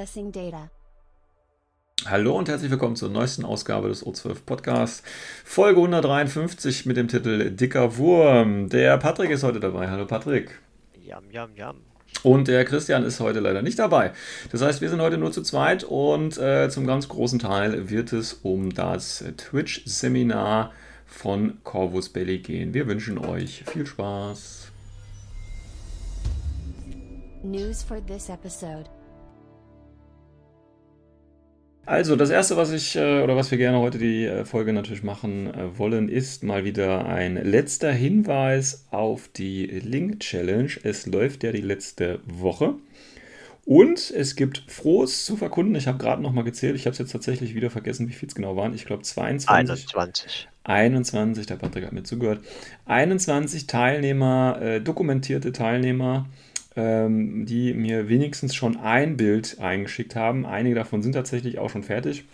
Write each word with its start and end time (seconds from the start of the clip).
Accessing 0.00 0.32
data. 0.32 0.70
Hallo 2.06 2.34
und 2.34 2.48
herzlich 2.48 2.70
willkommen 2.70 2.96
zur 2.96 3.10
neuesten 3.10 3.44
Ausgabe 3.44 3.88
des 3.88 4.02
O12 4.02 4.46
Podcasts, 4.46 5.02
Folge 5.44 5.80
153 5.80 6.86
mit 6.86 6.96
dem 6.96 7.06
Titel 7.06 7.50
Dicker 7.50 7.98
Wurm. 7.98 8.70
Der 8.70 8.96
Patrick 8.96 9.30
ist 9.30 9.42
heute 9.42 9.60
dabei. 9.60 9.90
Hallo 9.90 10.06
Patrick. 10.06 10.58
Jam, 11.04 11.24
jam, 11.30 11.54
jam. 11.54 11.76
Und 12.22 12.48
der 12.48 12.64
Christian 12.64 13.04
ist 13.04 13.20
heute 13.20 13.40
leider 13.40 13.60
nicht 13.60 13.78
dabei. 13.78 14.12
Das 14.50 14.62
heißt, 14.62 14.80
wir 14.80 14.88
sind 14.88 15.02
heute 15.02 15.18
nur 15.18 15.32
zu 15.32 15.42
zweit 15.42 15.84
und 15.84 16.38
äh, 16.38 16.70
zum 16.70 16.86
ganz 16.86 17.06
großen 17.08 17.38
Teil 17.38 17.90
wird 17.90 18.14
es 18.14 18.32
um 18.32 18.72
das 18.72 19.22
Twitch-Seminar 19.36 20.72
von 21.04 21.58
Corvus 21.62 22.08
Belly 22.08 22.38
gehen. 22.38 22.72
Wir 22.72 22.86
wünschen 22.86 23.18
euch 23.18 23.64
viel 23.66 23.84
Spaß. 23.84 24.72
News 27.42 27.82
for 27.82 27.98
this 28.06 28.30
episode. 28.30 28.88
Also, 31.86 32.14
das 32.14 32.30
erste, 32.30 32.56
was 32.56 32.70
ich 32.72 32.94
äh, 32.94 33.22
oder 33.22 33.36
was 33.36 33.50
wir 33.50 33.58
gerne 33.58 33.78
heute 33.78 33.98
die 33.98 34.24
äh, 34.24 34.44
Folge 34.44 34.72
natürlich 34.72 35.02
machen 35.02 35.52
äh, 35.52 35.78
wollen, 35.78 36.08
ist 36.08 36.44
mal 36.44 36.64
wieder 36.64 37.06
ein 37.06 37.36
letzter 37.36 37.90
Hinweis 37.90 38.86
auf 38.90 39.28
die 39.28 39.66
Link 39.66 40.20
Challenge. 40.20 40.70
Es 40.82 41.06
läuft 41.06 41.42
ja 41.42 41.52
die 41.52 41.62
letzte 41.62 42.20
Woche. 42.24 42.74
Und 43.64 44.10
es 44.10 44.36
gibt 44.36 44.64
Frohes 44.68 45.24
zu 45.24 45.36
verkunden. 45.36 45.74
Ich 45.74 45.86
habe 45.86 45.98
gerade 45.98 46.22
noch 46.22 46.32
mal 46.32 46.42
gezählt. 46.42 46.74
Ich 46.76 46.86
habe 46.86 46.92
es 46.92 46.98
jetzt 46.98 47.12
tatsächlich 47.12 47.54
wieder 47.54 47.70
vergessen, 47.70 48.08
wie 48.08 48.12
viel 48.12 48.28
es 48.28 48.34
genau 48.34 48.56
waren. 48.56 48.74
Ich 48.74 48.84
glaube 48.84 49.02
22. 49.02 49.48
21. 49.48 50.48
21, 50.64 51.46
der 51.46 51.56
Patrick 51.56 51.84
hat 51.86 51.92
mir 51.92 52.02
zugehört. 52.02 52.40
21 52.86 53.66
Teilnehmer, 53.66 54.58
äh, 54.60 54.80
dokumentierte 54.80 55.52
Teilnehmer 55.52 56.26
die 56.76 57.74
mir 57.74 58.08
wenigstens 58.08 58.54
schon 58.54 58.76
ein 58.76 59.16
Bild 59.16 59.58
eingeschickt 59.58 60.14
haben. 60.14 60.46
Einige 60.46 60.76
davon 60.76 61.02
sind 61.02 61.12
tatsächlich 61.12 61.58
auch 61.58 61.68
schon 61.68 61.82
fertig. 61.82 62.24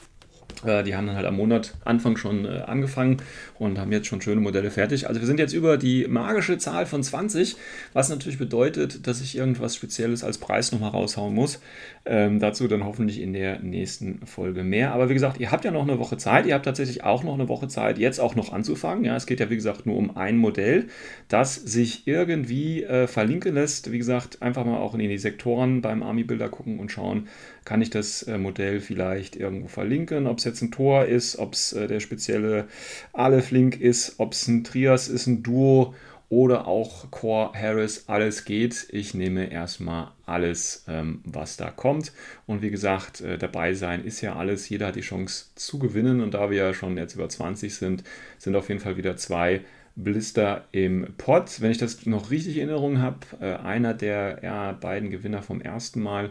Äh, 0.64 0.82
die 0.84 0.94
haben 0.96 1.06
dann 1.06 1.16
halt 1.16 1.26
am 1.26 1.36
Monat 1.36 1.74
Anfang 1.84 2.16
schon 2.16 2.44
äh, 2.44 2.62
angefangen 2.66 3.18
und 3.58 3.78
haben 3.78 3.92
jetzt 3.92 4.06
schon 4.06 4.20
schöne 4.20 4.40
Modelle 4.40 4.70
fertig. 4.70 5.08
Also 5.08 5.20
wir 5.20 5.26
sind 5.26 5.38
jetzt 5.38 5.52
über 5.52 5.76
die 5.76 6.06
magische 6.08 6.58
Zahl 6.58 6.86
von 6.86 7.02
20, 7.02 7.56
was 7.92 8.08
natürlich 8.08 8.38
bedeutet, 8.38 9.06
dass 9.06 9.20
ich 9.20 9.36
irgendwas 9.36 9.76
Spezielles 9.76 10.24
als 10.24 10.38
Preis 10.38 10.72
nochmal 10.72 10.90
raushauen 10.90 11.34
muss. 11.34 11.60
Ähm, 12.04 12.38
dazu 12.38 12.68
dann 12.68 12.84
hoffentlich 12.84 13.20
in 13.20 13.32
der 13.32 13.58
nächsten 13.60 14.24
Folge 14.26 14.62
mehr. 14.62 14.92
Aber 14.92 15.08
wie 15.08 15.14
gesagt, 15.14 15.40
ihr 15.40 15.50
habt 15.50 15.64
ja 15.64 15.70
noch 15.70 15.82
eine 15.82 15.98
Woche 15.98 16.16
Zeit. 16.16 16.46
Ihr 16.46 16.54
habt 16.54 16.64
tatsächlich 16.64 17.02
auch 17.02 17.24
noch 17.24 17.34
eine 17.34 17.48
Woche 17.48 17.68
Zeit, 17.68 17.98
jetzt 17.98 18.20
auch 18.20 18.36
noch 18.36 18.52
anzufangen. 18.52 19.04
Ja, 19.04 19.16
es 19.16 19.26
geht 19.26 19.40
ja 19.40 19.50
wie 19.50 19.56
gesagt 19.56 19.86
nur 19.86 19.96
um 19.96 20.16
ein 20.16 20.36
Modell, 20.36 20.86
das 21.28 21.56
sich 21.56 22.06
irgendwie 22.06 22.84
äh, 22.84 23.06
verlinken 23.08 23.54
lässt. 23.54 23.90
Wie 23.90 23.98
gesagt, 23.98 24.40
einfach 24.40 24.64
mal 24.64 24.78
auch 24.78 24.94
in 24.94 25.00
die 25.00 25.18
Sektoren 25.18 25.80
beim 25.80 26.02
Army 26.02 26.22
Builder 26.22 26.48
gucken 26.48 26.78
und 26.78 26.92
schauen, 26.92 27.28
kann 27.64 27.82
ich 27.82 27.90
das 27.90 28.22
äh, 28.22 28.38
Modell 28.38 28.80
vielleicht 28.80 29.36
irgendwo 29.36 29.66
verlinken, 29.66 30.26
ob 30.26 30.38
es 30.38 30.44
jetzt 30.46 30.62
ein 30.62 30.70
Tor 30.70 31.04
ist, 31.04 31.38
ob 31.38 31.52
es 31.52 31.72
äh, 31.72 31.86
der 31.86 32.00
spezielle 32.00 32.66
Aleph-Link 33.12 33.80
ist, 33.80 34.14
ob 34.18 34.32
es 34.32 34.48
ein 34.48 34.64
Trias 34.64 35.08
ist, 35.08 35.26
ein 35.26 35.42
Duo 35.42 35.94
oder 36.28 36.66
auch 36.66 37.10
Core 37.10 37.52
Harris, 37.54 38.04
alles 38.08 38.44
geht. 38.44 38.88
Ich 38.90 39.14
nehme 39.14 39.50
erstmal 39.50 40.10
alles, 40.24 40.84
ähm, 40.88 41.20
was 41.24 41.56
da 41.56 41.70
kommt. 41.70 42.12
Und 42.46 42.62
wie 42.62 42.70
gesagt, 42.70 43.20
äh, 43.20 43.38
dabei 43.38 43.74
sein 43.74 44.04
ist 44.04 44.22
ja 44.22 44.34
alles. 44.34 44.68
Jeder 44.68 44.88
hat 44.88 44.96
die 44.96 45.02
Chance 45.02 45.46
zu 45.54 45.78
gewinnen. 45.78 46.20
Und 46.20 46.34
da 46.34 46.50
wir 46.50 46.56
ja 46.56 46.74
schon 46.74 46.96
jetzt 46.96 47.14
über 47.14 47.28
20 47.28 47.74
sind, 47.74 48.02
sind 48.38 48.56
auf 48.56 48.68
jeden 48.68 48.80
Fall 48.80 48.96
wieder 48.96 49.16
zwei 49.16 49.60
Blister 49.94 50.64
im 50.72 51.06
Pot. 51.16 51.60
Wenn 51.60 51.70
ich 51.70 51.78
das 51.78 52.06
noch 52.06 52.30
richtig 52.30 52.56
in 52.56 52.68
Erinnerung 52.68 53.00
habe, 53.00 53.18
äh, 53.40 53.54
einer 53.54 53.94
der 53.94 54.40
ja, 54.42 54.72
beiden 54.72 55.10
Gewinner 55.10 55.42
vom 55.42 55.60
ersten 55.60 56.02
Mal, 56.02 56.30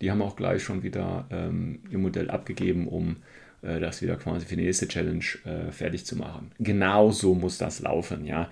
die 0.00 0.10
haben 0.10 0.22
auch 0.22 0.34
gleich 0.34 0.62
schon 0.62 0.82
wieder 0.82 1.26
ähm, 1.30 1.80
ihr 1.90 1.98
Modell 1.98 2.30
abgegeben, 2.30 2.88
um 2.88 3.16
das 3.62 4.00
wieder 4.00 4.16
quasi 4.16 4.46
für 4.46 4.56
die 4.56 4.64
nächste 4.64 4.88
Challenge 4.88 5.24
äh, 5.44 5.70
fertig 5.70 6.06
zu 6.06 6.16
machen. 6.16 6.52
Genau 6.58 7.10
so 7.10 7.34
muss 7.34 7.58
das 7.58 7.80
laufen, 7.80 8.24
ja 8.24 8.48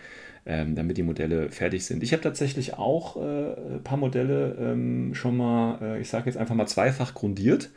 ähm, 0.48 0.74
damit 0.74 0.96
die 0.96 1.02
Modelle 1.02 1.50
fertig 1.50 1.84
sind. 1.84 2.02
Ich 2.02 2.12
habe 2.12 2.22
tatsächlich 2.22 2.74
auch 2.74 3.16
äh, 3.16 3.74
ein 3.74 3.82
paar 3.84 3.98
Modelle 3.98 4.56
ähm, 4.58 5.14
schon 5.14 5.36
mal, 5.36 5.78
äh, 5.82 6.00
ich 6.00 6.08
sage 6.08 6.26
jetzt 6.26 6.38
einfach 6.38 6.54
mal 6.54 6.66
zweifach 6.66 7.12
grundiert. 7.12 7.70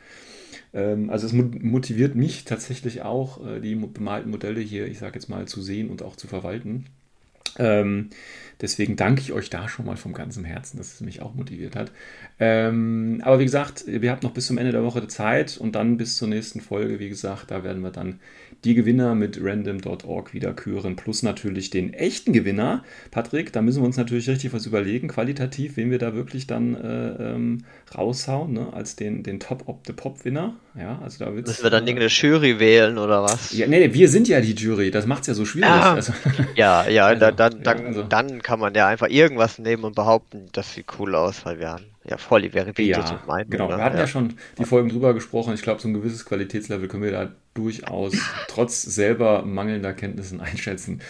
Ähm, 0.72 1.10
also 1.10 1.26
es 1.26 1.34
motiviert 1.34 2.14
mich 2.14 2.44
tatsächlich 2.44 3.02
auch, 3.02 3.46
äh, 3.46 3.60
die 3.60 3.74
bemalten 3.74 4.30
Modelle 4.30 4.60
hier, 4.60 4.86
ich 4.86 4.98
sage 4.98 5.14
jetzt 5.16 5.28
mal, 5.28 5.46
zu 5.46 5.60
sehen 5.60 5.90
und 5.90 6.02
auch 6.02 6.16
zu 6.16 6.26
verwalten. 6.26 6.86
Ähm, 7.58 8.10
deswegen 8.60 8.96
danke 8.96 9.20
ich 9.20 9.32
euch 9.32 9.50
da 9.50 9.68
schon 9.68 9.86
mal 9.86 9.96
vom 9.96 10.12
ganzen 10.12 10.44
Herzen, 10.44 10.76
dass 10.78 10.94
es 10.94 11.00
mich 11.00 11.22
auch 11.22 11.34
motiviert 11.34 11.76
hat. 11.76 11.92
Ähm, 12.38 13.20
aber 13.24 13.38
wie 13.38 13.44
gesagt, 13.44 13.84
wir 13.86 14.10
habt 14.10 14.22
noch 14.22 14.32
bis 14.32 14.46
zum 14.46 14.58
Ende 14.58 14.72
der 14.72 14.84
Woche 14.84 15.06
Zeit 15.08 15.58
und 15.58 15.74
dann 15.74 15.96
bis 15.96 16.16
zur 16.16 16.28
nächsten 16.28 16.60
Folge, 16.60 16.98
wie 16.98 17.08
gesagt, 17.08 17.50
da 17.50 17.64
werden 17.64 17.82
wir 17.82 17.90
dann 17.90 18.20
die 18.64 18.74
Gewinner 18.74 19.14
mit 19.14 19.38
random.org 19.42 20.32
wieder 20.32 20.52
küren, 20.52 20.96
plus 20.96 21.22
natürlich 21.22 21.70
den 21.70 21.92
echten 21.92 22.32
Gewinner. 22.32 22.84
Patrick, 23.10 23.52
da 23.52 23.62
müssen 23.62 23.82
wir 23.82 23.86
uns 23.86 23.96
natürlich 23.96 24.28
richtig 24.28 24.52
was 24.52 24.66
überlegen, 24.66 25.08
qualitativ, 25.08 25.76
wen 25.76 25.90
wir 25.90 25.98
da 25.98 26.14
wirklich 26.14 26.46
dann 26.46 26.74
äh, 26.76 27.32
ähm, 27.34 27.64
raushauen, 27.96 28.52
ne? 28.52 28.72
als 28.72 28.96
den, 28.96 29.22
den 29.22 29.40
Top 29.40 29.68
of 29.68 29.78
the 29.86 29.92
Pop-Winner. 29.92 30.54
Ja, 30.78 31.00
also 31.02 31.24
da 31.24 31.30
Müssen 31.30 31.62
wir 31.62 31.70
dann 31.70 31.86
irgendeine 31.86 32.08
Jury 32.08 32.58
wählen 32.58 32.98
oder 32.98 33.22
was? 33.22 33.52
Ja, 33.52 33.66
nee, 33.66 33.92
wir 33.92 34.08
sind 34.08 34.28
ja 34.28 34.40
die 34.40 34.54
Jury, 34.54 34.90
das 34.90 35.06
macht 35.06 35.22
es 35.22 35.26
ja 35.26 35.34
so 35.34 35.44
schwierig. 35.44 35.68
Ah, 35.68 35.94
also, 35.94 36.12
ja, 36.54 36.88
ja, 36.88 37.06
also, 37.20 37.30
dann, 37.30 37.62
dann, 37.62 37.78
ja, 37.78 37.86
also. 37.86 38.02
dann 38.04 38.42
kann 38.42 38.60
man 38.60 38.74
ja 38.74 38.86
einfach 38.86 39.08
irgendwas 39.08 39.58
nehmen 39.58 39.84
und 39.84 39.96
behaupten, 39.96 40.48
das 40.52 40.74
sieht 40.74 40.86
cool 40.98 41.14
aus, 41.14 41.44
weil 41.44 41.58
wir 41.58 41.70
haben 41.70 41.84
ja 42.04 42.16
voll 42.16 42.42
die 42.42 42.50
verifizierte 42.50 43.14
Ja, 43.14 43.22
Meinung. 43.26 43.50
genau. 43.50 43.68
ne? 43.68 43.76
Wir 43.76 43.84
hatten 43.84 43.98
ja. 43.98 44.06
schon 44.06 44.34
die 44.58 44.64
Folgen 44.64 44.88
drüber 44.88 45.14
gesprochen. 45.14 45.54
Ich 45.54 45.62
glaube, 45.62 45.80
so 45.80 45.88
ein 45.88 45.94
gewisses 45.94 46.24
Qualitätslevel 46.24 46.88
können 46.88 47.02
wir 47.02 47.12
da 47.12 47.32
durchaus 47.54 48.14
trotz 48.48 48.82
selber 48.82 49.44
mangelnder 49.44 49.92
Kenntnissen 49.92 50.40
einschätzen. 50.40 51.00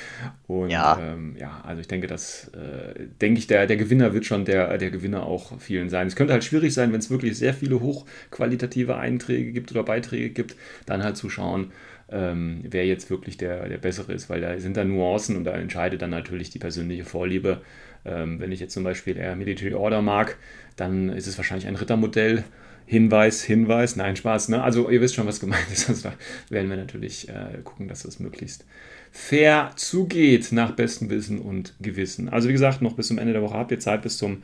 Und 0.47 0.70
Ja. 0.70 0.98
ähm, 1.00 1.36
ja, 1.38 1.60
also 1.64 1.80
ich 1.80 1.88
denke, 1.88 2.06
dass, 2.06 2.48
äh, 2.48 3.06
denke 3.20 3.38
ich, 3.38 3.47
der, 3.47 3.66
der 3.66 3.76
Gewinner 3.76 4.12
wird 4.12 4.26
schon 4.26 4.44
der, 4.44 4.76
der 4.78 4.91
Gewinner 4.91 5.25
auch 5.25 5.58
vielen 5.60 5.88
sein. 5.88 6.06
Es 6.06 6.16
könnte 6.16 6.32
halt 6.32 6.44
schwierig 6.44 6.75
sein, 6.75 6.92
wenn 6.92 6.98
es 7.00 7.10
wirklich 7.10 7.36
sehr 7.38 7.54
viele 7.54 7.80
hochqualitative 7.80 8.97
Einträge 8.97 9.53
gibt 9.53 9.70
oder 9.70 9.82
Beiträge 9.84 10.30
gibt, 10.30 10.56
dann 10.86 11.03
halt 11.03 11.16
zu 11.16 11.30
schauen, 11.30 11.72
ähm, 12.10 12.60
wer 12.69 12.86
jetzt 12.86 13.09
wirklich 13.09 13.36
der, 13.36 13.69
der 13.69 13.78
Bessere 13.78 14.12
ist, 14.12 14.28
weil 14.28 14.41
da 14.41 14.59
sind 14.59 14.76
da 14.76 14.84
Nuancen 14.84 15.36
und 15.36 15.44
da 15.44 15.53
entscheidet 15.53 16.03
dann 16.03 16.10
natürlich 16.10 16.50
die 16.50 16.59
persönliche 16.59 17.04
Vorliebe. 17.04 17.62
Ähm, 18.04 18.41
wenn 18.41 18.53
ich 18.53 18.60
jetzt 18.60 18.74
zum 18.74 18.84
Beispiel 18.84 19.16
eher 19.16 19.36
Military 19.36 19.74
Order 19.74 20.03
mag, 20.03 20.36
dann 20.77 21.09
ist 21.09 21.27
es 21.27 21.39
wahrscheinlich 21.39 21.68
ein 21.68 21.77
Rittermodell. 21.77 22.44
Hinweis, 22.86 23.42
Hinweis, 23.42 23.96
nein, 23.96 24.16
Spaß, 24.16 24.48
ne? 24.48 24.62
Also 24.62 24.90
ihr 24.90 25.00
wisst 25.00 25.14
schon, 25.14 25.26
was 25.26 25.40
gemeint 25.40 25.66
ist. 25.72 25.88
Also 25.88 26.08
da 26.08 26.14
werden 26.50 26.70
wir 26.70 26.76
natürlich 26.76 27.28
äh, 27.28 27.58
gucken, 27.64 27.88
dass 27.88 28.02
das 28.02 28.18
möglichst 28.18 28.64
fair 29.10 29.72
zugeht, 29.76 30.52
nach 30.52 30.72
bestem 30.72 31.10
Wissen 31.10 31.38
und 31.38 31.74
Gewissen. 31.80 32.28
Also 32.28 32.48
wie 32.48 32.52
gesagt, 32.52 32.80
noch 32.82 32.94
bis 32.94 33.08
zum 33.08 33.18
Ende 33.18 33.34
der 33.34 33.42
Woche 33.42 33.54
habt 33.54 33.70
ihr 33.70 33.78
Zeit 33.78 34.02
bis 34.02 34.16
zum 34.16 34.42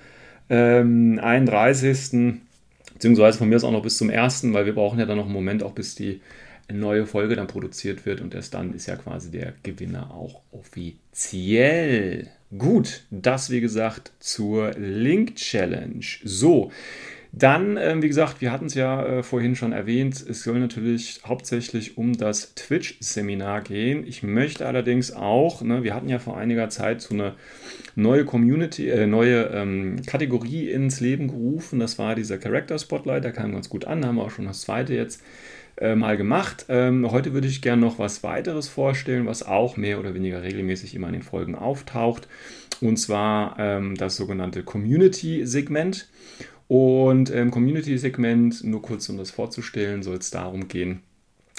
ähm, 0.50 1.18
31. 1.22 2.40
Beziehungsweise 2.92 3.38
von 3.38 3.48
mir 3.48 3.56
aus 3.56 3.64
auch 3.64 3.72
noch 3.72 3.82
bis 3.82 3.96
zum 3.96 4.10
1., 4.10 4.52
weil 4.52 4.66
wir 4.66 4.74
brauchen 4.74 4.98
ja 4.98 5.06
dann 5.06 5.16
noch 5.16 5.24
einen 5.24 5.32
Moment, 5.32 5.62
auch 5.62 5.72
bis 5.72 5.94
die 5.94 6.20
neue 6.70 7.06
Folge 7.06 7.36
dann 7.36 7.46
produziert 7.46 8.04
wird 8.04 8.20
und 8.20 8.34
erst 8.34 8.54
dann 8.54 8.74
ist 8.74 8.86
ja 8.86 8.96
quasi 8.96 9.30
der 9.30 9.54
Gewinner 9.62 10.12
auch 10.12 10.42
offiziell. 10.52 12.28
Gut, 12.56 13.04
das 13.10 13.50
wie 13.50 13.60
gesagt 13.60 14.12
zur 14.20 14.72
Link 14.72 15.36
Challenge. 15.36 16.04
So, 16.24 16.70
dann, 17.38 17.76
ähm, 17.76 18.02
wie 18.02 18.08
gesagt, 18.08 18.40
wir 18.40 18.52
hatten 18.52 18.66
es 18.66 18.74
ja 18.74 19.04
äh, 19.04 19.22
vorhin 19.22 19.54
schon 19.54 19.72
erwähnt, 19.72 20.24
es 20.28 20.42
soll 20.42 20.58
natürlich 20.58 21.20
hauptsächlich 21.24 21.96
um 21.96 22.12
das 22.14 22.54
Twitch-Seminar 22.54 23.62
gehen. 23.62 24.04
Ich 24.06 24.22
möchte 24.22 24.66
allerdings 24.66 25.12
auch, 25.12 25.62
ne, 25.62 25.82
wir 25.82 25.94
hatten 25.94 26.08
ja 26.08 26.18
vor 26.18 26.36
einiger 26.36 26.68
Zeit 26.68 27.00
so 27.00 27.14
eine 27.14 27.34
neue 27.94 28.24
Community, 28.24 28.88
äh, 28.88 29.06
neue 29.06 29.44
ähm, 29.54 30.02
Kategorie 30.06 30.70
ins 30.70 31.00
Leben 31.00 31.28
gerufen. 31.28 31.78
Das 31.78 31.98
war 31.98 32.14
dieser 32.14 32.38
Character 32.38 32.78
Spotlight, 32.78 33.24
der 33.24 33.32
kam 33.32 33.52
ganz 33.52 33.68
gut 33.68 33.84
an, 33.84 34.04
haben 34.04 34.16
wir 34.16 34.24
auch 34.24 34.30
schon 34.30 34.46
das 34.46 34.62
zweite 34.62 34.94
jetzt 34.94 35.22
äh, 35.76 35.94
mal 35.94 36.16
gemacht. 36.16 36.66
Ähm, 36.68 37.10
heute 37.10 37.34
würde 37.34 37.48
ich 37.48 37.62
gerne 37.62 37.82
noch 37.82 37.98
was 37.98 38.22
weiteres 38.22 38.68
vorstellen, 38.68 39.26
was 39.26 39.42
auch 39.42 39.76
mehr 39.76 40.00
oder 40.00 40.14
weniger 40.14 40.42
regelmäßig 40.42 40.94
immer 40.94 41.08
in 41.08 41.14
den 41.14 41.22
Folgen 41.22 41.54
auftaucht. 41.54 42.28
Und 42.80 42.96
zwar 42.96 43.56
ähm, 43.58 43.94
das 43.96 44.16
sogenannte 44.16 44.62
Community-Segment. 44.62 46.08
Und 46.68 47.30
im 47.30 47.50
Community-Segment, 47.50 48.62
nur 48.64 48.82
kurz 48.82 49.08
um 49.08 49.16
das 49.16 49.30
vorzustellen, 49.30 50.02
soll 50.02 50.18
es 50.18 50.30
darum 50.30 50.68
gehen, 50.68 51.00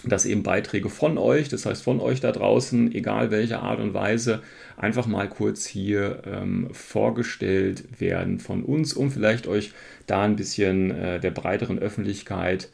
dass 0.05 0.25
eben 0.25 0.43
Beiträge 0.43 0.89
von 0.89 1.17
euch, 1.17 1.49
das 1.49 1.65
heißt 1.65 1.83
von 1.83 1.99
euch 1.99 2.21
da 2.21 2.31
draußen, 2.31 2.93
egal 2.93 3.31
welche 3.31 3.59
Art 3.59 3.79
und 3.79 3.93
Weise, 3.93 4.41
einfach 4.77 5.07
mal 5.07 5.27
kurz 5.27 5.65
hier 5.65 6.21
ähm, 6.25 6.69
vorgestellt 6.71 7.99
werden 7.99 8.39
von 8.39 8.63
uns, 8.63 8.93
um 8.93 9.11
vielleicht 9.11 9.47
euch 9.47 9.73
da 10.05 10.21
ein 10.21 10.35
bisschen 10.35 10.91
äh, 10.91 11.19
der 11.19 11.31
breiteren 11.31 11.79
Öffentlichkeit 11.79 12.69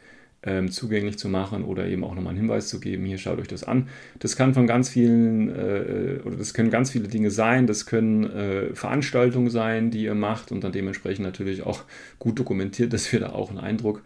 ähm, 0.46 0.72
zugänglich 0.72 1.18
zu 1.18 1.30
machen 1.30 1.64
oder 1.64 1.88
eben 1.88 2.04
auch 2.04 2.16
nochmal 2.16 2.32
einen 2.32 2.42
Hinweis 2.42 2.68
zu 2.68 2.80
geben, 2.80 3.06
hier 3.06 3.18
schaut 3.18 3.40
euch 3.40 3.48
das 3.48 3.64
an. 3.64 3.90
Das 4.20 4.36
kann 4.36 4.54
von 4.54 4.68
ganz 4.68 4.90
vielen 4.90 5.50
äh, 5.50 6.20
oder 6.24 6.38
das 6.38 6.54
können 6.54 6.70
ganz 6.70 6.92
viele 6.92 7.08
Dinge 7.08 7.32
sein, 7.32 7.68
das 7.68 7.86
können 7.86 8.24
äh, 8.30 8.76
Veranstaltungen 8.76 9.50
sein, 9.50 9.92
die 9.92 10.04
ihr 10.04 10.16
macht 10.16 10.52
und 10.52 10.64
dann 10.64 10.72
dementsprechend 10.72 11.26
natürlich 11.26 11.64
auch 11.64 11.84
gut 12.20 12.40
dokumentiert, 12.40 12.94
dass 12.94 13.12
wir 13.12 13.20
da 13.20 13.30
auch 13.30 13.50
einen 13.50 13.60
Eindruck 13.60 14.02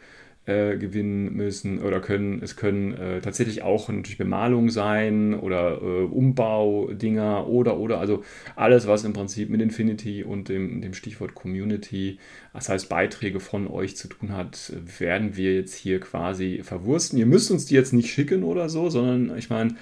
äh, 0.50 0.78
gewinnen 0.78 1.34
müssen 1.34 1.80
oder 1.80 2.00
können. 2.00 2.42
Es 2.42 2.56
können 2.56 2.94
äh, 2.94 3.22
tatsächlich 3.22 3.62
auch 3.62 3.88
natürlich 3.88 4.18
Bemalung 4.18 4.72
sein 4.72 5.36
oder 5.36 5.80
äh, 5.82 6.04
Umbaudinger 6.06 7.48
oder 7.48 7.78
oder 7.78 8.00
also 8.00 8.24
alles, 8.56 8.88
was 8.88 9.04
im 9.04 9.14
Prinzip 9.14 9.50
mit 9.50 9.62
Infinity 9.62 10.24
und 10.24 10.50
dem, 10.50 10.82
dem 10.82 10.96
Stichwort 10.96 11.36
Community, 11.36 12.18
das 12.52 12.68
heißt 12.68 12.90
Beiträge 12.90 13.40
von 13.40 13.68
euch 13.68 13.96
zu 13.96 14.08
tun 14.08 14.36
hat, 14.36 14.74
werden 14.98 15.38
wir 15.38 15.54
jetzt 15.54 15.76
hier 15.76 16.00
quasi 16.00 16.62
verwursten. 16.64 17.20
Ihr 17.20 17.28
müsst 17.28 17.52
uns 17.52 17.68
die 17.68 17.76
jetzt 17.76 17.94
nicht 17.94 18.12
schicken 18.12 18.44
oder 18.44 18.70
so, 18.70 18.90
sondern 18.90 19.38
ich 19.38 19.52
meine, 19.52 19.76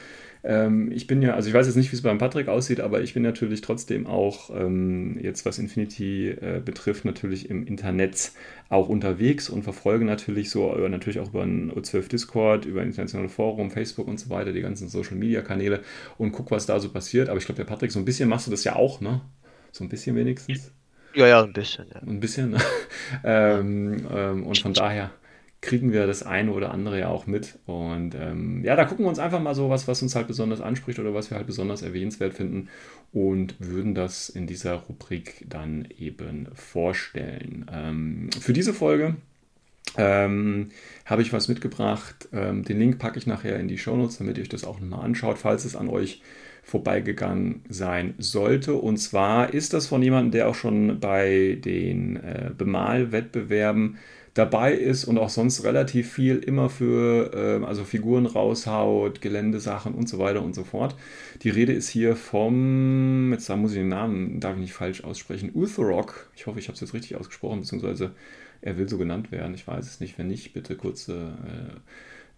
ähm, 0.44 0.92
ich 0.92 1.08
bin 1.08 1.22
ja, 1.22 1.34
also 1.34 1.50
ich 1.50 1.54
weiß 1.54 1.66
jetzt 1.66 1.76
nicht, 1.76 1.92
wie 1.92 1.96
es 1.96 2.02
beim 2.02 2.18
Patrick 2.18 2.48
aussieht, 2.48 2.80
aber 2.80 3.02
ich 3.02 3.14
bin 3.14 3.24
natürlich 3.24 3.62
trotzdem 3.62 4.08
auch 4.08 4.50
ähm, 4.50 5.18
jetzt, 5.22 5.46
was 5.46 5.60
Infinity 5.60 6.30
äh, 6.30 6.62
betrifft, 6.64 7.06
natürlich 7.06 7.50
im 7.50 7.66
Internet 7.66 8.32
auch 8.70 8.90
unterwegs 8.90 9.50
und 9.50 9.64
verfolge 9.64 10.06
natürlich 10.06 10.50
so, 10.50 10.76
äh, 10.76 10.90
natürlich 10.90 11.20
auch 11.20 11.30
über 11.30 11.44
ein 11.44 11.72
O12 11.72 12.10
Discord, 12.10 12.66
über 12.66 12.82
ein 12.82 12.88
internationales 12.88 13.34
Forum, 13.34 13.72
Facebook 13.72 14.08
und 14.08 14.20
so 14.20 14.30
weiter, 14.30 14.54
die 14.54 14.62
ganzen 14.62 14.90
Social 14.90 15.16
Media 15.16 15.42
Kanäle 15.42 15.82
und 16.18 16.32
gucke, 16.32 16.52
was 16.52 16.66
da 16.66 16.80
so 16.80 16.90
passiert. 16.90 17.30
Aber 17.30 17.38
ich 17.38 17.46
glaube, 17.46 17.58
der 17.58 17.66
Patrick, 17.66 17.92
so 17.92 18.00
ein 18.00 18.06
bisschen 18.06 18.30
machst 18.30 18.48
du 18.48 18.52
das 18.52 18.64
ja 18.64 18.76
auch, 18.76 19.02
ne? 19.02 19.22
So 19.72 19.84
ein 19.84 19.90
bisschen 19.90 20.16
wenigstens. 20.16 20.72
Ja, 21.14 21.28
ja, 21.28 21.44
ein 21.44 21.54
bisschen, 21.54 21.88
ja. 21.94 22.02
Ein 22.02 22.20
bisschen, 22.20 22.52
ne? 22.52 22.58
ähm, 23.24 24.08
ähm, 24.14 24.46
und 24.46 24.58
von 24.58 24.74
daher 24.74 25.12
kriegen 25.68 25.92
wir 25.92 26.08
das 26.08 26.24
eine 26.24 26.52
oder 26.52 26.72
andere 26.72 27.00
ja 27.00 27.10
auch 27.10 27.28
mit. 27.28 27.60
Und 27.66 28.16
ähm, 28.16 28.64
ja, 28.64 28.76
da 28.76 28.86
gucken 28.86 29.06
wir 29.06 29.10
uns 29.10 29.20
einfach 29.20 29.42
mal 29.42 29.54
so 29.54 29.70
was, 29.70 29.88
was 29.88 30.02
uns 30.02 30.16
halt 30.16 30.28
besonders 30.28 30.62
anspricht 30.62 30.98
oder 30.98 31.14
was 31.14 31.30
wir 31.30 31.38
halt 31.38 31.46
besonders 31.46 31.82
erwähnenswert 31.82 32.34
finden 32.34 32.70
und 33.12 33.56
würden 33.60 33.94
das 33.94 34.30
in 34.30 34.48
dieser 34.48 34.74
Rubrik 34.76 35.46
dann 35.48 35.88
eben 35.98 36.48
vorstellen. 36.54 37.66
Ähm, 37.72 38.30
für 38.40 38.54
diese 38.54 38.74
Folge 38.74 39.18
ähm, 39.98 40.70
habe 41.06 41.22
ich 41.22 41.34
was 41.34 41.50
mitgebracht. 41.50 42.30
Ähm, 42.32 42.64
den 42.64 42.80
Link 42.80 42.98
packe 42.98 43.20
ich 43.20 43.28
nachher 43.28 43.60
in 43.60 43.68
die 43.68 43.78
Shownotes, 43.78 44.20
damit 44.20 44.38
ihr 44.38 44.44
euch 44.44 44.50
das 44.50 44.64
auch 44.64 44.80
nochmal 44.80 45.06
anschaut, 45.06 45.38
falls 45.38 45.66
es 45.66 45.76
an 45.76 45.90
euch 45.90 46.22
vorbeigegangen 46.64 47.62
sein 47.70 48.14
sollte. 48.20 48.74
Und 48.76 48.98
zwar 48.98 49.54
ist 49.54 49.74
das 49.74 49.88
von 49.88 50.02
jemandem, 50.02 50.32
der 50.32 50.48
auch 50.48 50.56
schon 50.56 51.00
bei 51.00 51.58
den 51.64 52.18
äh, 52.18 52.52
Bemalwettbewerben 52.58 53.98
dabei 54.38 54.74
ist 54.74 55.06
und 55.06 55.18
auch 55.18 55.30
sonst 55.30 55.64
relativ 55.64 56.12
viel 56.12 56.38
immer 56.38 56.70
für 56.70 57.32
äh, 57.34 57.66
also 57.66 57.84
Figuren 57.84 58.26
raushaut, 58.26 59.22
Geländesachen 59.22 59.94
und 59.94 60.08
so 60.08 60.20
weiter 60.20 60.42
und 60.44 60.56
so 60.56 60.64
fort. 60.64 60.96
Die 61.44 61.50
Rede 61.50 61.74
ist 61.74 61.90
hier 61.90 62.16
vom, 62.16 63.32
jetzt 63.32 63.50
da 63.50 63.56
muss 63.56 63.72
ich 63.72 63.80
den 63.80 63.90
Namen, 63.90 64.40
darf 64.40 64.56
ich 64.56 64.62
nicht 64.62 64.74
falsch 64.74 65.04
aussprechen, 65.04 65.52
Utherok. 65.54 66.30
Ich 66.36 66.48
hoffe, 66.48 66.60
ich 66.60 66.68
habe 66.68 66.76
es 66.76 66.82
jetzt 66.82 66.94
richtig 66.94 67.16
ausgesprochen, 67.16 67.62
beziehungsweise 67.62 68.12
er 68.62 68.78
will 68.78 68.90
so 68.90 68.98
genannt 68.98 69.32
werden. 69.32 69.54
Ich 69.54 69.68
weiß 69.68 69.86
es 69.86 70.00
nicht. 70.00 70.18
Wenn 70.18 70.28
nicht, 70.28 70.54
bitte 70.54 70.76
kurze 70.76 71.34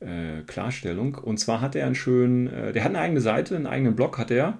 äh, 0.01 0.39
äh, 0.39 0.43
Klarstellung. 0.43 1.15
Und 1.15 1.39
zwar 1.39 1.61
hat 1.61 1.75
er 1.75 1.85
einen 1.85 1.95
schönen, 1.95 2.47
äh, 2.47 2.73
der 2.73 2.83
hat 2.83 2.91
eine 2.91 2.99
eigene 2.99 3.21
Seite, 3.21 3.55
einen 3.55 3.67
eigenen 3.67 3.95
Blog 3.95 4.17
hat 4.17 4.31
er. 4.31 4.57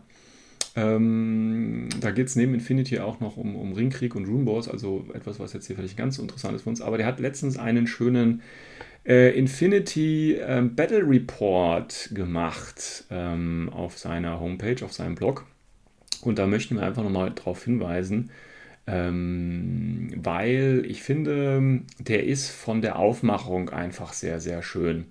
Ähm, 0.76 1.90
da 2.00 2.12
geht 2.12 2.28
es 2.28 2.36
neben 2.36 2.54
Infinity 2.54 3.00
auch 3.00 3.20
noch 3.20 3.38
um, 3.38 3.56
um 3.56 3.74
Ringkrieg 3.74 4.16
und 4.16 4.26
Runebows, 4.26 4.70
also 4.70 5.06
etwas, 5.14 5.40
was 5.40 5.54
jetzt 5.54 5.68
hier 5.68 5.76
vielleicht 5.76 5.98
ganz 5.98 6.20
interessant 6.20 6.56
ist 6.56 6.64
für 6.64 6.70
uns. 6.70 6.82
Aber 6.82 6.98
der 6.98 7.08
hat 7.08 7.20
letztens 7.20 7.58
einen 7.58 7.88
schönen 7.88 8.42
äh, 9.06 9.38
Infinity 9.38 10.36
ähm, 10.36 10.76
Battle 10.76 11.08
Report 11.08 12.12
gemacht 12.14 13.06
ähm, 13.10 13.70
auf 13.74 13.98
seiner 13.98 14.40
Homepage, 14.40 14.84
auf 14.84 14.94
seinem 14.94 15.16
Blog. 15.16 15.46
Und 16.22 16.38
da 16.38 16.48
möchten 16.48 16.76
wir 16.76 16.84
einfach 16.84 17.04
nochmal 17.04 17.32
darauf 17.32 17.64
hinweisen, 17.64 18.30
ähm, 18.88 20.12
weil 20.16 20.84
ich 20.88 21.02
finde, 21.02 21.82
der 21.98 22.26
ist 22.26 22.50
von 22.52 22.82
der 22.82 23.00
Aufmachung 23.00 23.70
einfach 23.70 24.14
sehr, 24.14 24.40
sehr 24.40 24.62
schön. 24.62 25.06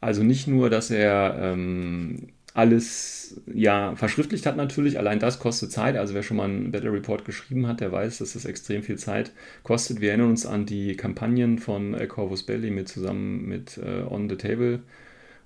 Also 0.00 0.22
nicht 0.22 0.46
nur, 0.46 0.70
dass 0.70 0.90
er 0.90 1.36
ähm, 1.40 2.28
alles 2.56 3.38
ja 3.52 3.94
verschriftlicht 3.96 4.46
hat 4.46 4.56
natürlich. 4.56 4.98
Allein 4.98 5.18
das 5.18 5.38
kostet 5.38 5.70
Zeit. 5.70 5.96
Also 5.96 6.14
wer 6.14 6.22
schon 6.22 6.38
mal 6.38 6.44
einen 6.44 6.72
Battle 6.72 6.90
Report 6.90 7.24
geschrieben 7.26 7.66
hat, 7.66 7.80
der 7.80 7.92
weiß, 7.92 8.18
dass 8.18 8.32
das 8.32 8.46
extrem 8.46 8.82
viel 8.82 8.96
Zeit 8.96 9.32
kostet. 9.62 10.00
Wir 10.00 10.10
erinnern 10.10 10.30
uns 10.30 10.46
an 10.46 10.64
die 10.64 10.96
Kampagnen 10.96 11.58
von 11.58 11.92
äh, 11.92 12.06
Corvus 12.06 12.44
Belli 12.44 12.70
mit 12.70 12.88
zusammen 12.88 13.46
mit 13.46 13.78
äh, 13.78 14.02
On 14.08 14.28
the 14.30 14.36
Table 14.36 14.80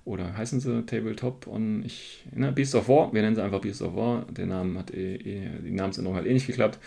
oder 0.05 0.35
heißen 0.37 0.61
sie 0.61 0.85
Tabletop 0.85 1.47
on 1.47 1.83
ich 1.85 2.23
ne, 2.33 2.53
Beast 2.53 2.75
of 2.75 2.87
War. 2.87 3.11
Wir 3.13 3.21
nennen 3.21 3.35
sie 3.35 3.43
einfach 3.43 3.59
Beast 3.61 3.81
of 3.81 3.95
War. 3.95 4.25
Der 4.31 4.45
Name 4.45 4.79
hat 4.79 4.93
eh, 4.93 5.15
eh, 5.15 5.49
die 5.65 5.71
Namensänderung 5.71 6.17
hat 6.17 6.25
eh 6.25 6.33
nicht 6.33 6.47
geklappt. 6.47 6.79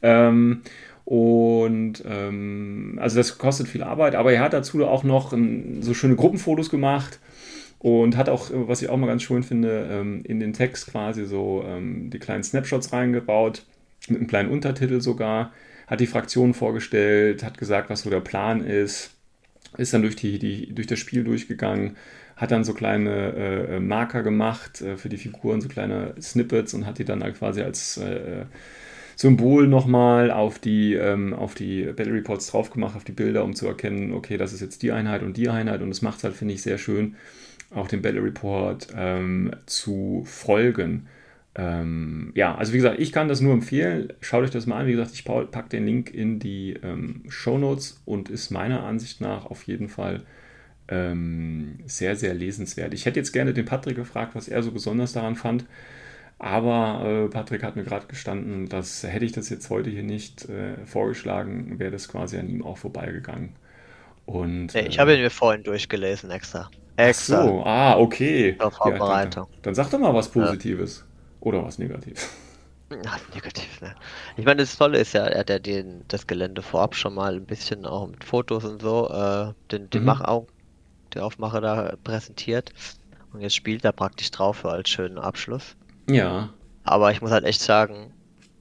Ähm, 0.00 0.62
und 1.04 2.02
ähm, 2.06 2.98
also 3.00 3.18
das 3.18 3.36
kostet 3.36 3.68
viel 3.68 3.82
Arbeit, 3.82 4.14
aber 4.14 4.32
er 4.32 4.40
hat 4.40 4.54
dazu 4.54 4.84
auch 4.86 5.04
noch 5.04 5.34
ein, 5.34 5.82
so 5.82 5.92
schöne 5.92 6.16
Gruppenfotos 6.16 6.70
gemacht 6.70 7.20
und 7.78 8.16
hat 8.16 8.28
auch, 8.28 8.50
was 8.52 8.82
ich 8.82 8.88
auch 8.88 8.96
mal 8.96 9.06
ganz 9.06 9.22
schön 9.22 9.42
finde, 9.42 9.88
ähm, 9.90 10.22
in 10.24 10.40
den 10.40 10.52
Text 10.52 10.88
quasi 10.88 11.26
so 11.26 11.64
ähm, 11.66 12.10
die 12.10 12.18
kleinen 12.18 12.42
Snapshots 12.42 12.92
reingebaut, 12.92 13.64
mit 14.08 14.18
einem 14.18 14.28
kleinen 14.28 14.50
Untertitel 14.50 15.00
sogar, 15.00 15.52
hat 15.86 16.00
die 16.00 16.06
Fraktion 16.06 16.54
vorgestellt, 16.54 17.44
hat 17.44 17.58
gesagt, 17.58 17.90
was 17.90 18.02
so 18.02 18.10
der 18.10 18.20
Plan 18.20 18.64
ist, 18.64 19.10
ist 19.76 19.92
dann 19.92 20.02
durch, 20.02 20.16
die, 20.16 20.38
die, 20.38 20.74
durch 20.74 20.86
das 20.86 20.98
Spiel 20.98 21.24
durchgegangen, 21.24 21.96
hat 22.36 22.50
dann 22.50 22.64
so 22.64 22.74
kleine 22.74 23.68
äh, 23.68 23.80
Marker 23.80 24.22
gemacht 24.22 24.80
äh, 24.80 24.96
für 24.96 25.08
die 25.08 25.16
Figuren, 25.16 25.60
so 25.60 25.68
kleine 25.68 26.14
Snippets 26.20 26.74
und 26.74 26.86
hat 26.86 26.98
die 26.98 27.04
dann 27.04 27.22
halt 27.22 27.38
quasi 27.38 27.62
als 27.62 27.96
äh, 27.98 28.44
Symbol 29.16 29.66
nochmal 29.66 30.30
auf 30.30 30.58
die, 30.58 30.94
ähm, 30.94 31.32
auf 31.32 31.54
die 31.54 31.84
Battle 31.84 32.12
Reports 32.12 32.48
drauf 32.48 32.70
gemacht, 32.70 32.96
auf 32.96 33.04
die 33.04 33.12
Bilder, 33.12 33.44
um 33.44 33.54
zu 33.54 33.66
erkennen, 33.66 34.12
okay, 34.12 34.36
das 34.36 34.52
ist 34.52 34.60
jetzt 34.60 34.82
die 34.82 34.92
Einheit 34.92 35.22
und 35.22 35.38
die 35.38 35.48
Einheit. 35.48 35.80
Und 35.80 35.88
das 35.88 36.02
macht 36.02 36.18
es 36.18 36.24
halt, 36.24 36.34
finde 36.34 36.52
ich, 36.52 36.62
sehr 36.62 36.76
schön 36.76 37.16
auch 37.74 37.88
dem 37.88 38.02
Battle 38.02 38.22
Report 38.22 38.88
ähm, 38.96 39.50
zu 39.66 40.22
folgen. 40.26 41.08
Ähm, 41.54 42.32
ja, 42.34 42.54
also 42.54 42.72
wie 42.72 42.78
gesagt, 42.78 43.00
ich 43.00 43.12
kann 43.12 43.28
das 43.28 43.40
nur 43.40 43.54
empfehlen. 43.54 44.12
Schaut 44.20 44.44
euch 44.44 44.50
das 44.50 44.66
mal 44.66 44.80
an. 44.80 44.86
Wie 44.86 44.92
gesagt, 44.92 45.12
ich 45.14 45.24
packe 45.24 45.68
den 45.70 45.86
Link 45.86 46.12
in 46.12 46.38
die 46.38 46.74
ähm, 46.82 47.22
Show 47.28 47.58
Notes 47.58 48.02
und 48.04 48.28
ist 48.28 48.50
meiner 48.50 48.84
Ansicht 48.84 49.20
nach 49.20 49.46
auf 49.46 49.62
jeden 49.64 49.88
Fall 49.88 50.22
ähm, 50.88 51.78
sehr, 51.86 52.14
sehr 52.16 52.34
lesenswert. 52.34 52.94
Ich 52.94 53.06
hätte 53.06 53.18
jetzt 53.18 53.32
gerne 53.32 53.54
den 53.54 53.64
Patrick 53.64 53.96
gefragt, 53.96 54.34
was 54.34 54.48
er 54.48 54.62
so 54.62 54.70
besonders 54.70 55.12
daran 55.12 55.34
fand. 55.34 55.64
Aber 56.38 57.24
äh, 57.24 57.28
Patrick 57.30 57.62
hat 57.62 57.76
mir 57.76 57.84
gerade 57.84 58.06
gestanden, 58.06 58.68
dass 58.68 59.02
hätte 59.02 59.24
ich 59.24 59.32
das 59.32 59.48
jetzt 59.48 59.70
heute 59.70 59.88
hier 59.88 60.02
nicht 60.02 60.46
äh, 60.50 60.84
vorgeschlagen, 60.84 61.78
wäre 61.78 61.90
das 61.90 62.08
quasi 62.08 62.36
an 62.36 62.50
ihm 62.50 62.62
auch 62.62 62.76
vorbeigegangen. 62.76 63.54
Und, 64.26 64.74
ich 64.74 64.98
habe 64.98 65.14
ihn 65.14 65.22
mir 65.22 65.30
vorhin 65.30 65.62
durchgelesen 65.62 66.30
extra. 66.30 66.68
Extra. 66.96 67.40
Ach 67.40 67.44
so, 67.44 67.62
ah, 67.64 67.98
okay. 67.98 68.56
Zur 68.58 68.70
Vorbereitung. 68.70 69.44
Ja, 69.44 69.50
dann, 69.50 69.62
dann, 69.62 69.74
sag 69.74 69.90
doch 69.90 69.98
mal 69.98 70.14
was 70.14 70.28
Positives. 70.28 70.98
Ja. 70.98 71.04
Oder 71.40 71.64
was 71.64 71.78
Negatives. 71.78 72.28
Ach, 73.06 73.20
negativ, 73.34 73.80
ne? 73.80 73.94
Ich 74.36 74.44
meine, 74.44 74.62
das 74.62 74.76
Tolle 74.76 74.98
ist 74.98 75.12
ja, 75.12 75.26
er 75.26 75.40
hat 75.40 75.50
ja 75.50 75.58
den, 75.58 76.04
das 76.08 76.26
Gelände 76.26 76.62
vorab 76.62 76.94
schon 76.94 77.14
mal 77.14 77.34
ein 77.34 77.44
bisschen 77.44 77.84
auch 77.84 78.06
mit 78.06 78.24
Fotos 78.24 78.64
und 78.64 78.80
so, 78.80 79.08
äh, 79.10 79.52
den, 79.70 79.90
den 79.90 80.00
mhm. 80.00 80.06
Machau, 80.06 80.46
der 81.14 81.24
Aufmacher 81.24 81.60
da 81.60 81.94
präsentiert. 82.04 82.72
Und 83.32 83.40
jetzt 83.40 83.54
spielt 83.54 83.84
er 83.84 83.92
praktisch 83.92 84.30
drauf 84.30 84.58
für 84.58 84.70
als 84.70 84.88
schönen 84.88 85.18
Abschluss. 85.18 85.76
Ja. 86.08 86.50
Aber 86.84 87.10
ich 87.10 87.20
muss 87.20 87.32
halt 87.32 87.44
echt 87.44 87.60
sagen, 87.60 88.12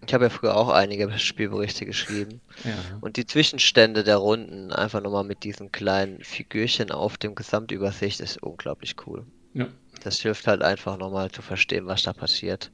ich 0.07 0.13
habe 0.13 0.25
ja 0.25 0.29
früher 0.29 0.55
auch 0.55 0.69
einige 0.69 1.17
Spielberichte 1.17 1.85
geschrieben. 1.85 2.41
Ja. 2.63 2.73
Und 3.01 3.17
die 3.17 3.25
Zwischenstände 3.25 4.03
der 4.03 4.17
Runden, 4.17 4.71
einfach 4.71 5.01
nochmal 5.01 5.23
mit 5.23 5.43
diesen 5.43 5.71
kleinen 5.71 6.23
Figürchen 6.23 6.91
auf 6.91 7.17
dem 7.17 7.35
Gesamtübersicht, 7.35 8.19
ist 8.19 8.41
unglaublich 8.41 8.95
cool. 9.05 9.25
Ja. 9.53 9.67
Das 10.03 10.19
hilft 10.19 10.47
halt 10.47 10.61
einfach 10.61 10.97
nochmal 10.97 11.31
zu 11.31 11.41
verstehen, 11.41 11.87
was 11.87 12.03
da 12.03 12.13
passiert. 12.13 12.71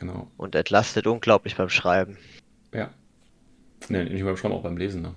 Genau. 0.00 0.30
Und 0.36 0.54
entlastet 0.54 1.06
unglaublich 1.06 1.56
beim 1.56 1.68
Schreiben. 1.68 2.18
Ja. 2.72 2.90
Ne, 3.88 4.04
nicht 4.04 4.24
beim 4.24 4.36
Schreiben, 4.36 4.54
auch 4.54 4.62
beim 4.62 4.76
Lesen, 4.76 5.02
ne? 5.02 5.14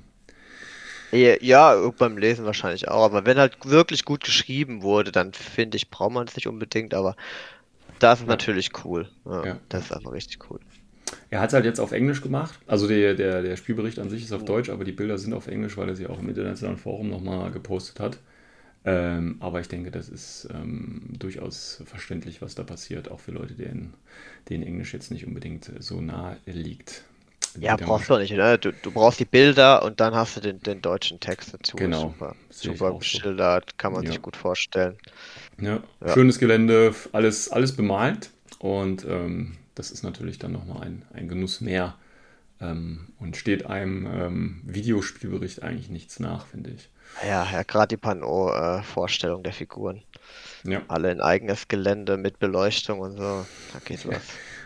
Ja, 1.12 1.90
beim 1.98 2.18
Lesen 2.18 2.46
wahrscheinlich 2.46 2.90
auch. 2.90 3.06
Aber 3.06 3.26
wenn 3.26 3.38
halt 3.38 3.58
wirklich 3.64 4.04
gut 4.04 4.24
geschrieben 4.26 4.82
wurde, 4.82 5.12
dann 5.12 5.34
finde 5.34 5.78
ich, 5.78 5.90
braucht 5.90 6.12
man 6.12 6.28
es 6.28 6.36
nicht 6.36 6.48
unbedingt. 6.48 6.94
Aber 6.94 7.16
das 8.00 8.20
ist 8.20 8.26
ja. 8.26 8.32
natürlich 8.32 8.72
cool. 8.84 9.10
Ja, 9.26 9.46
ja. 9.46 9.60
Das 9.70 9.86
ist 9.86 9.94
einfach 9.94 10.12
richtig 10.12 10.40
cool. 10.50 10.60
Er 11.30 11.42
hat 11.42 11.50
es 11.50 11.54
halt 11.54 11.66
jetzt 11.66 11.80
auf 11.80 11.92
Englisch 11.92 12.22
gemacht. 12.22 12.60
Also 12.68 12.88
der, 12.88 13.14
der, 13.14 13.42
der 13.42 13.56
Spielbericht 13.56 14.00
an 14.00 14.10
sich 14.10 14.24
ist 14.24 14.34
auf 14.34 14.46
Deutsch, 14.46 14.70
aber 14.70 14.84
die 14.84 14.92
Bilder 14.92 15.18
sind 15.18 15.34
auf 15.34 15.48
Englisch, 15.48 15.78
weil 15.78 15.90
er 15.90 15.96
sie 15.96 16.08
auch 16.08 16.20
im 16.20 16.30
internationalen 16.30 16.78
Forum 16.78 17.10
nochmal 17.10 17.52
gepostet 17.52 18.00
hat. 18.00 18.18
Ähm, 18.86 19.36
aber 19.42 19.60
ich 19.60 19.68
denke, 19.68 19.92
das 19.92 20.08
ist 20.08 20.48
ähm, 20.54 21.02
durchaus 21.20 21.84
verständlich, 21.86 22.42
was 22.42 22.56
da 22.56 22.64
passiert, 22.64 23.12
auch 23.12 23.20
für 23.20 23.32
Leute, 23.32 23.54
denen, 23.54 23.94
denen 24.50 24.64
Englisch 24.64 24.94
jetzt 24.94 25.12
nicht 25.12 25.28
unbedingt 25.28 25.70
so 25.80 26.00
nah 26.00 26.38
liegt. 26.46 27.04
Ja, 27.60 27.76
brauchst 27.76 28.10
du 28.10 28.18
nicht. 28.18 28.32
Ne? 28.32 28.58
Du, 28.58 28.72
du 28.72 28.92
brauchst 28.92 29.20
die 29.20 29.26
Bilder 29.26 29.84
und 29.84 30.00
dann 30.00 30.16
hast 30.16 30.38
du 30.38 30.42
den, 30.42 30.62
den 30.62 30.82
deutschen 30.82 31.20
Text 31.20 31.54
dazu. 31.54 31.76
Genau. 31.76 32.02
Super, 32.02 32.36
super 32.50 32.94
beschildert, 32.94 33.72
so. 33.72 33.76
kann 33.78 33.94
man 33.94 34.04
ja. 34.04 34.12
sich 34.12 34.22
gut 34.22 34.36
vorstellen. 34.36 34.96
Ja. 35.60 35.82
ja. 36.00 36.14
schönes 36.14 36.40
Gelände, 36.40 36.94
alles, 37.12 37.50
alles 37.50 37.76
bemalt 37.76 38.30
und 38.60 39.06
ähm, 39.06 39.58
das 39.78 39.92
ist 39.92 40.04
natürlich 40.04 40.40
dann 40.40 40.52
nochmal 40.52 40.84
ein, 40.84 41.04
ein 41.14 41.28
Genuss 41.28 41.62
mehr 41.62 41.96
ähm, 42.60 43.08
und 43.20 43.38
steht 43.38 43.66
einem 43.66 44.08
ähm, 44.08 44.62
Videospielbericht 44.66 45.62
eigentlich 45.64 45.90
nichts 45.90 46.20
nach, 46.20 46.48
finde 46.48 46.72
ich. 46.72 46.90
Ja, 47.24 47.48
ja 47.52 47.64
gerade 47.64 47.90
die 47.90 47.98
Pano-Vorstellung 47.98 49.42
äh, 49.42 49.44
der 49.44 49.54
Figuren. 49.54 50.02
Ja. 50.64 50.82
Alle 50.88 51.12
in 51.12 51.22
eigenes 51.22 51.68
Gelände 51.68 52.18
mit 52.18 52.40
Beleuchtung 52.40 53.00
und 53.00 53.18
so. 53.18 53.46
Da 53.74 53.80
geht 53.86 54.08
was. 54.08 54.22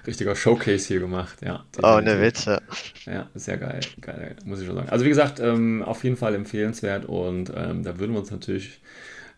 Richtiger 0.08 0.36
Showcase 0.36 0.88
hier 0.88 1.00
gemacht, 1.00 1.38
ja. 1.44 1.64
Oh, 1.84 1.88
eine 1.88 2.20
Witze. 2.20 2.62
Ja, 3.06 3.30
sehr 3.36 3.58
geil, 3.58 3.82
geil, 4.00 4.36
muss 4.46 4.60
ich 4.60 4.66
schon 4.66 4.76
sagen. 4.76 4.90
Also 4.90 5.06
wie 5.06 5.10
gesagt, 5.10 5.40
ähm, 5.40 5.84
auf 5.84 6.04
jeden 6.04 6.18
Fall 6.18 6.34
empfehlenswert 6.34 7.06
und 7.06 7.52
ähm, 7.56 7.84
da 7.84 8.00
würden 8.00 8.14
wir 8.14 8.20
uns 8.20 8.32
natürlich 8.32 8.82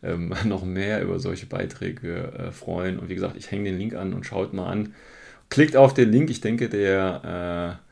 ähm, 0.04 0.34
noch 0.46 0.64
mehr 0.64 1.02
über 1.02 1.20
solche 1.20 1.48
Beiträge 1.48 2.32
äh, 2.38 2.52
freuen. 2.52 3.00
Und 3.00 3.10
wie 3.10 3.16
gesagt, 3.16 3.36
ich 3.36 3.52
hänge 3.52 3.66
den 3.66 3.78
Link 3.78 3.96
an 3.96 4.14
und 4.14 4.26
schaut 4.26 4.54
mal 4.54 4.68
an. 4.68 4.94
Klickt 5.54 5.76
auf 5.76 5.94
den 5.94 6.12
Link, 6.12 6.32
ich 6.32 6.42
denke, 6.42 6.68
der 6.68 7.78
äh, 7.80 7.84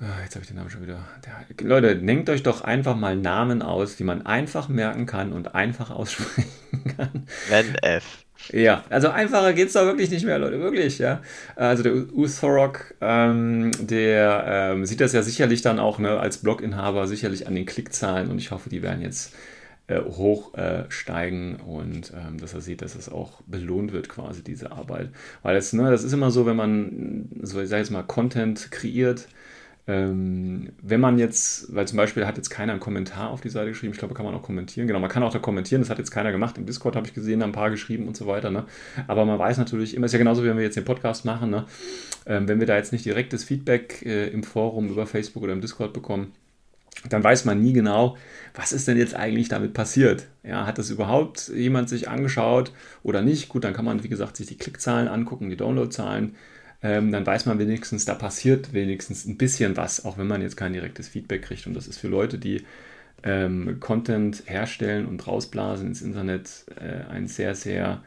Ah, 0.00 0.22
jetzt 0.22 0.34
habe 0.34 0.42
ich 0.42 0.48
den 0.48 0.56
Namen 0.56 0.68
schon 0.70 0.82
wieder. 0.82 0.98
Der, 1.24 1.66
Leute, 1.66 1.96
denkt 1.96 2.28
euch 2.28 2.42
doch 2.42 2.60
einfach 2.60 2.94
mal 2.94 3.16
Namen 3.16 3.62
aus, 3.62 3.96
die 3.96 4.04
man 4.04 4.26
einfach 4.26 4.68
merken 4.68 5.06
kann 5.06 5.32
und 5.32 5.54
einfach 5.54 5.90
aussprechen 5.90 6.44
kann. 6.96 7.26
Wenn 7.48 7.74
F. 7.76 8.24
Ja, 8.52 8.84
also 8.90 9.08
einfacher 9.08 9.54
geht 9.54 9.68
es 9.68 9.72
doch 9.72 9.86
wirklich 9.86 10.10
nicht 10.10 10.26
mehr, 10.26 10.38
Leute, 10.38 10.60
wirklich, 10.60 10.98
ja. 10.98 11.22
Also 11.56 11.82
der 11.82 11.94
Uthorok, 11.94 12.94
ähm, 13.00 13.70
der 13.80 14.44
ähm, 14.46 14.84
sieht 14.84 15.00
das 15.00 15.14
ja 15.14 15.22
sicherlich 15.22 15.62
dann 15.62 15.78
auch 15.78 15.98
ne, 15.98 16.20
als 16.20 16.38
Bloginhaber 16.38 17.06
sicherlich 17.06 17.46
an 17.46 17.54
den 17.54 17.64
Klickzahlen 17.64 18.30
und 18.30 18.36
ich 18.36 18.50
hoffe, 18.50 18.68
die 18.68 18.82
werden 18.82 19.00
jetzt 19.00 19.32
äh, 19.86 20.00
hochsteigen 20.00 21.58
äh, 21.58 21.62
und 21.62 22.12
ähm, 22.14 22.38
dass 22.38 22.54
er 22.54 22.60
sieht, 22.60 22.82
dass 22.82 22.94
es 22.94 23.08
auch 23.08 23.42
belohnt 23.42 23.92
wird, 23.92 24.08
quasi 24.08 24.42
diese 24.42 24.72
Arbeit. 24.72 25.10
Weil 25.42 25.54
das, 25.54 25.72
ne, 25.72 25.90
das 25.90 26.04
ist 26.04 26.12
immer 26.12 26.30
so, 26.30 26.46
wenn 26.46 26.56
man, 26.56 27.28
so 27.42 27.60
ich 27.60 27.68
sage 27.68 27.82
jetzt 27.82 27.90
mal, 27.90 28.02
Content 28.02 28.70
kreiert, 28.70 29.28
ähm, 29.86 30.70
wenn 30.80 31.00
man 31.00 31.18
jetzt, 31.18 31.74
weil 31.74 31.86
zum 31.86 31.98
Beispiel 31.98 32.26
hat 32.26 32.38
jetzt 32.38 32.48
keiner 32.48 32.72
einen 32.72 32.80
Kommentar 32.80 33.28
auf 33.28 33.42
die 33.42 33.50
Seite 33.50 33.68
geschrieben, 33.68 33.92
ich 33.92 33.98
glaube, 33.98 34.14
kann 34.14 34.24
man 34.24 34.34
auch 34.34 34.42
kommentieren. 34.42 34.86
Genau, 34.86 34.98
man 34.98 35.10
kann 35.10 35.22
auch 35.22 35.32
da 35.32 35.38
kommentieren, 35.38 35.82
das 35.82 35.90
hat 35.90 35.98
jetzt 35.98 36.10
keiner 36.10 36.32
gemacht. 36.32 36.56
Im 36.56 36.64
Discord 36.64 36.96
habe 36.96 37.06
ich 37.06 37.12
gesehen, 37.12 37.42
ein 37.42 37.52
paar 37.52 37.68
geschrieben 37.70 38.08
und 38.08 38.16
so 38.16 38.26
weiter. 38.26 38.50
Ne? 38.50 38.64
Aber 39.06 39.26
man 39.26 39.38
weiß 39.38 39.58
natürlich 39.58 39.94
immer, 39.94 40.06
ist 40.06 40.12
ja 40.12 40.18
genauso, 40.18 40.42
wie 40.42 40.48
wenn 40.48 40.56
wir 40.56 40.64
jetzt 40.64 40.76
den 40.76 40.86
Podcast 40.86 41.26
machen, 41.26 41.50
ne? 41.50 41.66
ähm, 42.24 42.48
wenn 42.48 42.60
wir 42.60 42.66
da 42.66 42.76
jetzt 42.76 42.92
nicht 42.92 43.04
direktes 43.04 43.44
Feedback 43.44 44.02
äh, 44.06 44.28
im 44.28 44.42
Forum 44.42 44.88
über 44.88 45.06
Facebook 45.06 45.42
oder 45.42 45.52
im 45.52 45.60
Discord 45.60 45.92
bekommen, 45.92 46.32
dann 47.08 47.24
weiß 47.24 47.44
man 47.44 47.62
nie 47.62 47.72
genau, 47.72 48.16
was 48.54 48.72
ist 48.72 48.88
denn 48.88 48.96
jetzt 48.96 49.14
eigentlich 49.14 49.48
damit 49.48 49.74
passiert. 49.74 50.26
Ja, 50.42 50.66
hat 50.66 50.78
das 50.78 50.90
überhaupt 50.90 51.48
jemand 51.48 51.88
sich 51.88 52.08
angeschaut 52.08 52.72
oder 53.02 53.22
nicht? 53.22 53.48
Gut, 53.48 53.64
dann 53.64 53.74
kann 53.74 53.84
man, 53.84 54.04
wie 54.04 54.08
gesagt, 54.08 54.36
sich 54.36 54.46
die 54.46 54.58
Klickzahlen 54.58 55.08
angucken, 55.08 55.50
die 55.50 55.56
Downloadzahlen 55.56 56.34
ähm, 56.84 57.10
dann 57.12 57.26
weiß 57.26 57.46
man 57.46 57.58
wenigstens, 57.58 58.04
da 58.04 58.14
passiert 58.14 58.74
wenigstens 58.74 59.24
ein 59.24 59.38
bisschen 59.38 59.74
was, 59.78 60.04
auch 60.04 60.18
wenn 60.18 60.26
man 60.26 60.42
jetzt 60.42 60.58
kein 60.58 60.74
direktes 60.74 61.08
Feedback 61.08 61.40
kriegt. 61.40 61.66
Und 61.66 61.72
das 61.72 61.88
ist 61.88 61.98
für 61.98 62.08
Leute, 62.08 62.36
die 62.38 62.62
ähm, 63.22 63.78
Content 63.80 64.42
herstellen 64.44 65.06
und 65.06 65.26
rausblasen 65.26 65.88
ins 65.88 66.02
Internet 66.02 66.66
äh, 66.78 67.10
ein 67.10 67.26
sehr, 67.26 67.54
sehr, 67.54 68.02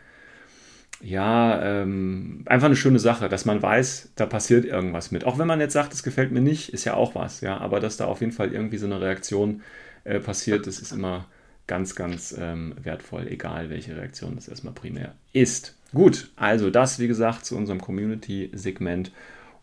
ja, 1.01 1.62
ähm, 1.62 2.44
einfach 2.46 2.66
eine 2.66 2.75
schöne 2.75 3.00
Sache, 3.00 3.30
dass 3.30 3.46
man 3.46 3.62
weiß, 3.62 4.13
da 4.16 4.25
passiert 4.25 4.66
irgendwas 4.66 5.12
mit. 5.12 5.25
Auch 5.25 5.38
wenn 5.38 5.48
man 5.48 5.60
jetzt 5.60 5.74
sagt, 5.74 5.94
es 5.94 6.04
gefällt 6.04 6.32
mir 6.32 6.42
nicht, 6.42 6.74
ist 6.74 6.86
ja 6.86 6.96
auch 6.96 7.13
was, 7.16 7.42
ja, 7.42 7.58
aber 7.58 7.80
dass 7.80 7.98
da 7.98 8.06
auf 8.06 8.22
jeden 8.22 8.32
Fall 8.32 8.51
irgendwie 8.51 8.77
so 8.77 8.88
eine 8.88 9.00
Reaktion 9.00 9.62
äh, 10.04 10.20
passiert, 10.20 10.66
das 10.66 10.80
ist 10.80 10.92
immer 10.92 11.27
ganz, 11.68 11.96
ganz 11.96 12.36
ähm, 12.38 12.74
wertvoll, 12.82 13.27
egal 13.27 13.70
welche 13.70 13.96
Reaktion 13.96 14.36
das 14.36 14.48
erstmal 14.48 14.74
primär 14.74 15.13
ist. 15.34 15.75
Gut, 15.94 16.32
also 16.36 16.70
das 16.70 17.00
wie 17.00 17.08
gesagt 17.08 17.46
zu 17.46 17.56
unserem 17.56 17.80
Community-Segment 17.80 19.12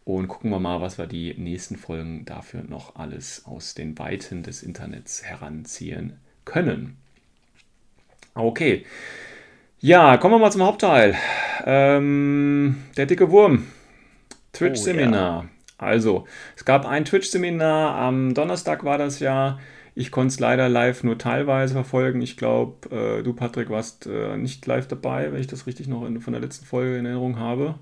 und 0.04 0.28
gucken 0.28 0.50
wir 0.50 0.60
mal, 0.60 0.80
was 0.80 0.98
wir 0.98 1.06
die 1.06 1.34
nächsten 1.34 1.76
Folgen 1.76 2.24
dafür 2.26 2.62
noch 2.62 2.96
alles 2.96 3.44
aus 3.46 3.74
den 3.74 3.98
Weiten 3.98 4.42
des 4.42 4.62
Internets 4.62 5.24
heranziehen 5.24 6.18
können. 6.44 6.96
Okay. 8.34 8.84
Ja, 9.84 10.16
kommen 10.16 10.32
wir 10.32 10.38
mal 10.38 10.50
zum 10.50 10.62
Hauptteil. 10.62 11.14
Ähm, 11.66 12.84
der 12.96 13.04
dicke 13.04 13.30
Wurm. 13.30 13.66
Twitch-Seminar. 14.54 15.40
Oh, 15.40 15.42
ja. 15.42 15.48
Also, 15.76 16.26
es 16.56 16.64
gab 16.64 16.86
ein 16.86 17.04
Twitch-Seminar, 17.04 17.94
am 17.94 18.32
Donnerstag 18.32 18.84
war 18.84 18.96
das 18.96 19.20
ja. 19.20 19.58
Ich 19.94 20.10
konnte 20.10 20.28
es 20.28 20.40
leider 20.40 20.70
live 20.70 21.04
nur 21.04 21.18
teilweise 21.18 21.74
verfolgen. 21.74 22.22
Ich 22.22 22.38
glaube, 22.38 22.88
äh, 22.96 23.22
du, 23.22 23.34
Patrick, 23.34 23.68
warst 23.68 24.06
äh, 24.06 24.38
nicht 24.38 24.64
live 24.64 24.88
dabei, 24.88 25.30
wenn 25.34 25.40
ich 25.42 25.48
das 25.48 25.66
richtig 25.66 25.86
noch 25.86 26.06
in, 26.06 26.18
von 26.22 26.32
der 26.32 26.40
letzten 26.40 26.64
Folge 26.64 26.96
in 26.96 27.04
Erinnerung 27.04 27.38
habe. 27.38 27.74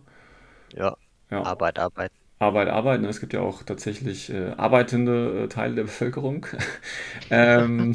Ja. 0.75 0.97
ja. 1.31 1.43
Arbeit, 1.45 1.79
Arbeit. 1.79 2.11
Arbeit, 2.41 2.67
Arbeit. 2.67 3.01
Ne? 3.01 3.09
Es 3.11 3.21
gibt 3.21 3.33
ja 3.33 3.43
auch 3.43 3.63
tatsächlich 3.63 4.29
äh, 4.29 4.55
arbeitende 4.57 5.45
äh, 5.45 5.49
Teile 5.49 5.77
der 5.77 5.83
Bevölkerung. 5.85 6.47
ähm, 7.31 7.95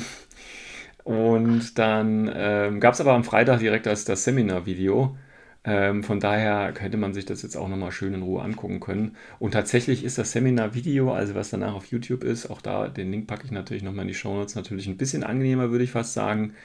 und 1.08 1.80
dann 1.80 2.30
ähm, 2.36 2.82
gab 2.82 2.94
es 2.94 3.00
aber 3.00 3.14
am 3.14 3.24
Freitag 3.24 3.60
direkt 3.60 3.86
das, 3.86 4.04
das 4.04 4.26
Seminar-Video. 4.26 5.16
Ähm, 5.64 6.04
von 6.04 6.20
daher 6.20 6.74
könnte 6.74 6.98
man 6.98 7.14
sich 7.14 7.24
das 7.24 7.44
jetzt 7.44 7.56
auch 7.56 7.70
nochmal 7.70 7.94
schön 7.94 8.14
in 8.14 8.24
Ruhe 8.24 8.42
angucken 8.42 8.82
können. 8.82 9.16
Und 9.40 9.52
tatsächlich 9.52 10.04
ist 10.04 10.18
das 10.18 10.34
Seminar-Video, 10.34 11.14
also 11.14 11.34
was 11.34 11.50
danach 11.50 11.76
auf 11.76 11.86
YouTube 11.86 12.26
ist, 12.26 12.48
auch 12.50 12.62
da, 12.62 12.90
den 12.90 13.10
Link 13.10 13.26
packe 13.26 13.46
ich 13.46 13.52
natürlich 13.52 13.84
nochmal 13.84 14.02
in 14.02 14.10
die 14.10 14.16
Show 14.16 14.34
Notes, 14.34 14.56
natürlich 14.56 14.86
ein 14.88 14.98
bisschen 14.98 15.24
angenehmer, 15.24 15.72
würde 15.72 15.86
ich 15.86 15.92
fast 15.92 16.14
sagen, 16.14 16.56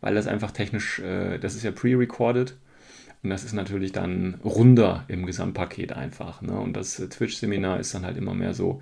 weil 0.00 0.14
das 0.14 0.28
einfach 0.28 0.52
technisch, 0.52 1.00
äh, 1.00 1.38
das 1.38 1.56
ist 1.56 1.64
ja 1.64 1.72
pre-recorded. 1.72 2.56
Und 3.24 3.30
das 3.30 3.42
ist 3.42 3.52
natürlich 3.52 3.90
dann 3.90 4.38
runder 4.44 5.06
im 5.08 5.26
Gesamtpaket 5.26 5.92
einfach. 5.92 6.40
Ne? 6.40 6.52
Und 6.52 6.76
das 6.76 7.00
äh, 7.00 7.08
Twitch-Seminar 7.08 7.80
ist 7.80 7.96
dann 7.96 8.06
halt 8.06 8.16
immer 8.16 8.34
mehr 8.34 8.54
so, 8.54 8.80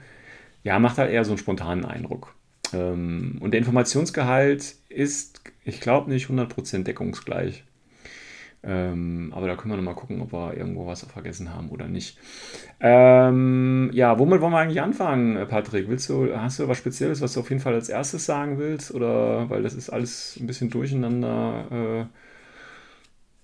ja, 0.63 0.79
macht 0.79 0.99
halt 0.99 1.11
eher 1.11 1.25
so 1.25 1.31
einen 1.31 1.39
spontanen 1.39 1.87
Eindruck. 1.87 2.36
Ähm, 2.73 3.39
und 3.41 3.53
der 3.53 3.59
Informationsgehalt 3.59 4.77
ist, 4.89 5.43
ich 5.65 5.81
glaube, 5.81 6.11
nicht 6.11 6.29
100% 6.29 6.85
deckungsgleich. 6.85 7.65
Ähm, 8.63 9.33
aber 9.35 9.47
da 9.47 9.55
können 9.55 9.73
wir 9.73 9.77
nochmal 9.77 9.95
gucken, 9.95 10.21
ob 10.21 10.33
wir 10.33 10.57
irgendwo 10.57 10.87
was 10.87 11.05
vergessen 11.05 11.55
haben 11.55 11.69
oder 11.71 11.87
nicht. 11.87 12.19
Ähm, 12.81 13.91
ja, 13.93 14.19
womit 14.19 14.41
wollen 14.41 14.53
wir 14.53 14.59
eigentlich 14.59 14.83
anfangen, 14.83 15.47
Patrick? 15.47 15.89
Willst 15.89 16.09
du, 16.09 16.37
hast 16.37 16.59
du 16.59 16.67
was 16.67 16.79
Spezielles, 16.79 17.21
was 17.21 17.35
du 17.35 17.41
auf 17.41 17.51
jeden 17.51 17.63
Fall 17.63 17.75
als 17.75 17.89
erstes 17.89 18.27
sagen 18.27 18.59
willst? 18.59 18.93
Oder 18.93 19.49
weil 19.51 19.63
das 19.63 19.75
ist 19.75 19.91
alles 19.91 20.37
ein 20.41 20.49
bisschen 20.49 20.71
durcheinander. 20.71 22.09
Äh, 22.11 22.26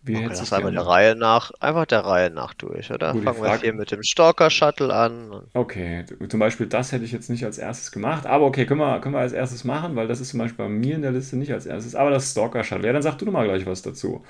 wie 0.04 0.16
okay, 0.16 0.28
das 0.28 0.52
einfach 0.52 0.71
der 0.73 0.87
Reihe 0.87 1.14
nach, 1.14 1.52
einfach 1.61 1.87
der 1.87 2.00
Reihe 2.00 2.30
nach 2.30 2.54
durch, 2.54 2.90
oder? 2.90 3.12
Gut, 3.12 3.23
Fangen 3.23 3.42
wir 3.42 3.56
hier 3.56 3.73
mit 3.73 3.92
dem 3.92 4.02
Stalker-Shuttle 4.02 4.92
an. 4.92 5.42
Okay, 5.54 6.04
zum 6.28 6.40
Beispiel 6.40 6.66
das 6.66 6.90
hätte 6.90 7.04
ich 7.04 7.12
jetzt 7.12 7.30
nicht 7.30 7.44
als 7.44 7.56
erstes 7.56 7.92
gemacht, 7.92 8.26
aber 8.26 8.47
okay, 8.47 8.66
können 8.66 8.80
wir, 8.80 9.00
können 9.00 9.14
wir 9.14 9.21
als 9.21 9.32
erstes 9.32 9.62
machen, 9.62 9.94
weil 9.94 10.09
das 10.09 10.21
ist 10.21 10.30
zum 10.30 10.40
Beispiel 10.40 10.64
bei 10.64 10.68
mir 10.68 10.97
in 10.97 11.02
der 11.02 11.12
Liste 11.12 11.37
nicht 11.37 11.52
als 11.52 11.66
erstes, 11.66 11.94
aber 11.94 12.11
das 12.11 12.32
Stalker-Shuttle. 12.32 12.87
Ja, 12.87 12.92
dann 12.92 13.02
sag 13.02 13.16
du 13.18 13.26
doch 13.26 13.32
mal 13.32 13.47
gleich 13.47 13.64
was 13.64 13.82
dazu. 13.82 14.25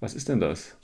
Was 0.00 0.14
ist 0.14 0.28
denn 0.28 0.40
das? 0.40 0.76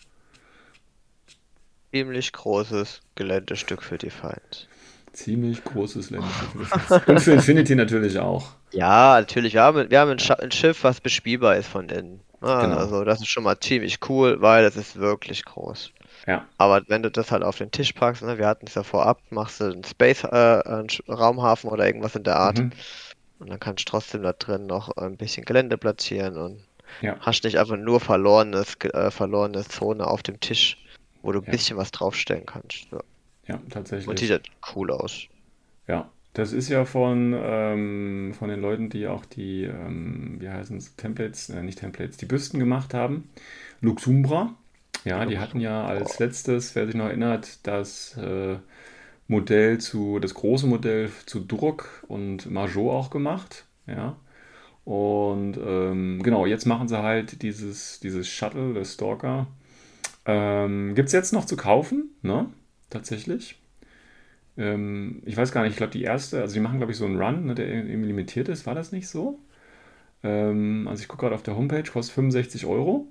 Ziemlich 1.92 2.32
großes 2.32 3.02
Geländestück 3.16 3.82
für 3.82 3.98
die 3.98 4.10
Feind. 4.10 4.68
Ziemlich 5.12 5.62
großes 5.64 6.08
Geländestück. 6.08 7.06
Und 7.08 7.20
für 7.20 7.32
Infinity 7.32 7.74
natürlich 7.74 8.18
auch. 8.18 8.52
Ja, 8.72 9.18
natürlich. 9.18 9.54
Wir 9.54 9.62
haben, 9.62 9.90
wir 9.90 10.00
haben 10.00 10.10
ein, 10.10 10.30
ein 10.38 10.50
Schiff, 10.52 10.84
was 10.84 11.00
bespielbar 11.00 11.56
ist 11.56 11.66
von 11.66 11.88
innen. 11.88 12.20
Ah, 12.40 12.62
genau. 12.62 12.76
Also 12.76 13.04
das 13.04 13.20
ist 13.20 13.28
schon 13.28 13.44
mal 13.44 13.58
ziemlich 13.58 13.98
cool, 14.08 14.40
weil 14.40 14.64
es 14.64 14.76
ist 14.76 14.96
wirklich 14.96 15.44
groß. 15.44 15.92
Ja. 16.26 16.46
Aber 16.58 16.82
wenn 16.88 17.02
du 17.02 17.10
das 17.10 17.30
halt 17.30 17.42
auf 17.42 17.58
den 17.58 17.70
Tisch 17.70 17.92
packst, 17.92 18.22
ne, 18.22 18.38
wir 18.38 18.46
hatten 18.46 18.66
es 18.66 18.74
ja 18.74 18.82
vorab, 18.82 19.20
machst 19.30 19.60
du 19.60 19.64
einen 19.64 19.84
Space, 19.84 20.24
äh, 20.24 20.62
einen 20.64 20.88
Raumhafen 21.08 21.70
oder 21.70 21.86
irgendwas 21.86 22.16
in 22.16 22.24
der 22.24 22.36
Art. 22.36 22.58
Mhm. 22.58 22.72
Und 23.38 23.50
dann 23.50 23.60
kannst 23.60 23.86
du 23.86 23.90
trotzdem 23.90 24.22
da 24.22 24.32
drin 24.32 24.66
noch 24.66 24.90
ein 24.96 25.16
bisschen 25.16 25.44
Gelände 25.44 25.78
platzieren 25.78 26.36
und 26.36 26.62
ja. 27.00 27.16
Hast 27.20 27.44
nicht 27.44 27.58
einfach 27.58 27.76
nur 27.76 28.00
verlorenes, 28.00 28.76
äh, 28.82 29.10
verlorene 29.10 29.64
Zone 29.64 30.06
auf 30.06 30.22
dem 30.22 30.40
Tisch, 30.40 30.76
wo 31.22 31.32
du 31.32 31.40
ein 31.40 31.44
ja. 31.44 31.52
bisschen 31.52 31.76
was 31.76 31.90
draufstellen 31.90 32.46
kannst. 32.46 32.86
Ja. 32.90 33.00
ja, 33.46 33.60
tatsächlich. 33.70 34.08
Und 34.08 34.18
sieht 34.18 34.30
halt 34.30 34.48
cool 34.74 34.90
aus. 34.90 35.26
Ja, 35.86 36.10
Das 36.32 36.52
ist 36.52 36.68
ja 36.68 36.84
von, 36.84 37.34
ähm, 37.36 38.34
von 38.38 38.48
den 38.48 38.60
Leuten, 38.60 38.88
die 38.88 39.08
auch 39.08 39.24
die, 39.24 39.64
ähm, 39.64 40.36
wie 40.38 40.48
heißen 40.48 40.76
es, 40.76 40.94
Templates, 40.96 41.50
äh, 41.50 41.62
nicht 41.62 41.80
Templates, 41.80 42.18
die 42.18 42.26
Büsten 42.26 42.60
gemacht 42.60 42.94
haben. 42.94 43.28
Luxumbra. 43.80 44.54
Ja, 45.04 45.24
die 45.24 45.38
hatten 45.38 45.60
ja 45.60 45.86
als 45.86 46.18
letztes, 46.18 46.74
wer 46.74 46.86
sich 46.86 46.94
noch 46.94 47.06
erinnert, 47.06 47.66
das 47.66 48.16
äh, 48.18 48.56
Modell 49.28 49.78
zu, 49.78 50.18
das 50.18 50.34
große 50.34 50.66
Modell 50.66 51.10
zu 51.24 51.40
Druck 51.40 52.04
und 52.06 52.50
Majot 52.50 52.90
auch 52.90 53.10
gemacht. 53.10 53.64
Ja. 53.86 54.16
Und 54.84 55.56
ähm, 55.56 56.22
genau, 56.22 56.46
jetzt 56.46 56.66
machen 56.66 56.88
sie 56.88 57.00
halt 57.00 57.42
dieses, 57.42 58.00
dieses 58.00 58.28
Shuttle, 58.28 58.74
der 58.74 58.84
Stalker. 58.84 59.46
Ähm, 60.26 60.94
Gibt 60.94 61.08
es 61.08 61.12
jetzt 61.12 61.32
noch 61.32 61.44
zu 61.44 61.56
kaufen, 61.56 62.10
ne? 62.22 62.46
Tatsächlich. 62.90 63.59
Ähm, 64.60 65.22
ich 65.24 65.36
weiß 65.36 65.52
gar 65.52 65.62
nicht, 65.62 65.72
ich 65.72 65.76
glaube, 65.78 65.92
die 65.92 66.02
erste, 66.02 66.40
also 66.42 66.52
die 66.54 66.60
machen, 66.60 66.78
glaube 66.78 66.92
ich, 66.92 66.98
so 66.98 67.06
einen 67.06 67.20
Run, 67.20 67.46
ne, 67.46 67.54
der 67.54 67.66
irgendwie 67.66 68.08
limitiert 68.08 68.48
ist. 68.48 68.66
War 68.66 68.74
das 68.74 68.92
nicht 68.92 69.08
so? 69.08 69.38
Ähm, 70.22 70.86
also 70.88 71.02
ich 71.02 71.08
gucke 71.08 71.22
gerade 71.22 71.34
auf 71.34 71.42
der 71.42 71.56
Homepage, 71.56 71.90
kostet 71.90 72.14
65 72.14 72.66
Euro. 72.66 73.06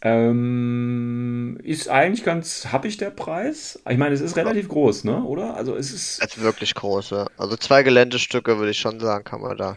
Ähm, 0.00 1.58
ist 1.62 1.88
eigentlich 1.88 2.24
ganz 2.24 2.68
happig 2.72 2.98
der 2.98 3.10
Preis. 3.10 3.80
Ich 3.88 3.98
meine, 3.98 4.14
es 4.14 4.20
ist 4.20 4.36
relativ 4.36 4.68
groß, 4.68 5.04
ne? 5.04 5.22
Oder? 5.24 5.54
Also 5.54 5.76
es 5.76 5.92
ist. 5.92 6.22
Es 6.22 6.36
ist 6.36 6.42
wirklich 6.42 6.74
groß, 6.74 7.10
ja. 7.10 7.26
Also 7.36 7.56
zwei 7.56 7.82
Geländestücke 7.84 8.58
würde 8.58 8.70
ich 8.72 8.78
schon 8.78 9.00
sagen, 9.00 9.24
kann 9.24 9.40
man 9.40 9.56
da 9.56 9.76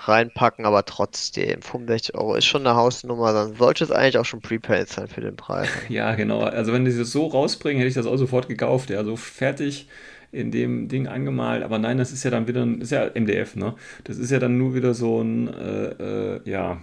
reinpacken, 0.00 0.66
aber 0.66 0.84
trotzdem, 0.84 1.62
65 1.62 2.14
Euro 2.14 2.34
ist 2.36 2.44
schon 2.46 2.66
eine 2.66 2.76
Hausnummer, 2.76 3.32
dann 3.32 3.56
sollte 3.56 3.82
es 3.84 3.90
eigentlich 3.90 4.18
auch 4.18 4.24
schon 4.24 4.40
Prepaid 4.40 4.88
sein 4.88 5.08
für 5.08 5.20
den 5.20 5.36
Preis. 5.36 5.68
Ja, 5.88 6.14
genau. 6.14 6.40
Also 6.40 6.72
wenn 6.72 6.84
die 6.84 6.96
das 6.96 7.10
so 7.10 7.26
rausbringen, 7.26 7.78
hätte 7.78 7.88
ich 7.88 7.94
das 7.94 8.06
auch 8.06 8.16
sofort 8.16 8.48
gekauft. 8.48 8.90
Ja, 8.90 9.04
so 9.04 9.16
fertig 9.16 9.88
in 10.32 10.50
dem 10.50 10.88
Ding 10.88 11.06
angemalt. 11.06 11.62
Aber 11.62 11.78
nein, 11.78 11.98
das 11.98 12.12
ist 12.12 12.24
ja 12.24 12.30
dann 12.30 12.48
wieder, 12.48 12.62
ein, 12.62 12.80
ist 12.80 12.90
ja 12.92 13.10
MDF, 13.14 13.56
ne? 13.56 13.74
Das 14.04 14.18
ist 14.18 14.30
ja 14.30 14.38
dann 14.38 14.58
nur 14.58 14.74
wieder 14.74 14.94
so 14.94 15.22
ein, 15.22 15.48
äh, 15.48 16.36
äh, 16.36 16.40
ja, 16.44 16.80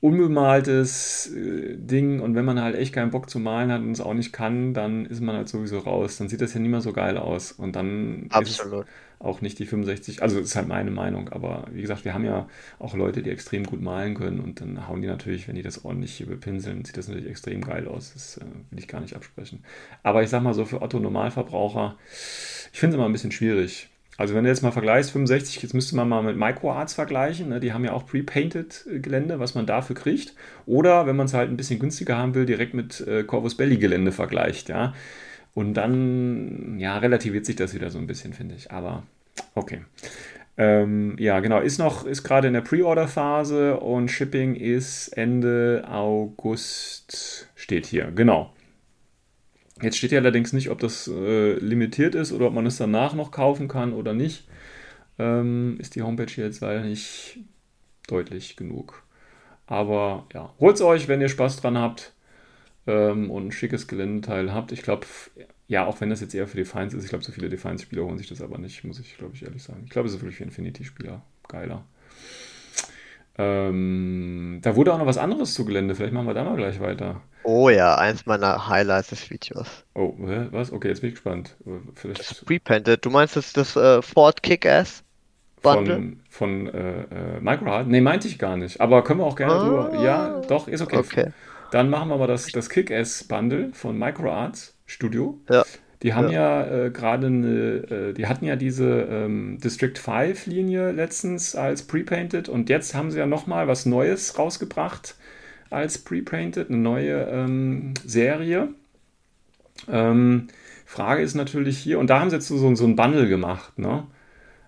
unbemaltes 0.00 1.32
äh, 1.34 1.76
Ding 1.78 2.20
und 2.20 2.34
wenn 2.34 2.44
man 2.44 2.60
halt 2.60 2.76
echt 2.76 2.94
keinen 2.94 3.10
Bock 3.10 3.30
zu 3.30 3.38
malen 3.38 3.72
hat 3.72 3.80
und 3.80 3.92
es 3.92 4.02
auch 4.02 4.12
nicht 4.12 4.34
kann, 4.34 4.74
dann 4.74 5.06
ist 5.06 5.22
man 5.22 5.34
halt 5.34 5.48
sowieso 5.48 5.78
raus. 5.78 6.18
Dann 6.18 6.28
sieht 6.28 6.42
das 6.42 6.52
ja 6.52 6.60
nicht 6.60 6.70
mehr 6.70 6.82
so 6.82 6.92
geil 6.92 7.16
aus 7.16 7.52
und 7.52 7.74
dann 7.74 8.26
Absolut. 8.28 8.86
ist 8.86 8.92
auch 9.24 9.40
nicht 9.40 9.58
die 9.58 9.66
65. 9.66 10.22
Also 10.22 10.38
das 10.38 10.48
ist 10.50 10.56
halt 10.56 10.68
meine 10.68 10.90
Meinung, 10.90 11.28
aber 11.30 11.66
wie 11.72 11.80
gesagt, 11.80 12.04
wir 12.04 12.14
haben 12.14 12.24
ja 12.24 12.48
auch 12.78 12.94
Leute, 12.94 13.22
die 13.22 13.30
extrem 13.30 13.64
gut 13.64 13.80
malen 13.80 14.14
können 14.14 14.40
und 14.40 14.60
dann 14.60 14.86
hauen 14.88 15.02
die 15.02 15.08
natürlich, 15.08 15.48
wenn 15.48 15.56
die 15.56 15.62
das 15.62 15.84
ordentlich 15.84 16.14
hier 16.14 16.26
bepinseln, 16.26 16.84
sieht 16.84 16.96
das 16.96 17.08
natürlich 17.08 17.28
extrem 17.28 17.62
geil 17.62 17.88
aus. 17.88 18.12
Das 18.12 18.38
äh, 18.38 18.44
will 18.70 18.78
ich 18.78 18.88
gar 18.88 19.00
nicht 19.00 19.16
absprechen. 19.16 19.64
Aber 20.02 20.22
ich 20.22 20.30
sag 20.30 20.42
mal 20.42 20.54
so 20.54 20.64
für 20.64 20.82
Otto 20.82 20.98
Normalverbraucher, 20.98 21.96
ich 22.72 22.78
finde 22.78 22.94
es 22.94 22.98
immer 22.98 23.06
ein 23.06 23.12
bisschen 23.12 23.32
schwierig. 23.32 23.88
Also 24.16 24.34
wenn 24.34 24.44
du 24.44 24.50
jetzt 24.50 24.62
mal 24.62 24.70
vergleichst, 24.70 25.10
65, 25.10 25.62
jetzt 25.62 25.74
müsste 25.74 25.96
man 25.96 26.08
mal 26.08 26.22
mit 26.22 26.36
MicroArts 26.36 26.94
vergleichen. 26.94 27.48
Ne? 27.48 27.58
Die 27.58 27.72
haben 27.72 27.84
ja 27.84 27.92
auch 27.92 28.06
pre-painted 28.06 28.86
äh, 28.90 29.00
Gelände, 29.00 29.40
was 29.40 29.54
man 29.54 29.66
dafür 29.66 29.96
kriegt. 29.96 30.34
Oder 30.66 31.06
wenn 31.06 31.16
man 31.16 31.26
es 31.26 31.34
halt 31.34 31.50
ein 31.50 31.56
bisschen 31.56 31.80
günstiger 31.80 32.16
haben 32.16 32.34
will, 32.34 32.46
direkt 32.46 32.74
mit 32.74 33.00
äh, 33.00 33.24
Corvus 33.24 33.56
Belly 33.56 33.76
Gelände 33.76 34.12
vergleicht. 34.12 34.68
Ja? 34.68 34.94
Und 35.54 35.74
dann, 35.74 36.78
ja, 36.78 36.98
relativiert 36.98 37.46
sich 37.46 37.56
das 37.56 37.74
wieder 37.74 37.90
so 37.90 37.98
ein 37.98 38.06
bisschen, 38.06 38.32
finde 38.34 38.54
ich. 38.54 38.70
Aber 38.70 39.04
okay. 39.54 39.84
Ähm, 40.56 41.16
ja, 41.18 41.40
genau, 41.40 41.60
ist 41.60 41.78
noch, 41.78 42.06
ist 42.06 42.22
gerade 42.22 42.46
in 42.46 42.54
der 42.54 42.60
Pre-Order-Phase 42.60 43.80
und 43.80 44.08
Shipping 44.08 44.54
ist 44.54 45.08
Ende 45.08 45.84
August, 45.88 47.48
steht 47.56 47.86
hier, 47.86 48.12
genau. 48.12 48.52
Jetzt 49.82 49.98
steht 49.98 50.12
ja 50.12 50.20
allerdings 50.20 50.52
nicht, 50.52 50.70
ob 50.70 50.78
das 50.78 51.08
äh, 51.08 51.54
limitiert 51.54 52.14
ist 52.14 52.32
oder 52.32 52.46
ob 52.46 52.54
man 52.54 52.66
es 52.66 52.76
danach 52.76 53.14
noch 53.14 53.32
kaufen 53.32 53.66
kann 53.66 53.92
oder 53.92 54.14
nicht. 54.14 54.46
Ähm, 55.18 55.76
ist 55.80 55.96
die 55.96 56.02
Homepage 56.02 56.30
hier 56.30 56.44
jetzt 56.44 56.60
leider 56.60 56.82
nicht 56.82 57.38
deutlich 58.06 58.56
genug. 58.56 59.02
Aber 59.66 60.26
ja, 60.32 60.54
holt 60.60 60.76
es 60.76 60.82
euch, 60.82 61.08
wenn 61.08 61.20
ihr 61.20 61.28
Spaß 61.28 61.60
dran 61.60 61.78
habt 61.78 62.12
ähm, 62.86 63.30
und 63.30 63.48
ein 63.48 63.52
schickes 63.52 63.88
Geländeteil 63.88 64.52
habt. 64.52 64.70
Ich 64.72 64.82
glaube, 64.82 65.06
ja, 65.66 65.86
auch 65.86 66.00
wenn 66.00 66.10
das 66.10 66.20
jetzt 66.20 66.34
eher 66.34 66.46
für 66.46 66.56
Defiance 66.56 66.96
ist, 66.96 67.04
ich 67.04 67.10
glaube, 67.10 67.24
so 67.24 67.32
viele 67.32 67.48
Defiance-Spieler 67.48 68.04
holen 68.04 68.18
sich 68.18 68.28
das 68.28 68.42
aber 68.42 68.58
nicht, 68.58 68.84
muss 68.84 68.98
ich, 68.98 69.16
glaube 69.16 69.34
ich, 69.34 69.42
ehrlich 69.44 69.62
sagen. 69.62 69.82
Ich 69.84 69.90
glaube, 69.90 70.08
es 70.08 70.14
ist 70.14 70.20
wirklich 70.20 70.36
für 70.36 70.44
Infinity-Spieler 70.44 71.22
geiler. 71.48 71.84
Ähm, 73.36 74.60
da 74.62 74.76
wurde 74.76 74.92
auch 74.92 74.98
noch 74.98 75.06
was 75.06 75.18
anderes 75.18 75.54
zu 75.54 75.64
Gelände. 75.64 75.94
Vielleicht 75.94 76.12
machen 76.12 76.26
wir 76.26 76.34
da 76.34 76.44
mal 76.44 76.56
gleich 76.56 76.80
weiter. 76.80 77.22
Oh 77.42 77.68
ja, 77.68 77.96
eins 77.96 78.26
meiner 78.26 78.68
Highlights 78.68 79.08
des 79.08 79.28
Videos. 79.28 79.84
Oh, 79.94 80.14
was? 80.18 80.72
Okay, 80.72 80.88
jetzt 80.88 81.00
bin 81.00 81.08
ich 81.08 81.14
gespannt. 81.14 81.56
Vielleicht... 81.94 82.20
Das 82.20 82.44
Prepainted. 82.44 83.04
Du 83.04 83.10
meinst 83.10 83.36
das, 83.36 83.52
das 83.52 83.74
äh, 83.76 84.02
Ford 84.02 84.42
Kick-Ass? 84.42 85.02
Bundle? 85.62 86.16
Von, 86.28 86.66
von 86.68 86.68
äh, 86.68 87.02
äh, 87.02 87.40
Microhard? 87.40 87.88
Nee, 87.88 88.00
meinte 88.00 88.28
ich 88.28 88.38
gar 88.38 88.56
nicht. 88.56 88.80
Aber 88.80 89.02
können 89.02 89.20
wir 89.20 89.26
auch 89.26 89.36
gerne 89.36 89.54
ah, 89.54 89.64
drüber. 89.64 90.02
Ja, 90.02 90.40
doch, 90.42 90.68
ist 90.68 90.82
okay. 90.82 90.98
okay. 90.98 91.32
Dann 91.72 91.90
machen 91.90 92.10
wir 92.10 92.18
mal 92.18 92.28
das, 92.28 92.46
das 92.46 92.70
Kick-Ass-Bundle 92.70 93.72
von 93.72 93.98
MicroArts 93.98 94.73
Studio. 94.86 95.38
Ja. 95.48 95.64
Die 96.02 96.12
haben 96.12 96.30
ja, 96.30 96.66
ja 96.66 96.84
äh, 96.84 96.90
gerade 96.90 97.28
eine, 97.28 97.48
äh, 97.48 98.12
die 98.12 98.26
hatten 98.26 98.44
ja 98.44 98.56
diese 98.56 99.08
ähm, 99.10 99.58
District 99.58 99.96
5 99.96 100.46
Linie 100.46 100.92
letztens 100.92 101.56
als 101.56 101.82
Prepainted 101.82 102.48
und 102.48 102.68
jetzt 102.68 102.94
haben 102.94 103.10
sie 103.10 103.18
ja 103.18 103.26
nochmal 103.26 103.68
was 103.68 103.86
Neues 103.86 104.38
rausgebracht 104.38 105.16
als 105.70 105.98
Prepainted, 105.98 106.68
eine 106.68 106.78
neue 106.78 107.22
ähm, 107.24 107.94
Serie. 108.04 108.68
Ähm, 109.88 110.48
Frage 110.84 111.22
ist 111.22 111.34
natürlich 111.34 111.78
hier, 111.78 111.98
und 111.98 112.10
da 112.10 112.20
haben 112.20 112.30
sie 112.30 112.36
jetzt 112.36 112.48
so, 112.48 112.74
so 112.74 112.84
ein 112.84 112.96
Bundle 112.96 113.28
gemacht, 113.28 113.78
ne? 113.78 114.06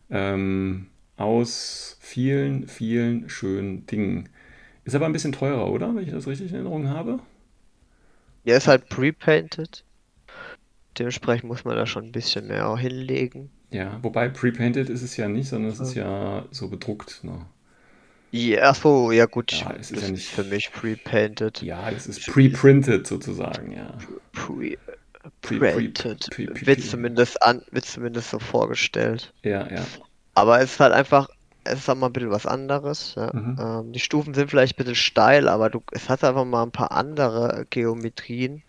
Ähm, 0.09 0.87
aus 1.16 1.98
vielen, 2.00 2.66
vielen 2.66 3.29
schönen 3.29 3.87
Dingen. 3.87 4.29
Ist 4.85 4.94
aber 4.94 5.07
ein 5.07 5.12
bisschen 5.12 5.33
teurer, 5.33 5.70
oder? 5.70 5.94
Wenn 5.94 6.05
ich 6.05 6.11
das 6.11 6.26
richtig 6.26 6.48
in 6.48 6.55
Erinnerung 6.55 6.88
habe. 6.88 7.20
Ja, 8.44 8.57
ist 8.57 8.68
halt 8.68 8.88
prepainted. 8.88 9.85
Dementsprechend 10.98 11.48
muss 11.48 11.64
man 11.64 11.76
da 11.76 11.87
schon 11.87 12.04
ein 12.04 12.12
bisschen 12.12 12.46
mehr 12.46 12.76
hinlegen. 12.76 13.50
Ja, 13.70 13.98
wobei 14.02 14.28
prepainted 14.28 14.88
ist 14.88 15.02
es 15.02 15.16
ja 15.16 15.28
nicht, 15.28 15.48
sondern 15.48 15.70
es 15.70 15.80
ist 15.80 15.94
ja 15.94 16.44
so 16.50 16.68
bedruckt. 16.68 17.24
Ne? 17.24 17.46
Ja, 18.30 18.74
so, 18.74 19.12
ja 19.12 19.26
gut. 19.26 19.52
Ja, 19.52 19.74
es 19.78 19.90
ist 19.90 20.02
ja 20.02 20.11
nicht 20.11 20.28
für 20.28 20.44
mich 20.44 20.72
prepainted. 20.72 21.62
Ja, 21.62 21.90
das 21.90 22.06
ist 22.06 22.26
pre-printed 22.26 23.06
sozusagen, 23.06 23.72
ja. 23.72 23.96
Pre 24.32 24.76
printed. 25.42 26.28
Wird 26.38 26.82
zumindest 26.82 27.42
an, 27.42 27.62
wird 27.70 27.85
zumindest 27.85 28.30
so 28.30 28.38
vorgestellt. 28.38 29.32
Ja, 29.42 29.68
ja. 29.70 29.85
Aber 30.35 30.61
es 30.61 30.72
ist 30.72 30.80
halt 30.80 30.92
einfach, 30.92 31.28
es 31.66 31.81
ist 31.81 31.88
halt 31.88 31.98
mal 31.98 32.07
ein 32.09 32.12
bisschen 32.12 32.31
was 32.31 32.46
anderes. 32.46 33.14
Ja. 33.16 33.33
Mhm. 33.35 33.57
Ähm, 33.59 33.92
die 33.92 34.00
Stufen 34.00 34.35
sind 34.35 34.50
vielleicht 34.50 34.74
ein 34.74 34.79
bisschen 34.79 34.94
steil, 34.94 35.48
aber 35.48 35.70
du, 35.70 35.83
es 35.92 36.09
hat 36.09 36.24
einfach 36.24 36.44
mal 36.44 36.62
ein 36.62 36.72
paar 36.72 36.92
andere 36.92 37.66
Geometrien, 37.70 38.62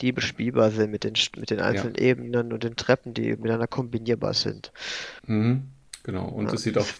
die 0.00 0.12
bespielbar 0.12 0.70
sind 0.70 0.90
mit 0.90 1.04
den, 1.04 1.14
mit 1.36 1.50
den 1.50 1.60
einzelnen 1.60 1.94
Ebenen 1.96 2.52
und 2.52 2.64
den 2.64 2.76
Treppen, 2.76 3.14
die 3.14 3.30
miteinander 3.36 3.66
kombinierbar 3.68 4.34
sind. 4.34 4.72
Mhm. 5.26 5.68
Genau. 6.02 6.28
Und 6.28 6.46
Ja, 6.46 6.52
das 6.52 6.62
sieht 6.62 6.78
auch 6.78 6.94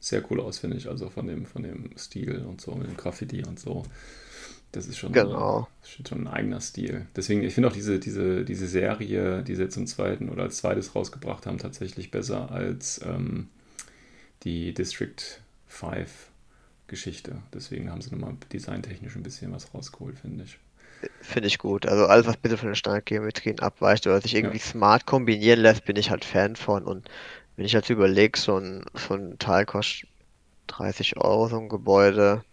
sehr 0.00 0.22
cool 0.30 0.40
aus, 0.40 0.58
finde 0.58 0.76
ich. 0.76 0.88
Also 0.88 1.10
von 1.10 1.26
dem, 1.26 1.46
von 1.46 1.62
dem 1.62 1.90
Stil 1.98 2.44
und 2.44 2.60
so, 2.60 2.74
mit 2.74 2.86
dem 2.88 2.96
Graffiti 2.96 3.44
und 3.44 3.58
so. 3.58 3.84
Das 4.72 4.86
ist 4.86 4.98
schon, 4.98 5.12
Genau. 5.12 5.68
ist 5.82 6.08
schon 6.08 6.22
ein 6.22 6.28
eigener 6.28 6.60
Stil. 6.60 7.06
Deswegen, 7.16 7.42
ich 7.42 7.54
finde 7.54 7.68
auch 7.70 7.72
diese, 7.72 7.98
diese, 7.98 8.44
diese 8.44 8.66
Serie, 8.66 9.42
die 9.42 9.54
sie 9.54 9.62
jetzt 9.62 9.76
im 9.76 9.86
zweiten 9.86 10.28
oder 10.28 10.44
als 10.44 10.58
zweites 10.58 10.94
rausgebracht 10.94 11.46
haben, 11.46 11.58
tatsächlich 11.58 12.10
besser 12.10 12.50
als 12.50 13.00
ähm, 13.04 13.48
die 14.46 14.72
District 14.72 15.16
5 15.68 16.30
Geschichte. 16.86 17.42
Deswegen 17.52 17.90
haben 17.90 18.00
sie 18.00 18.10
nochmal 18.10 18.36
designtechnisch 18.52 19.16
ein 19.16 19.22
bisschen 19.24 19.52
was 19.52 19.74
rausgeholt, 19.74 20.18
finde 20.20 20.44
ich. 20.44 20.58
Finde 21.20 21.48
ich 21.48 21.58
gut. 21.58 21.86
Also 21.86 22.06
alles, 22.06 22.26
was 22.26 22.36
bitte 22.36 22.56
von 22.56 22.68
den 22.68 22.74
Standardgeometrien 22.76 23.60
abweicht 23.60 24.06
oder 24.06 24.20
sich 24.20 24.34
irgendwie 24.34 24.58
smart 24.58 25.06
kombinieren 25.06 25.60
lässt, 25.60 25.84
bin 25.84 25.96
ich 25.96 26.10
halt 26.10 26.24
Fan 26.24 26.56
von. 26.56 26.84
Und 26.84 27.08
wenn 27.56 27.66
ich 27.66 27.74
halt 27.74 27.90
überlege, 27.90 28.38
so 28.38 28.56
ein, 28.58 28.84
so 28.94 29.14
ein 29.14 29.38
Teil 29.38 29.66
kostet 29.66 30.08
30 30.68 31.16
Euro, 31.18 31.48
so 31.48 31.58
ein 31.58 31.68
Gebäude. 31.68 32.44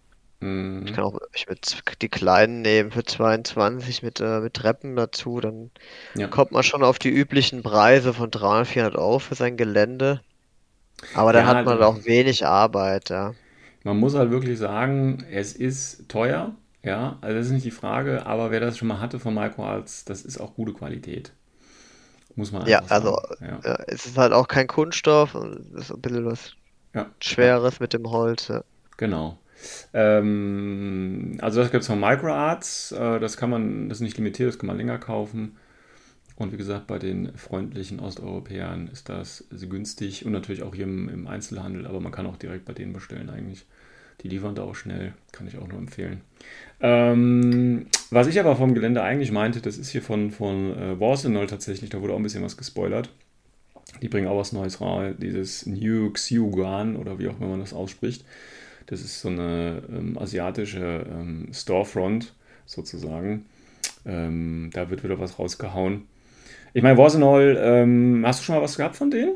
Mhm. 0.41 0.83
Ich 0.85 0.93
kann 0.93 1.05
auch 1.05 1.19
ich 1.33 1.47
mit 1.47 1.83
die 2.01 2.09
kleinen 2.09 2.61
nehmen 2.61 2.91
für 2.91 3.03
22 3.05 4.03
mit, 4.03 4.19
äh, 4.19 4.41
mit 4.41 4.55
Treppen 4.55 4.95
dazu. 4.95 5.39
Dann 5.39 5.71
Ja. 6.15 6.27
kommt 6.27 6.51
man 6.51 6.63
schon 6.63 6.83
auf 6.83 6.99
die 6.99 7.09
üblichen 7.09 7.63
Preise 7.63 8.13
von 8.13 8.31
300, 8.31 8.67
400 8.67 8.99
Euro 8.99 9.19
für 9.19 9.35
sein 9.35 9.57
Gelände. 9.57 10.21
Aber 11.13 11.33
dann 11.33 11.45
Ja, 11.45 11.47
hat 11.47 11.63
man 11.65 11.79
du- 11.79 11.81
halt 11.81 11.83
auch 11.99 12.05
wenig 12.05 12.45
Arbeit, 12.45 13.09
ja. 13.09 13.35
Man 13.83 13.97
muss 13.99 14.15
halt 14.15 14.31
wirklich 14.31 14.57
sagen, 14.59 15.25
es 15.31 15.53
ist 15.53 16.07
teuer, 16.09 16.55
ja, 16.83 17.17
also 17.21 17.35
das 17.37 17.47
ist 17.47 17.51
nicht 17.53 17.65
die 17.65 17.71
Frage, 17.71 18.25
aber 18.25 18.51
wer 18.51 18.59
das 18.59 18.77
schon 18.77 18.87
mal 18.87 18.99
hatte 18.99 19.19
von 19.19 19.33
MicroArts, 19.33 20.05
das 20.05 20.21
ist 20.23 20.39
auch 20.39 20.55
gute 20.55 20.73
Qualität. 20.73 21.33
Muss 22.35 22.51
man 22.51 22.63
Ja, 22.65 22.79
einfach 22.79 22.89
also, 22.89 23.17
sagen. 23.17 23.21
Ja, 23.41 23.63
Ja, 23.63 23.75
es 23.87 24.05
ist 24.05 24.17
halt 24.17 24.33
auch 24.33 24.47
kein 24.47 24.67
Kunststoff, 24.67 25.35
es 25.35 25.67
ist 25.83 25.91
ein 25.91 26.01
bisschen 26.01 26.25
was 26.25 26.53
Schweres 27.21 27.79
mit 27.79 27.93
dem 27.93 28.09
Holz. 28.09 28.51
Genau. 28.97 29.39
Ähm, 29.93 31.37
also 31.41 31.61
das 31.61 31.71
gibt 31.71 31.81
es 31.83 31.87
von 31.87 31.99
MicroArts, 31.99 32.91
äh, 32.93 33.19
das 33.19 33.37
kann 33.37 33.49
man, 33.49 33.89
das 33.89 33.99
ist 33.99 34.01
nicht 34.03 34.17
limitiert, 34.17 34.49
das 34.49 34.59
kann 34.59 34.67
man 34.67 34.77
länger 34.77 34.99
kaufen. 34.99 35.57
Und 36.35 36.51
wie 36.51 36.57
gesagt, 36.57 36.87
bei 36.87 36.97
den 36.97 37.37
freundlichen 37.37 37.99
Osteuropäern 37.99 38.87
ist 38.87 39.09
das 39.09 39.45
günstig 39.69 40.25
und 40.25 40.31
natürlich 40.31 40.63
auch 40.63 40.73
hier 40.73 40.85
im, 40.85 41.27
Einzelhandel, 41.27 41.85
aber 41.85 41.99
man 41.99 42.11
kann 42.11 42.25
auch 42.25 42.37
direkt 42.37 42.65
bei 42.65 42.73
denen 42.73 42.93
bestellen 42.93 43.29
eigentlich. 43.29 43.65
Die 44.21 44.29
liefern 44.29 44.55
da 44.55 44.63
auch 44.63 44.75
schnell, 44.75 45.13
kann 45.31 45.47
ich 45.47 45.57
auch 45.57 45.67
nur 45.67 45.77
empfehlen. 45.77 46.21
Ähm, 46.79 47.87
was 48.09 48.27
ich 48.27 48.39
aber 48.39 48.55
vom 48.55 48.73
Gelände 48.73 49.03
eigentlich 49.03 49.31
meinte, 49.31 49.61
das 49.61 49.77
ist 49.77 49.89
hier 49.89 50.01
von, 50.01 50.31
von 50.31 50.77
äh, 50.77 50.99
Warsenol 50.99 51.47
tatsächlich, 51.47 51.89
da 51.89 52.01
wurde 52.01 52.13
auch 52.13 52.17
ein 52.17 52.23
bisschen 52.23 52.43
was 52.43 52.57
gespoilert. 52.57 53.09
Die 54.01 54.07
bringen 54.07 54.27
auch 54.27 54.39
was 54.39 54.53
Neues 54.53 54.81
raus, 54.81 55.13
dieses 55.17 55.65
New 55.65 56.11
Xiuguan 56.11 56.95
oder 56.95 57.19
wie 57.19 57.27
auch 57.27 57.39
immer 57.39 57.49
man 57.49 57.59
das 57.59 57.73
ausspricht. 57.73 58.25
Das 58.87 59.01
ist 59.01 59.21
so 59.21 59.29
eine 59.29 59.83
ähm, 59.89 60.17
asiatische 60.17 61.05
ähm, 61.09 61.49
Storefront 61.53 62.33
sozusagen. 62.65 63.45
Ähm, 64.05 64.69
da 64.73 64.89
wird 64.89 65.03
wieder 65.03 65.19
was 65.19 65.37
rausgehauen. 65.39 66.07
Ich 66.73 66.81
meine, 66.81 66.97
Warsenol, 66.97 67.57
ähm, 67.61 68.23
hast 68.25 68.41
du 68.41 68.45
schon 68.45 68.55
mal 68.55 68.61
was 68.61 68.77
gehabt 68.77 68.95
von 68.95 69.11
denen? 69.11 69.35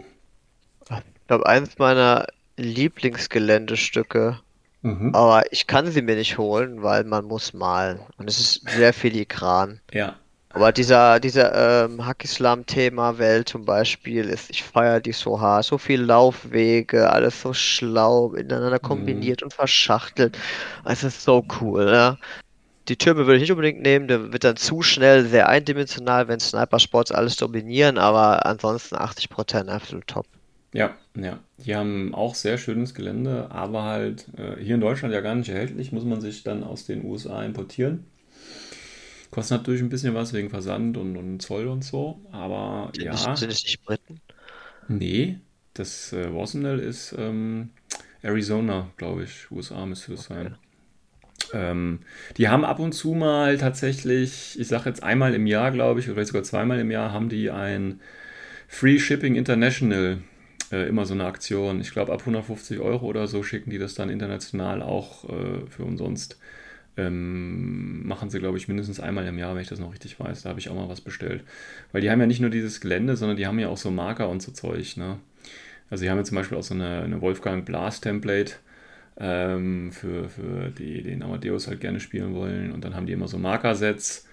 Ich 0.89 1.27
glaube, 1.27 1.45
eins 1.45 1.77
meiner 1.77 2.27
Lieblingsgeländestücke. 2.57 4.39
Mhm. 4.81 5.13
Aber 5.13 5.43
ich 5.51 5.67
kann 5.67 5.87
sie 5.87 6.01
mir 6.01 6.15
nicht 6.15 6.37
holen, 6.37 6.81
weil 6.81 7.03
man 7.03 7.25
muss 7.25 7.53
malen. 7.53 7.99
Und 8.17 8.29
es 8.29 8.39
ist 8.39 8.69
sehr 8.69 8.93
filigran. 8.93 9.81
Ja. 9.91 10.15
Aber 10.49 10.71
dieser, 10.71 11.19
dieser 11.19 11.85
ähm, 11.85 12.05
Hackislam-Thema-Welt 12.05 13.49
zum 13.49 13.65
Beispiel 13.65 14.25
ist, 14.25 14.49
ich 14.49 14.63
feiere 14.63 15.01
die 15.01 15.11
so 15.11 15.39
hart. 15.39 15.65
So 15.65 15.77
viele 15.77 16.05
Laufwege, 16.05 17.11
alles 17.11 17.41
so 17.41 17.53
schlau 17.53 18.29
miteinander 18.29 18.79
kombiniert 18.79 19.41
mhm. 19.41 19.47
und 19.47 19.53
verschachtelt. 19.53 20.37
Es 20.85 21.03
ist 21.03 21.21
so 21.21 21.45
cool, 21.61 21.87
ja. 21.91 22.17
Die 22.89 22.95
Türme 22.95 23.25
würde 23.25 23.35
ich 23.35 23.41
nicht 23.41 23.51
unbedingt 23.51 23.81
nehmen, 23.81 24.07
der 24.07 24.31
wird 24.31 24.43
dann 24.43 24.55
zu 24.55 24.81
schnell 24.81 25.25
sehr 25.27 25.49
eindimensional, 25.49 26.27
wenn 26.27 26.39
Sniper-Sports 26.39 27.11
alles 27.11 27.35
dominieren, 27.35 27.97
aber 27.97 28.45
ansonsten 28.45 28.95
80% 28.95 29.67
absolut 29.67 30.07
top. 30.07 30.25
Ja, 30.73 30.95
ja. 31.15 31.39
Die 31.57 31.75
haben 31.75 32.13
auch 32.13 32.35
sehr 32.35 32.57
schönes 32.57 32.93
Gelände, 32.93 33.49
aber 33.51 33.83
halt 33.83 34.27
äh, 34.37 34.61
hier 34.61 34.75
in 34.75 34.81
Deutschland 34.81 35.13
ja 35.13 35.21
gar 35.21 35.35
nicht 35.35 35.49
erhältlich, 35.49 35.91
muss 35.91 36.05
man 36.05 36.21
sich 36.21 36.43
dann 36.43 36.63
aus 36.63 36.85
den 36.85 37.03
USA 37.03 37.43
importieren. 37.43 38.05
Kostet 39.31 39.57
natürlich 39.57 39.81
ein 39.81 39.89
bisschen 39.89 40.13
was 40.13 40.33
wegen 40.33 40.49
Versand 40.49 40.97
und, 40.97 41.17
und 41.17 41.41
Zoll 41.41 41.67
und 41.67 41.83
so, 41.83 42.21
aber 42.31 42.91
sind 42.95 43.05
ja. 43.05 43.11
Nicht, 43.11 43.37
sind 43.37 43.51
es 43.51 43.63
nicht 43.63 43.83
Briten? 43.83 44.21
Nee, 44.87 45.39
das 45.73 46.13
äh, 46.13 46.33
Wassenel 46.33 46.79
ist 46.79 47.13
ähm, 47.17 47.71
Arizona, 48.21 48.89
glaube 48.97 49.23
ich. 49.23 49.51
USA 49.51 49.85
müsste 49.85 50.11
das 50.11 50.31
okay. 50.31 50.43
sein. 50.43 50.57
Ähm, 51.53 51.99
die 52.37 52.49
haben 52.49 52.65
ab 52.65 52.79
und 52.79 52.93
zu 52.93 53.13
mal 53.13 53.57
tatsächlich, 53.57 54.59
ich 54.59 54.67
sage 54.67 54.89
jetzt 54.89 55.03
einmal 55.03 55.33
im 55.33 55.47
Jahr, 55.47 55.71
glaube 55.71 55.99
ich, 55.99 56.09
oder 56.09 56.25
sogar 56.25 56.43
zweimal 56.43 56.79
im 56.79 56.91
Jahr, 56.91 57.11
haben 57.11 57.29
die 57.29 57.51
ein 57.51 57.99
Free 58.67 58.99
Shipping 58.99 59.35
International, 59.35 60.19
äh, 60.71 60.87
immer 60.87 61.05
so 61.05 61.13
eine 61.13 61.25
Aktion. 61.25 61.79
Ich 61.79 61.91
glaube, 61.91 62.11
ab 62.11 62.19
150 62.21 62.79
Euro 62.79 63.05
oder 63.05 63.27
so 63.27 63.43
schicken 63.43 63.69
die 63.69 63.77
das 63.77 63.93
dann 63.93 64.09
international 64.09 64.81
auch 64.81 65.23
äh, 65.29 65.65
für 65.69 65.83
umsonst. 65.83 66.37
Ähm, 66.97 68.07
machen 68.07 68.29
sie, 68.29 68.39
glaube 68.39 68.57
ich, 68.57 68.67
mindestens 68.67 68.99
einmal 68.99 69.27
im 69.27 69.37
Jahr, 69.37 69.53
wenn 69.53 69.61
ich 69.61 69.67
das 69.67 69.79
noch 69.79 69.93
richtig 69.93 70.19
weiß. 70.19 70.41
Da 70.41 70.49
habe 70.49 70.59
ich 70.59 70.69
auch 70.69 70.75
mal 70.75 70.89
was 70.89 71.01
bestellt. 71.01 71.43
Weil 71.91 72.01
die 72.01 72.09
haben 72.09 72.19
ja 72.19 72.25
nicht 72.25 72.41
nur 72.41 72.49
dieses 72.49 72.81
Gelände, 72.81 73.15
sondern 73.15 73.37
die 73.37 73.45
haben 73.45 73.59
ja 73.59 73.69
auch 73.69 73.77
so 73.77 73.91
Marker 73.91 74.29
und 74.29 74.41
so 74.41 74.51
Zeug. 74.51 74.97
Ne? 74.97 75.19
Also, 75.91 76.03
die 76.03 76.09
haben 76.09 76.17
ja 76.17 76.23
zum 76.23 76.35
Beispiel 76.35 76.57
auch 76.57 76.63
so 76.63 76.73
eine, 76.73 77.01
eine 77.03 77.21
Wolfgang 77.21 77.65
Blas 77.65 78.01
Template 78.01 78.53
ähm, 79.19 79.91
für, 79.91 80.29
für 80.29 80.69
die 80.69 81.01
den 81.03 81.23
Amadeus 81.23 81.67
halt 81.67 81.79
gerne 81.79 81.99
spielen 81.99 82.35
wollen. 82.35 82.71
Und 82.71 82.83
dann 82.83 82.95
haben 82.95 83.05
die 83.05 83.13
immer 83.13 83.27
so 83.27 83.37
Markersets 83.37 84.27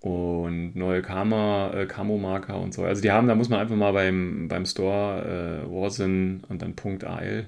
und 0.00 0.74
neue 0.76 1.02
Karma, 1.02 1.72
äh, 1.74 1.86
Camo-Marker 1.86 2.58
und 2.58 2.72
so. 2.72 2.84
Also 2.84 3.02
die 3.02 3.10
haben, 3.10 3.28
da 3.28 3.34
muss 3.34 3.50
man 3.50 3.60
einfach 3.60 3.76
mal 3.76 3.92
beim, 3.92 4.48
beim 4.48 4.64
Store 4.64 5.64
äh, 5.66 5.70
Warzone 5.70 6.40
und 6.48 6.62
dann 6.62 6.74
.al 7.04 7.46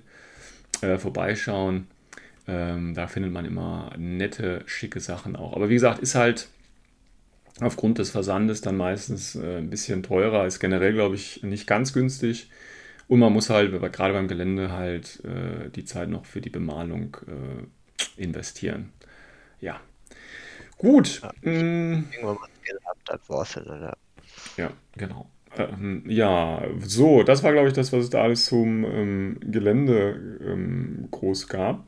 äh, 0.83 0.99
vorbeischauen. 0.99 1.87
Ähm, 2.47 2.95
da 2.95 3.07
findet 3.07 3.33
man 3.33 3.45
immer 3.45 3.93
nette, 3.97 4.63
schicke 4.67 5.01
Sachen 5.01 5.37
auch. 5.37 5.55
Aber 5.55 5.69
wie 5.69 5.75
gesagt, 5.75 6.01
ist 6.01 6.15
halt 6.15 6.49
aufgrund 7.61 7.99
des 7.99 8.11
Versandes 8.11 8.61
dann 8.61 8.77
meistens 8.77 9.37
äh, 9.37 9.59
ein 9.59 9.71
bisschen 9.71 10.03
teurer. 10.03 10.47
Ist 10.47 10.61
generell, 10.61 10.93
glaube 10.93 11.15
ich, 11.15 11.43
nicht 11.43 11.67
ganz 11.67 11.93
günstig. 11.93 12.51
Und 13.13 13.19
man 13.19 13.31
muss 13.31 13.51
halt, 13.51 13.73
gerade 13.93 14.15
beim 14.15 14.27
Gelände, 14.27 14.73
halt 14.73 15.23
äh, 15.23 15.69
die 15.69 15.85
Zeit 15.85 16.09
noch 16.09 16.25
für 16.25 16.41
die 16.41 16.49
Bemalung 16.49 17.19
äh, 17.27 18.23
investieren. 18.23 18.91
Ja. 19.61 19.83
Gut. 20.79 21.21
Ja, 21.21 21.31
mm. 21.43 22.07
Irgendwann 22.11 22.37
mal 22.37 22.49
gehabt 22.65 23.11
hat, 23.11 23.29
Wurzeln, 23.29 23.67
oder? 23.67 23.99
Ja, 24.57 24.71
genau. 24.97 25.29
Ähm, 25.59 26.05
ja, 26.07 26.65
so, 26.81 27.23
das 27.23 27.43
war, 27.43 27.53
glaube 27.53 27.69
ich, 27.69 27.75
das, 27.75 27.93
was 27.93 28.05
es 28.05 28.09
da 28.09 28.23
alles 28.23 28.47
zum 28.47 28.83
ähm, 28.87 29.37
Gelände 29.43 30.39
ähm, 30.47 31.09
groß 31.11 31.49
gab. 31.49 31.85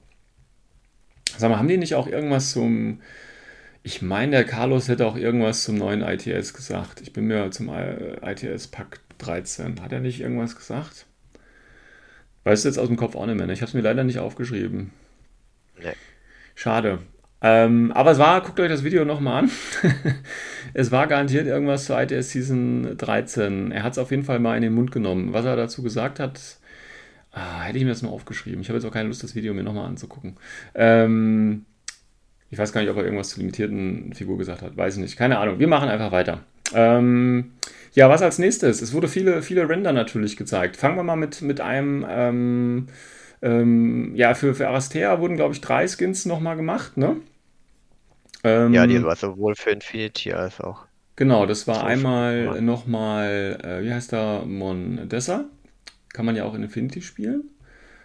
Sag 1.39 1.49
mal, 1.49 1.57
haben 1.57 1.69
die 1.69 1.79
nicht 1.79 1.95
auch 1.95 2.07
irgendwas 2.07 2.51
zum. 2.51 3.01
Ich 3.83 4.03
meine, 4.03 4.33
der 4.33 4.45
Carlos 4.45 4.89
hätte 4.89 5.07
auch 5.07 5.17
irgendwas 5.17 5.65
zum 5.65 5.77
neuen 5.77 6.03
ITS 6.03 6.53
gesagt. 6.53 7.01
Ich 7.01 7.15
bin 7.15 7.25
mir 7.25 7.51
zum 7.51 7.71
ITS 7.71 8.69
Pack 8.69 9.01
13. 9.17 9.81
Hat 9.81 9.91
er 9.91 10.01
nicht 10.01 10.21
irgendwas 10.21 10.55
gesagt? 10.55 11.07
Weißt 12.45 12.65
du 12.65 12.69
jetzt 12.69 12.79
aus 12.79 12.89
dem 12.89 12.97
Kopf 12.97 13.17
auch 13.17 13.27
nicht 13.27 13.37
mehr. 13.37 13.47
Ne? 13.47 13.53
Ich 13.53 13.61
habe 13.61 13.69
es 13.69 13.75
mir 13.75 13.81
leider 13.81 14.05
nicht 14.05 14.19
aufgeschrieben. 14.19 14.91
Nee. 15.83 15.95
Schade. 16.55 17.01
Ähm, 17.41 17.93
aber 17.93 18.13
es 18.13 18.19
war, 18.19 18.41
guckt 18.43 18.61
euch 18.61 18.69
das 18.69 18.85
Video 18.85 19.05
nochmal 19.05 19.45
an. 19.45 19.51
es 20.75 20.93
war 20.93 21.07
garantiert 21.07 21.47
irgendwas 21.47 21.85
zur 21.85 22.01
ITS 22.01 22.31
Season 22.31 22.97
13. 22.97 23.73
Er 23.73 23.83
hat 23.83 23.93
es 23.93 23.99
auf 23.99 24.11
jeden 24.11 24.23
Fall 24.23 24.39
mal 24.39 24.57
in 24.57 24.63
den 24.63 24.75
Mund 24.75 24.93
genommen. 24.93 25.33
Was 25.33 25.45
er 25.45 25.57
dazu 25.57 25.83
gesagt 25.83 26.21
hat, 26.21 26.41
ah, 27.33 27.63
hätte 27.63 27.79
ich 27.79 27.85
mir 27.85 27.91
das 27.91 28.03
nur 28.03 28.13
aufgeschrieben. 28.13 28.61
Ich 28.61 28.69
habe 28.69 28.79
jetzt 28.79 28.87
auch 28.87 28.93
keine 28.93 29.09
Lust, 29.09 29.23
das 29.23 29.35
Video 29.35 29.53
mir 29.53 29.63
nochmal 29.63 29.87
anzugucken. 29.87 30.37
Ähm, 30.75 31.67
ich 32.51 32.59
weiß 32.59 32.73
gar 32.73 32.81
nicht, 32.81 32.91
ob 32.91 32.97
er 32.97 33.05
irgendwas 33.05 33.31
zur 33.31 33.41
limitierten 33.41 34.13
Figur 34.15 34.39
gesagt 34.39 34.63
hat. 34.63 34.77
Weiß 34.77 34.95
ich 34.95 35.03
nicht. 35.03 35.17
Keine 35.17 35.39
Ahnung. 35.39 35.59
Wir 35.59 35.69
machen 35.69 35.89
einfach 35.89 36.13
weiter. 36.13 36.41
Ähm, 36.73 37.53
ja, 37.95 38.09
was 38.09 38.23
als 38.23 38.39
nächstes? 38.39 38.83
Es 38.83 38.93
wurde 38.93 39.09
viele, 39.09 39.43
viele 39.43 39.69
Render 39.69 39.93
natürlich 39.93 40.37
gezeigt. 40.37 40.77
Fangen 40.77 40.97
wir 40.97 41.03
mal 41.05 41.17
mit, 41.17 41.43
mit 41.43 41.61
einem, 41.61 42.05
ähm, 42.09 42.87
ähm, 43.43 44.15
ja, 44.15 44.35
für, 44.35 44.55
für 44.55 44.69
Arastea 44.69 45.21
wurden, 45.21 45.37
glaube 45.37 45.55
ich, 45.55 45.61
drei 45.61 45.87
Skins 45.87 46.27
nochmal 46.27 46.57
gemacht, 46.57 46.97
ne? 46.97 47.17
Ähm, 48.43 48.75
ja, 48.75 48.87
die 48.87 49.03
war 49.03 49.17
sowohl 49.17 49.55
für 49.55 49.71
Infinity 49.71 50.33
als 50.33 50.61
auch. 50.61 50.87
Genau, 51.17 51.47
das 51.47 51.67
war 51.69 51.85
einmal 51.85 52.61
nochmal, 52.61 53.59
äh, 53.63 53.85
wie 53.85 53.93
heißt 53.93 54.13
der, 54.13 54.45
Mondessa. 54.45 55.45
Kann 56.13 56.27
man 56.27 56.37
ja 56.37 56.45
auch 56.45 56.55
in 56.55 56.63
Infinity 56.65 57.03
spielen. 57.03 57.51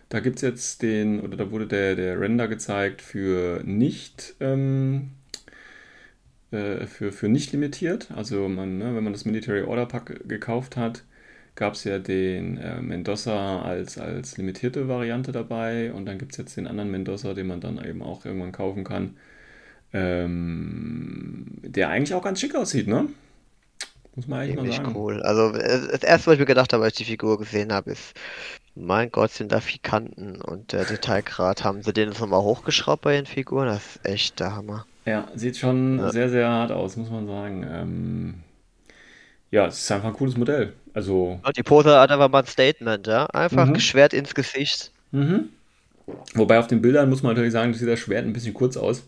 Da 0.10 0.20
gibt 0.20 0.38
es 0.38 0.42
jetzt 0.44 0.82
den, 0.82 1.20
oder 1.22 1.38
da 1.38 1.52
wurde 1.52 1.68
der, 1.68 1.96
der 1.96 2.20
Render 2.20 2.48
gezeigt 2.48 3.02
für 3.02 3.62
nicht 3.64 4.36
ähm, 4.40 5.12
äh, 6.52 6.86
für, 6.88 7.12
für 7.12 7.30
nicht 7.30 7.52
limitiert. 7.52 8.10
Also 8.16 8.48
man, 8.50 8.78
ne, 8.78 8.96
wenn 8.96 9.04
man 9.04 9.14
das 9.14 9.26
Military 9.26 9.64
Order 9.64 9.86
Pack 9.86 10.28
gekauft 10.28 10.78
hat, 10.78 11.04
gab 11.56 11.74
es 11.74 11.84
ja 11.84 12.00
den 12.00 12.58
äh, 12.58 12.82
Mendoza 12.82 13.62
als, 13.62 13.98
als 13.98 14.38
limitierte 14.38 14.88
Variante 14.88 15.32
dabei 15.32 15.94
und 15.94 16.06
dann 16.06 16.18
gibt 16.18 16.32
es 16.34 16.38
jetzt 16.38 16.58
den 16.58 16.68
anderen 16.68 16.92
Mendoza, 16.92 17.34
den 17.34 17.48
man 17.48 17.62
dann 17.62 17.84
eben 17.84 18.02
auch 18.02 18.26
irgendwann 18.26 18.52
kaufen 18.52 18.84
kann. 18.84 19.18
Ähm, 19.94 21.48
der 21.64 21.90
eigentlich 21.90 22.14
auch 22.14 22.24
ganz 22.24 22.40
schick 22.40 22.56
aussieht, 22.56 22.88
ne? 22.88 23.08
Muss 24.16 24.28
man 24.28 24.40
eigentlich 24.42 24.56
Ziemlich 24.56 24.78
mal 24.80 24.86
sagen. 24.86 24.96
cool. 24.96 25.22
Also 25.24 25.52
das 25.52 26.04
erste, 26.04 26.28
was 26.28 26.34
ich 26.36 26.40
mir 26.40 26.46
gedacht 26.46 26.74
habe, 26.74 26.84
als 26.84 26.94
ich 26.94 27.06
die 27.06 27.12
Figur 27.12 27.38
gesehen 27.40 27.72
habe, 27.74 27.92
ist, 27.92 28.14
mein 28.76 29.12
Gott, 29.12 29.32
sind 29.32 29.52
da 29.52 29.62
viel 29.62 29.80
Kanten 29.82 30.42
und 30.42 30.74
der 30.74 30.86
Detailgrad. 30.86 31.64
Haben 31.64 31.84
sie 31.84 31.94
den 31.94 32.10
jetzt 32.10 32.20
nochmal 32.22 32.42
hochgeschraubt 32.42 33.02
bei 33.04 33.14
den 33.16 33.26
Figuren? 33.26 33.68
Das 33.68 33.96
ist 33.96 34.06
echt 34.06 34.40
der 34.40 34.56
Hammer. 34.56 34.86
Ja, 35.10 35.28
sieht 35.34 35.58
schon 35.58 35.98
ja. 35.98 36.12
sehr, 36.12 36.30
sehr 36.30 36.48
hart 36.48 36.72
aus, 36.72 36.96
muss 36.96 37.10
man 37.10 37.26
sagen. 37.26 37.66
Ähm, 37.68 38.34
ja, 39.50 39.66
es 39.66 39.80
ist 39.80 39.92
einfach 39.92 40.10
ein 40.10 40.14
cooles 40.14 40.38
Modell. 40.38 40.74
Also. 40.94 41.42
Die 41.58 41.64
Pose 41.64 42.00
hat 42.00 42.12
einfach 42.12 42.30
mal 42.30 42.42
ein 42.42 42.46
Statement, 42.46 43.08
ja. 43.08 43.26
Einfach 43.26 43.66
mhm. 43.66 43.74
geschwert 43.74 44.14
ins 44.14 44.36
Gesicht. 44.36 44.92
Mhm. 45.10 45.50
Wobei 46.36 46.60
auf 46.60 46.68
den 46.68 46.84
Bildern 46.84 47.10
muss 47.10 47.24
man 47.24 47.32
natürlich 47.32 47.54
sagen, 47.54 47.74
sieht 47.74 47.88
das 47.88 48.00
Schwert 48.00 48.24
ein 48.24 48.34
bisschen 48.34 48.54
kurz 48.54 48.78
aus. 48.78 49.02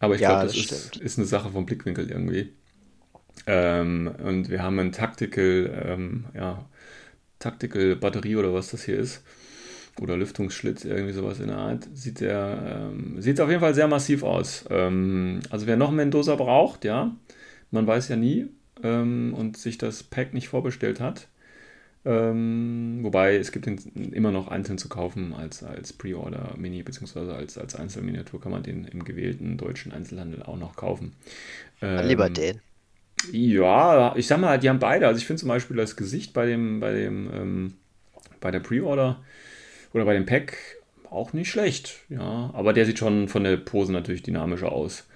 Aber 0.00 0.16
ich 0.16 0.20
ja, 0.20 0.28
glaube, 0.28 0.48
das, 0.48 0.52
das 0.54 0.70
ist, 0.70 0.96
ist, 0.98 1.18
eine 1.18 1.26
Sache 1.26 1.48
vom 1.48 1.64
Blickwinkel 1.64 2.10
irgendwie. 2.10 2.52
Ähm, 3.46 4.14
und 4.22 4.50
wir 4.50 4.62
haben 4.62 4.78
ein 4.80 4.92
Tactical, 4.92 5.82
ähm, 5.86 6.26
ja, 6.34 6.62
Tactical 7.38 7.96
Batterie 7.96 8.36
oder 8.36 8.52
was 8.52 8.70
das 8.70 8.84
hier 8.84 8.98
ist 8.98 9.22
oder 10.00 10.16
Lüftungsschlitz, 10.16 10.84
irgendwie 10.84 11.12
sowas 11.12 11.40
in 11.40 11.48
der 11.48 11.58
Art, 11.58 11.88
sieht 11.92 12.20
der, 12.20 12.90
ähm, 12.92 13.20
sieht 13.20 13.40
auf 13.40 13.48
jeden 13.48 13.60
Fall 13.60 13.74
sehr 13.74 13.88
massiv 13.88 14.22
aus. 14.22 14.64
Ähm, 14.70 15.40
also 15.50 15.66
wer 15.66 15.76
noch 15.76 15.90
Mendoza 15.90 16.34
braucht, 16.34 16.84
ja, 16.84 17.14
man 17.70 17.86
weiß 17.86 18.08
ja 18.08 18.16
nie 18.16 18.48
ähm, 18.82 19.34
und 19.36 19.56
sich 19.56 19.78
das 19.78 20.02
Pack 20.02 20.32
nicht 20.34 20.48
vorbestellt 20.48 21.00
hat, 21.00 21.28
ähm, 22.04 23.00
wobei 23.02 23.36
es 23.36 23.52
gibt 23.52 23.66
ihn 23.66 23.78
immer 24.12 24.32
noch 24.32 24.48
einzeln 24.48 24.78
zu 24.78 24.88
kaufen 24.88 25.34
als, 25.34 25.62
als 25.62 25.92
Pre-Order-Mini, 25.92 26.82
beziehungsweise 26.82 27.34
als, 27.34 27.58
als 27.58 27.76
Einzelminiatur 27.76 28.40
kann 28.40 28.50
man 28.50 28.62
den 28.62 28.84
im 28.84 29.04
gewählten 29.04 29.56
deutschen 29.56 29.92
Einzelhandel 29.92 30.42
auch 30.42 30.56
noch 30.56 30.74
kaufen. 30.74 31.12
Ähm, 31.80 32.06
lieber 32.06 32.28
den. 32.28 32.60
Ja, 33.30 34.16
ich 34.16 34.26
sag 34.26 34.40
mal, 34.40 34.58
die 34.58 34.68
haben 34.68 34.80
beide. 34.80 35.06
Also 35.06 35.18
ich 35.18 35.26
finde 35.26 35.38
zum 35.38 35.48
Beispiel 35.48 35.76
das 35.76 35.96
Gesicht 35.96 36.32
bei 36.32 36.46
dem, 36.46 36.80
bei 36.80 36.92
dem, 36.92 37.30
ähm, 37.32 37.74
bei 38.40 38.50
der 38.50 38.60
Pre-Order 38.60 39.22
oder 39.94 40.04
bei 40.04 40.14
dem 40.14 40.26
Pack 40.26 40.56
auch 41.10 41.32
nicht 41.32 41.50
schlecht. 41.50 42.00
Ja, 42.08 42.50
aber 42.54 42.72
der 42.72 42.86
sieht 42.86 42.98
schon 42.98 43.28
von 43.28 43.44
der 43.44 43.56
Pose 43.56 43.92
natürlich 43.92 44.22
dynamischer 44.22 44.72
aus. 44.72 45.06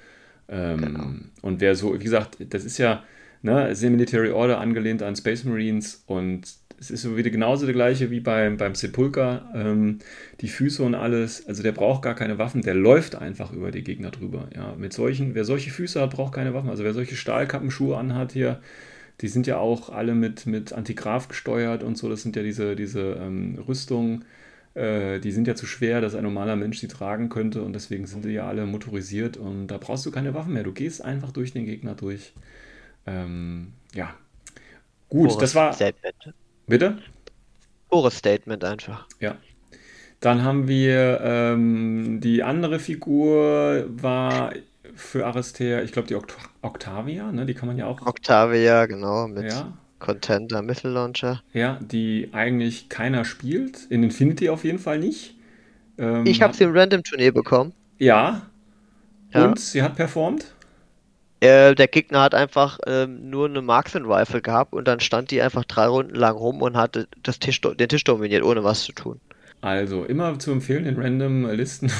Ähm, 0.48 0.80
genau. 0.80 1.10
Und 1.42 1.60
wer 1.60 1.74
so, 1.74 1.94
wie 1.94 2.04
gesagt, 2.04 2.36
das 2.50 2.64
ist 2.64 2.78
ja 2.78 3.02
ne, 3.42 3.74
sehr 3.74 3.90
Military 3.90 4.30
Order 4.30 4.60
angelehnt 4.60 5.02
an 5.02 5.16
Space 5.16 5.44
Marines 5.44 6.04
und 6.06 6.46
es 6.78 6.90
ist 6.90 7.02
so 7.02 7.16
wieder 7.16 7.30
genauso 7.30 7.64
der 7.64 7.74
gleiche 7.74 8.10
wie 8.10 8.20
beim, 8.20 8.56
beim 8.58 8.74
Sepulcher. 8.74 9.50
Ähm, 9.54 10.00
die 10.40 10.48
Füße 10.48 10.82
und 10.82 10.94
alles, 10.94 11.46
also 11.46 11.62
der 11.62 11.72
braucht 11.72 12.02
gar 12.02 12.14
keine 12.14 12.38
Waffen, 12.38 12.62
der 12.62 12.74
läuft 12.74 13.16
einfach 13.16 13.52
über 13.52 13.70
die 13.70 13.82
Gegner 13.82 14.10
drüber. 14.10 14.48
Ja, 14.54 14.74
mit 14.76 14.92
solchen, 14.92 15.34
wer 15.34 15.44
solche 15.44 15.70
Füße 15.70 16.00
hat, 16.00 16.10
braucht 16.10 16.34
keine 16.34 16.52
Waffen. 16.52 16.68
Also 16.68 16.84
wer 16.84 16.92
solche 16.92 17.16
Stahlkappenschuhe 17.16 17.96
anhat 17.96 18.32
hier, 18.32 18.60
die 19.22 19.28
sind 19.28 19.46
ja 19.46 19.56
auch 19.56 19.88
alle 19.88 20.14
mit, 20.14 20.44
mit 20.44 20.74
Antigraf 20.74 21.28
gesteuert 21.28 21.82
und 21.82 21.96
so. 21.96 22.10
Das 22.10 22.22
sind 22.22 22.36
ja 22.36 22.42
diese, 22.42 22.76
diese 22.76 23.18
ähm, 23.22 23.58
Rüstungen, 23.66 24.26
äh, 24.76 25.20
die 25.20 25.32
sind 25.32 25.48
ja 25.48 25.54
zu 25.54 25.64
schwer, 25.66 26.02
dass 26.02 26.14
ein 26.14 26.22
normaler 26.22 26.54
Mensch 26.54 26.78
sie 26.80 26.88
tragen 26.88 27.30
könnte 27.30 27.62
und 27.62 27.72
deswegen 27.72 28.06
sind 28.06 28.26
die 28.26 28.30
ja 28.32 28.46
alle 28.46 28.66
motorisiert 28.66 29.38
und 29.38 29.68
da 29.68 29.78
brauchst 29.78 30.04
du 30.04 30.10
keine 30.10 30.34
Waffen 30.34 30.52
mehr. 30.52 30.64
Du 30.64 30.72
gehst 30.72 31.02
einfach 31.02 31.32
durch 31.32 31.52
den 31.52 31.64
Gegner 31.64 31.94
durch. 31.94 32.34
Ähm, 33.06 33.72
ja. 33.94 34.14
Gut, 35.08 35.28
Pures 35.28 35.38
das 35.38 35.54
war. 35.54 35.72
Statement. 35.72 36.34
Bitte? 36.66 36.98
Pures 37.88 38.18
Statement 38.18 38.64
einfach. 38.64 39.06
Ja. 39.18 39.36
Dann 40.20 40.44
haben 40.44 40.68
wir 40.68 41.20
ähm, 41.22 42.20
die 42.20 42.42
andere 42.42 42.78
Figur 42.78 43.86
war 43.88 44.52
für 44.94 45.26
Aristea, 45.26 45.82
ich 45.82 45.92
glaube 45.92 46.08
die 46.08 46.16
Oct 46.16 46.36
Octavia, 46.60 47.32
ne? 47.32 47.46
Die 47.46 47.54
kann 47.54 47.68
man 47.68 47.78
ja 47.78 47.86
auch. 47.86 48.06
Octavia, 48.06 48.86
genau, 48.86 49.28
mit 49.28 49.50
ja. 49.50 49.72
Contender 49.98 50.62
Missile 50.62 50.92
Launcher. 50.92 51.42
Ja, 51.52 51.78
die 51.80 52.28
eigentlich 52.32 52.88
keiner 52.88 53.24
spielt. 53.24 53.86
In 53.90 54.02
Infinity 54.02 54.48
auf 54.48 54.64
jeden 54.64 54.78
Fall 54.78 54.98
nicht. 54.98 55.34
Ähm, 55.98 56.26
ich 56.26 56.42
habe 56.42 56.54
sie 56.54 56.64
im 56.64 56.76
Random 56.76 57.02
Turnier 57.02 57.32
bekommen. 57.32 57.72
Ja. 57.98 58.42
ja. 59.32 59.46
Und 59.46 59.58
sie 59.58 59.82
hat 59.82 59.96
performt? 59.96 60.52
Äh, 61.40 61.74
der 61.74 61.88
Gegner 61.88 62.22
hat 62.22 62.34
einfach 62.34 62.78
ähm, 62.86 63.28
nur 63.28 63.46
eine 63.46 63.60
Marksman 63.60 64.06
Rifle 64.06 64.40
gehabt 64.40 64.72
und 64.72 64.88
dann 64.88 65.00
stand 65.00 65.30
die 65.30 65.42
einfach 65.42 65.64
drei 65.64 65.86
Runden 65.86 66.14
lang 66.14 66.34
rum 66.34 66.62
und 66.62 66.76
hat 66.76 67.06
das 67.22 67.38
Tisch, 67.38 67.60
den 67.60 67.88
Tisch 67.88 68.04
dominiert, 68.04 68.42
ohne 68.42 68.64
was 68.64 68.84
zu 68.84 68.92
tun. 68.92 69.20
Also 69.60 70.04
immer 70.04 70.38
zu 70.38 70.52
empfehlen, 70.52 70.86
in 70.86 70.96
random 70.96 71.50
Listen 71.50 71.90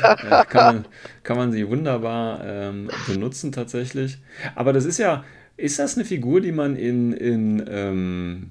kann, 0.00 0.48
man, 0.54 0.84
kann 1.22 1.36
man 1.36 1.52
sie 1.52 1.68
wunderbar 1.68 2.40
ähm, 2.44 2.90
benutzen 3.06 3.52
tatsächlich. 3.52 4.18
Aber 4.54 4.72
das 4.72 4.84
ist 4.84 4.98
ja, 4.98 5.24
ist 5.56 5.78
das 5.78 5.96
eine 5.96 6.04
Figur, 6.04 6.40
die 6.40 6.52
man 6.52 6.76
in, 6.76 7.12
in, 7.12 7.64
ähm, 7.68 8.50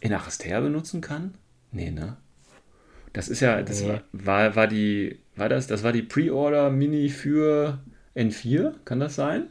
in 0.00 0.12
Aristea 0.12 0.60
benutzen 0.60 1.00
kann? 1.00 1.34
Nee, 1.72 1.90
ne? 1.90 2.16
Das 3.12 3.28
ist 3.28 3.40
ja, 3.40 3.62
das 3.62 3.86
war, 3.86 4.02
war, 4.12 4.56
war 4.56 4.66
die, 4.66 5.18
war 5.34 5.48
das, 5.48 5.66
das 5.66 5.82
war 5.82 5.92
die 5.92 6.02
Pre-Order-Mini 6.02 7.08
für 7.08 7.78
N4, 8.14 8.74
kann 8.84 9.00
das 9.00 9.14
sein? 9.14 9.48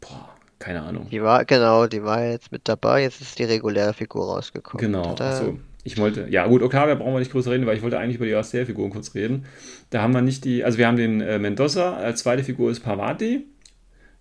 Boah, 0.00 0.30
keine 0.58 0.82
Ahnung. 0.82 1.08
Die 1.10 1.22
war, 1.22 1.44
genau, 1.44 1.86
die 1.86 2.02
war 2.02 2.24
jetzt 2.24 2.50
mit 2.50 2.62
dabei, 2.64 3.02
jetzt 3.02 3.20
ist 3.20 3.38
die 3.38 3.44
reguläre 3.44 3.92
Figur 3.92 4.26
rausgekommen. 4.26 4.80
Genau, 4.84 5.14
achso. 5.14 5.58
Ich 5.86 5.98
wollte, 5.98 6.28
ja 6.30 6.46
gut, 6.46 6.62
Octavia 6.62 6.94
brauchen 6.94 7.12
wir 7.12 7.18
nicht 7.18 7.32
groß 7.32 7.46
reden, 7.48 7.66
weil 7.66 7.76
ich 7.76 7.82
wollte 7.82 7.98
eigentlich 7.98 8.16
über 8.16 8.24
die 8.24 8.34
Aster-Figuren 8.34 8.90
kurz 8.90 9.14
reden. 9.14 9.44
Da 9.90 10.00
haben 10.00 10.14
wir 10.14 10.22
nicht 10.22 10.46
die, 10.46 10.64
also 10.64 10.78
wir 10.78 10.86
haben 10.86 10.96
den 10.96 11.20
äh, 11.20 11.38
Mendoza, 11.38 11.94
als 11.96 12.20
zweite 12.20 12.42
Figur 12.42 12.70
ist 12.70 12.80
Pavati. 12.80 13.46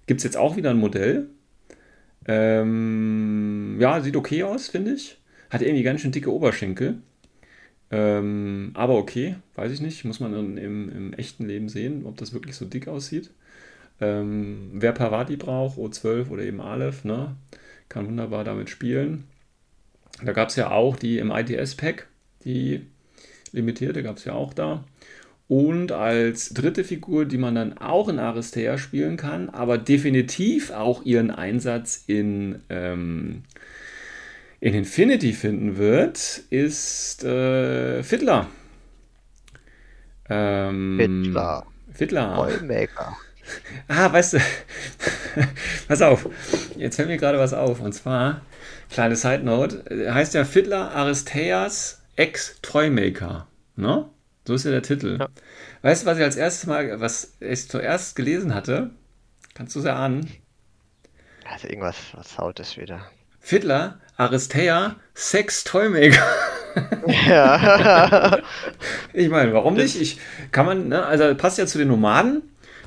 Gibt 0.05 0.19
es 0.19 0.23
jetzt 0.23 0.37
auch 0.37 0.55
wieder 0.55 0.69
ein 0.69 0.79
Modell. 0.79 1.29
Ähm, 2.25 3.77
ja, 3.79 4.01
sieht 4.01 4.15
okay 4.15 4.43
aus, 4.43 4.67
finde 4.69 4.93
ich. 4.93 5.17
Hat 5.49 5.61
irgendwie 5.61 5.83
ganz 5.83 6.01
schön 6.01 6.11
dicke 6.11 6.33
Oberschenkel. 6.33 7.01
Ähm, 7.91 8.71
aber 8.73 8.95
okay, 8.95 9.35
weiß 9.55 9.71
ich 9.71 9.81
nicht. 9.81 10.03
Muss 10.05 10.19
man 10.19 10.33
im, 10.57 10.89
im, 10.89 11.13
echten 11.13 11.45
Leben 11.45 11.69
sehen, 11.69 12.05
ob 12.05 12.17
das 12.17 12.33
wirklich 12.33 12.55
so 12.55 12.65
dick 12.65 12.87
aussieht. 12.87 13.29
Ähm, 14.01 14.71
wer 14.73 14.91
Pavati 14.93 15.37
braucht, 15.37 15.77
O12 15.77 16.29
oder 16.29 16.43
eben 16.43 16.59
Aleph, 16.59 17.03
ne, 17.05 17.35
kann 17.89 18.07
wunderbar 18.07 18.43
damit 18.43 18.69
spielen. 18.69 19.25
Da 20.23 20.31
gab 20.31 20.49
es 20.49 20.55
ja 20.55 20.71
auch 20.71 20.95
die 20.95 21.19
im 21.19 21.31
ITS-Pack, 21.31 22.07
die 22.43 22.87
limitierte 23.51 24.03
gab 24.03 24.17
es 24.17 24.25
ja 24.25 24.33
auch 24.33 24.53
da. 24.53 24.83
Und 25.55 25.91
als 25.91 26.49
dritte 26.49 26.83
Figur, 26.83 27.25
die 27.25 27.37
man 27.37 27.53
dann 27.53 27.77
auch 27.77 28.09
in 28.09 28.17
Aristea 28.17 28.79
spielen 28.79 29.17
kann, 29.17 29.51
aber 29.51 29.77
definitiv 29.77 30.71
auch 30.71 31.05
ihren 31.05 31.29
Einsatz 31.29 32.05
in, 32.07 32.63
ähm, 32.71 33.43
in 34.61 34.73
Infinity 34.73 35.31
finden 35.31 35.77
wird, 35.77 36.41
ist 36.49 37.23
äh, 37.23 38.01
Fiddler. 38.01 38.47
Ähm, 40.27 40.97
Fiddler. 40.99 41.67
Fiddler. 41.91 42.35
Toymaker. 42.35 43.15
Ah, 43.89 44.11
weißt 44.11 44.33
du, 44.33 44.37
pass 45.87 46.01
auf, 46.01 46.29
jetzt 46.77 46.95
fällt 46.95 47.09
mir 47.09 47.17
gerade 47.17 47.37
was 47.37 47.53
auf. 47.53 47.81
Und 47.81 47.91
zwar, 47.91 48.41
kleine 48.89 49.17
Side 49.17 49.43
Note, 49.43 49.83
heißt 50.11 50.33
ja 50.33 50.45
Fiddler 50.45 50.95
Aristeas 50.95 52.01
Ex-Toymaker. 52.15 53.45
Ne? 53.75 54.05
So 54.45 54.53
ist 54.53 54.65
ja 54.65 54.71
der 54.71 54.81
Titel. 54.81 55.17
Ja. 55.19 55.29
Weißt 55.81 56.03
du, 56.03 56.07
was 56.07 56.17
ich 56.17 56.23
als 56.23 56.35
erstes 56.35 56.67
Mal, 56.67 56.99
was 56.99 57.33
ich 57.39 57.69
zuerst 57.69 58.15
gelesen 58.15 58.53
hatte? 58.53 58.91
Kannst 59.53 59.75
du 59.75 59.79
es 59.79 59.85
erahnen? 59.85 60.29
Also 61.49 61.67
irgendwas, 61.67 61.95
was 62.13 62.37
haut 62.37 62.59
es 62.59 62.77
wieder? 62.77 63.05
Fiddler, 63.39 63.99
Aristea, 64.17 64.95
Sex 65.13 65.63
Toymaker. 65.63 66.23
Ja. 67.07 68.39
ich 69.13 69.29
meine, 69.29 69.53
warum 69.53 69.75
nicht? 69.75 69.99
Ich 69.99 70.19
kann 70.51 70.65
man, 70.65 70.87
ne, 70.89 71.05
also 71.05 71.35
passt 71.35 71.57
ja 71.57 71.65
zu 71.65 71.77
den 71.77 71.89
Nomaden. 71.89 72.41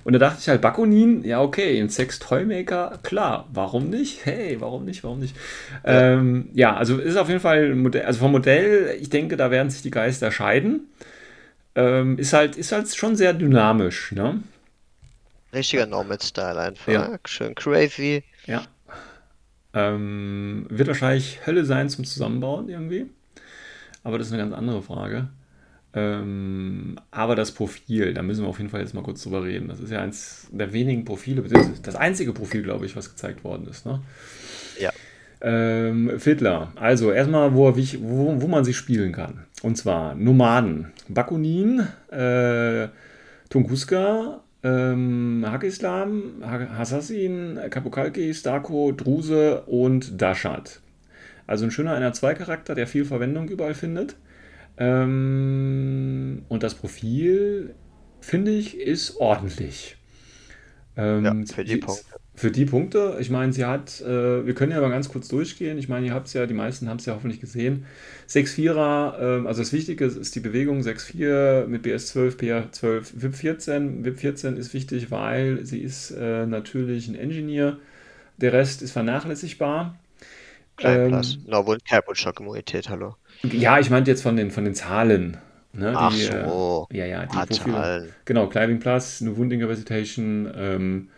Und 0.07 0.13
da 0.13 0.21
dachte 0.21 0.39
ich 0.41 0.49
halt, 0.49 0.61
Bakunin, 0.61 1.25
ja, 1.25 1.43
okay, 1.43 1.81
ein 1.81 1.89
Sex-Toymaker, 1.89 3.01
klar, 3.03 3.49
warum 3.53 3.91
nicht? 3.91 4.25
Hey, 4.25 4.57
warum 4.61 4.85
nicht, 4.85 5.03
warum 5.03 5.19
nicht? 5.19 5.35
Ja, 5.85 6.13
ähm, 6.13 6.49
ja 6.55 6.77
also 6.77 6.99
ist 6.99 7.17
auf 7.17 7.27
jeden 7.29 7.41
Fall, 7.41 7.75
Modell, 7.75 8.03
also 8.03 8.21
vom 8.21 8.31
Modell, 8.31 8.97
ich 9.01 9.11
denke, 9.11 9.37
da 9.37 9.51
werden 9.51 9.69
sich 9.69 9.83
die 9.83 9.91
Geister 9.91 10.31
scheiden. 10.31 10.87
Ähm, 11.77 12.19
ist, 12.19 12.33
halt, 12.33 12.57
ist 12.57 12.73
halt 12.73 12.93
schon 12.95 13.17
sehr 13.17 13.35
dynamisch, 13.35 14.13
ne? 14.13 14.43
Richtiger 15.53 15.87
Nomad-Style 15.87 16.59
einfach. 16.59 16.93
Ja. 16.93 17.19
Schön 17.27 17.55
crazy. 17.55 18.25
Ja. 18.47 18.67
Ähm, 19.75 20.67
wird 20.71 20.89
wahrscheinlich 20.89 21.47
Hölle 21.47 21.65
sein 21.67 21.91
zum 21.91 22.05
Zusammenbauen 22.05 22.69
irgendwie. 22.69 23.07
Aber 24.03 24.19
das 24.19 24.29
ist 24.29 24.33
eine 24.33 24.43
ganz 24.43 24.55
andere 24.55 24.83
Frage. 24.83 25.29
Ähm, 25.93 26.99
aber 27.11 27.37
das 27.37 27.53
Profil, 27.53 28.15
da 28.15 28.23
müssen 28.23 28.45
wir 28.45 28.49
auf 28.49 28.59
jeden 28.59 28.71
Fall 28.71 28.81
jetzt 28.81 28.95
mal 28.95 29.03
kurz 29.03 29.23
drüber 29.23 29.45
reden. 29.45 29.69
Das 29.69 29.81
ist 29.81 29.91
ja 29.91 30.01
eins 30.01 30.47
der 30.51 30.73
wenigen 30.73 31.05
Profile, 31.05 31.43
das 31.83 31.97
einzige 31.97 32.33
Profil, 32.33 32.63
glaube 32.63 32.87
ich, 32.87 32.97
was 32.97 33.11
gezeigt 33.11 33.45
worden 33.45 33.67
ist. 33.67 33.87
Ne? 33.87 34.03
Ja. 34.79 34.91
Ähm, 35.41 36.19
Fiddler. 36.19 36.73
Also 36.77 37.13
erstmal, 37.13 37.55
wo, 37.55 37.75
wo, 37.75 38.41
wo 38.41 38.47
man 38.47 38.65
sie 38.65 38.75
spielen 38.75 39.13
kann. 39.13 39.46
Und 39.67 39.75
zwar 39.75 40.15
Nomaden. 40.15 40.93
Bakunin, 41.09 41.89
äh, 42.13 42.87
Tunguska, 43.51 44.41
ähm, 44.63 45.45
Hakislam, 45.45 46.35
Hassassin, 46.41 47.59
Kapukalki, 47.69 48.33
Starko, 48.33 48.93
Druse 48.93 49.63
und 49.63 50.23
Dashat. 50.23 50.83
Also 51.49 51.65
ein 51.65 51.73
schöner 51.73 51.95
einer 51.95 52.13
2 52.13 52.35
Charakter, 52.35 52.77
der 52.77 52.87
viel 52.87 53.05
Verwendung 53.05 53.49
überall 53.49 53.75
findet. 53.75 54.15
Ähm, 54.79 56.45
und 56.49 56.63
das 56.63 56.77
Profil, 56.77 57.75
finde 58.21 58.53
ich, 58.53 58.79
ist 58.79 59.17
ordentlich. 59.17 59.97
Ähm, 60.97 61.25
ja, 61.25 61.35
für 61.45 61.65
die 61.65 61.79
Punkte. 61.79 62.05
Für 62.37 62.51
die 62.51 62.67
Punkte, 62.67 63.17
ich 63.19 63.31
meine, 63.31 63.55
sie 63.55 63.65
hat, 63.65 64.03
äh, 64.03 64.47
wir 64.47 64.55
können 64.55 64.71
ja 64.71 64.81
mal 64.83 64.91
ganz 64.91 65.09
kurz 65.09 65.27
durchgehen. 65.29 65.79
Ich 65.79 65.89
meine, 65.89 66.07
ihr 66.07 66.13
habt 66.13 66.27
es 66.27 66.35
ja, 66.35 66.45
die 66.45 66.53
meisten 66.53 66.87
haben 66.87 66.99
es 66.99 67.07
ja 67.07 67.15
hoffentlich 67.15 67.41
gesehen. 67.41 67.87
6-4er, 68.29 69.43
äh, 69.43 69.47
also 69.47 69.63
das 69.63 69.73
Wichtige 69.73 70.05
ist 70.05 70.35
die 70.35 70.41
Bewegung 70.41 70.81
6-4 70.83 71.67
mit 71.67 71.87
BS12, 71.87 72.37
PR12, 72.37 73.07
VIP 73.15 73.35
14. 73.37 74.05
VIP 74.05 74.19
14 74.19 74.59
ist 74.59 74.75
wichtig, 74.75 75.11
weil 75.11 75.65
sie 75.65 75.79
ist 75.79 76.11
äh, 76.11 76.45
natürlich 76.45 77.09
ein 77.09 77.15
Engineer. 77.15 77.79
Der 78.37 78.53
Rest 78.53 78.83
ist 78.83 78.93
vernachlässigbar. 78.93 79.99
Klein 80.77 81.15
ähm, 81.15 81.23
No, 81.47 81.67
wohl 81.67 81.79
Immunität, 82.39 82.91
hallo. 82.91 83.17
Ja, 83.45 83.79
ich 83.79 83.89
meinte 83.89 84.11
jetzt 84.11 84.23
von 84.23 84.37
den, 84.37 84.51
von 84.51 84.65
den 84.65 84.75
Zahlen. 84.75 85.39
Ne, 85.73 85.93
Ach 85.95 86.13
die, 86.13 86.23
so. 86.23 86.87
Äh, 86.91 86.99
ja, 86.99 87.07
ja, 87.07 87.27
die 87.27 87.37
Profile. 87.37 88.09
Genau, 88.27 88.47
Climbing 88.47 88.79
Plus, 88.79 89.23
eine 89.23 89.37
Wound 89.37 89.53
Incapacitation, 89.53 90.53
ähm, 90.55 91.09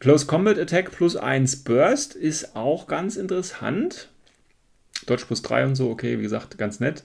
Close 0.00 0.26
Combat 0.26 0.58
Attack 0.58 0.92
plus 0.92 1.16
1 1.16 1.64
Burst 1.64 2.14
ist 2.14 2.56
auch 2.56 2.86
ganz 2.86 3.16
interessant. 3.16 4.10
Dodge 5.06 5.24
plus 5.26 5.42
3 5.42 5.66
und 5.66 5.74
so, 5.76 5.90
okay, 5.90 6.18
wie 6.18 6.22
gesagt, 6.22 6.56
ganz 6.56 6.80
nett. 6.80 7.04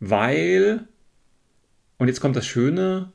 Weil, 0.00 0.86
und 1.98 2.08
jetzt 2.08 2.20
kommt 2.20 2.36
das 2.36 2.46
Schöne, 2.46 3.12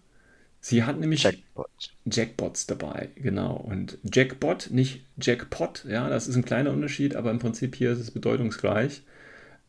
Sie 0.65 0.86
hat 0.86 0.97
nämlich 0.97 1.23
Jackpot. 1.23 1.69
Jackbots 2.05 2.67
dabei, 2.67 3.09
genau. 3.15 3.57
Und 3.57 3.97
Jackbot, 4.09 4.69
nicht 4.71 5.05
Jackpot, 5.19 5.83
ja, 5.89 6.07
das 6.07 6.29
ist 6.29 6.38
ein 6.38 6.45
kleiner 6.45 6.71
Unterschied, 6.71 7.17
aber 7.17 7.31
im 7.31 7.39
Prinzip 7.39 7.75
hier 7.75 7.91
ist 7.91 7.99
es 7.99 8.12
bedeutungsgleich. 8.12 9.01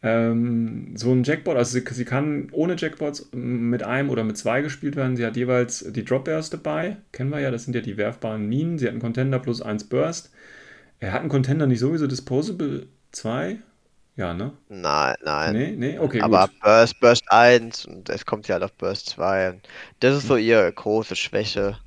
Ähm, 0.06 0.94
so 0.96 1.12
ein 1.12 1.24
Jackpot, 1.24 1.56
also 1.56 1.78
sie, 1.78 1.84
sie, 1.94 2.04
kann 2.04 2.48
ohne 2.52 2.76
Jackpots 2.76 3.30
mit 3.32 3.82
einem 3.82 4.10
oder 4.10 4.22
mit 4.22 4.36
zwei 4.36 4.60
gespielt 4.60 4.96
werden. 4.96 5.16
Sie 5.16 5.24
hat 5.24 5.34
jeweils 5.36 5.78
die 5.92 6.04
Drop 6.04 6.24
Bears 6.26 6.50
dabei, 6.50 6.98
kennen 7.10 7.30
wir 7.30 7.40
ja, 7.40 7.50
das 7.50 7.64
sind 7.64 7.74
ja 7.74 7.80
die 7.80 7.96
werfbaren 7.96 8.46
Minen. 8.46 8.78
Sie 8.78 8.84
hat 8.84 8.92
einen 8.92 9.00
Contender 9.00 9.38
plus 9.38 9.62
1 9.62 9.84
Burst. 9.84 10.30
Er 11.00 11.12
hat 11.12 11.20
einen 11.20 11.30
Contender 11.30 11.66
nicht 11.66 11.80
sowieso 11.80 12.06
Disposable 12.06 12.86
2? 13.12 13.56
Ja, 14.16 14.34
ne? 14.34 14.52
Nein, 14.68 15.14
nein. 15.24 15.52
Nee, 15.54 15.74
nee, 15.76 15.98
okay, 15.98 16.20
Aber 16.20 16.48
gut. 16.48 16.60
Burst, 16.60 17.00
Burst 17.00 17.24
1 17.32 17.86
und 17.86 18.08
es 18.10 18.26
kommt 18.26 18.46
ja 18.46 18.54
halt 18.54 18.64
auf 18.64 18.74
Burst 18.74 19.08
2. 19.08 19.58
Das 20.00 20.16
ist 20.18 20.28
so 20.28 20.36
ihre 20.36 20.70
große 20.70 21.16
Schwäche. 21.16 21.78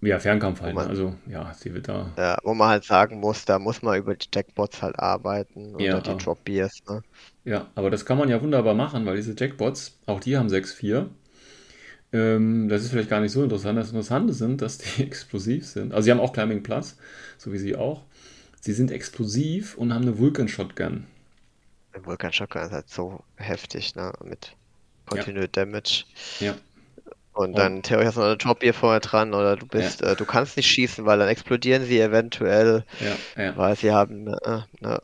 Ja, 0.00 0.18
Fernkampf 0.18 0.60
halt. 0.62 0.72
Wo 0.72 0.76
man- 0.76 0.86
ne? 0.86 0.90
Also, 0.90 1.14
ja, 1.28 1.52
sie 1.54 1.72
wird 1.72 1.86
da. 1.86 2.10
Ja, 2.16 2.36
wo 2.42 2.54
man 2.54 2.68
halt 2.70 2.82
sagen 2.84 3.20
muss, 3.20 3.44
da 3.44 3.60
muss 3.60 3.82
man 3.82 3.98
über 3.98 4.16
die 4.16 4.26
Jackpots 4.34 4.82
halt 4.82 4.98
arbeiten 4.98 5.76
oder 5.76 5.84
Ja, 5.84 6.00
die 6.00 6.10
aber- 6.10 6.18
Drop 6.18 6.42
Beers, 6.44 6.80
ne? 6.88 7.02
Ja, 7.44 7.70
aber 7.74 7.90
das 7.90 8.04
kann 8.06 8.18
man 8.18 8.28
ja 8.28 8.40
wunderbar 8.42 8.74
machen, 8.74 9.04
weil 9.06 9.16
diese 9.16 9.34
Jackbots, 9.36 9.98
auch 10.06 10.20
die 10.20 10.36
haben 10.36 10.48
6-4. 10.48 11.10
Ähm, 12.12 12.68
das 12.68 12.82
ist 12.82 12.90
vielleicht 12.90 13.10
gar 13.10 13.20
nicht 13.20 13.32
so 13.32 13.42
interessant. 13.42 13.78
Das 13.78 13.88
Interessante 13.90 14.32
sind, 14.34 14.62
dass 14.62 14.78
die 14.78 15.02
explosiv 15.04 15.66
sind. 15.66 15.92
Also 15.94 16.04
sie 16.06 16.10
haben 16.12 16.20
auch 16.20 16.32
Climbing 16.32 16.62
Plus, 16.62 16.96
so 17.38 17.52
wie 17.52 17.58
sie 17.58 17.76
auch. 17.76 18.04
Sie 18.60 18.72
sind 18.72 18.90
explosiv 18.92 19.76
und 19.76 19.92
haben 19.94 20.02
eine 20.02 20.18
Vulcan 20.18 20.48
Shotgun. 20.48 21.06
Der 21.94 22.04
Vulkan 22.04 22.32
Shotgun 22.32 22.62
ist 22.62 22.72
halt 22.72 22.88
so 22.90 23.24
heftig, 23.36 23.94
ne? 23.94 24.12
Mit 24.24 24.56
Continued 25.06 25.56
Damage. 25.56 26.04
Ja, 26.40 26.54
Und 27.34 27.54
Oh. 27.54 27.56
dann 27.56 27.82
theoretisch 27.82 28.08
hast 28.08 28.16
du 28.16 28.20
noch 28.20 28.26
eine 28.28 28.36
Drop 28.36 28.58
Beer 28.60 28.74
vorher 28.74 29.00
dran 29.00 29.34
oder 29.34 29.56
du 29.56 29.66
bist, 29.66 30.02
äh, 30.02 30.16
du 30.16 30.24
kannst 30.26 30.56
nicht 30.56 30.68
schießen, 30.68 31.04
weil 31.06 31.18
dann 31.18 31.28
explodieren 31.28 31.84
sie 31.84 31.98
eventuell, 32.00 32.84
ja, 33.00 33.16
ja. 33.42 33.56
weil 33.56 33.76
sie 33.76 33.90
haben, 33.92 34.28
äh, 34.28 34.60
ne, 34.80 35.00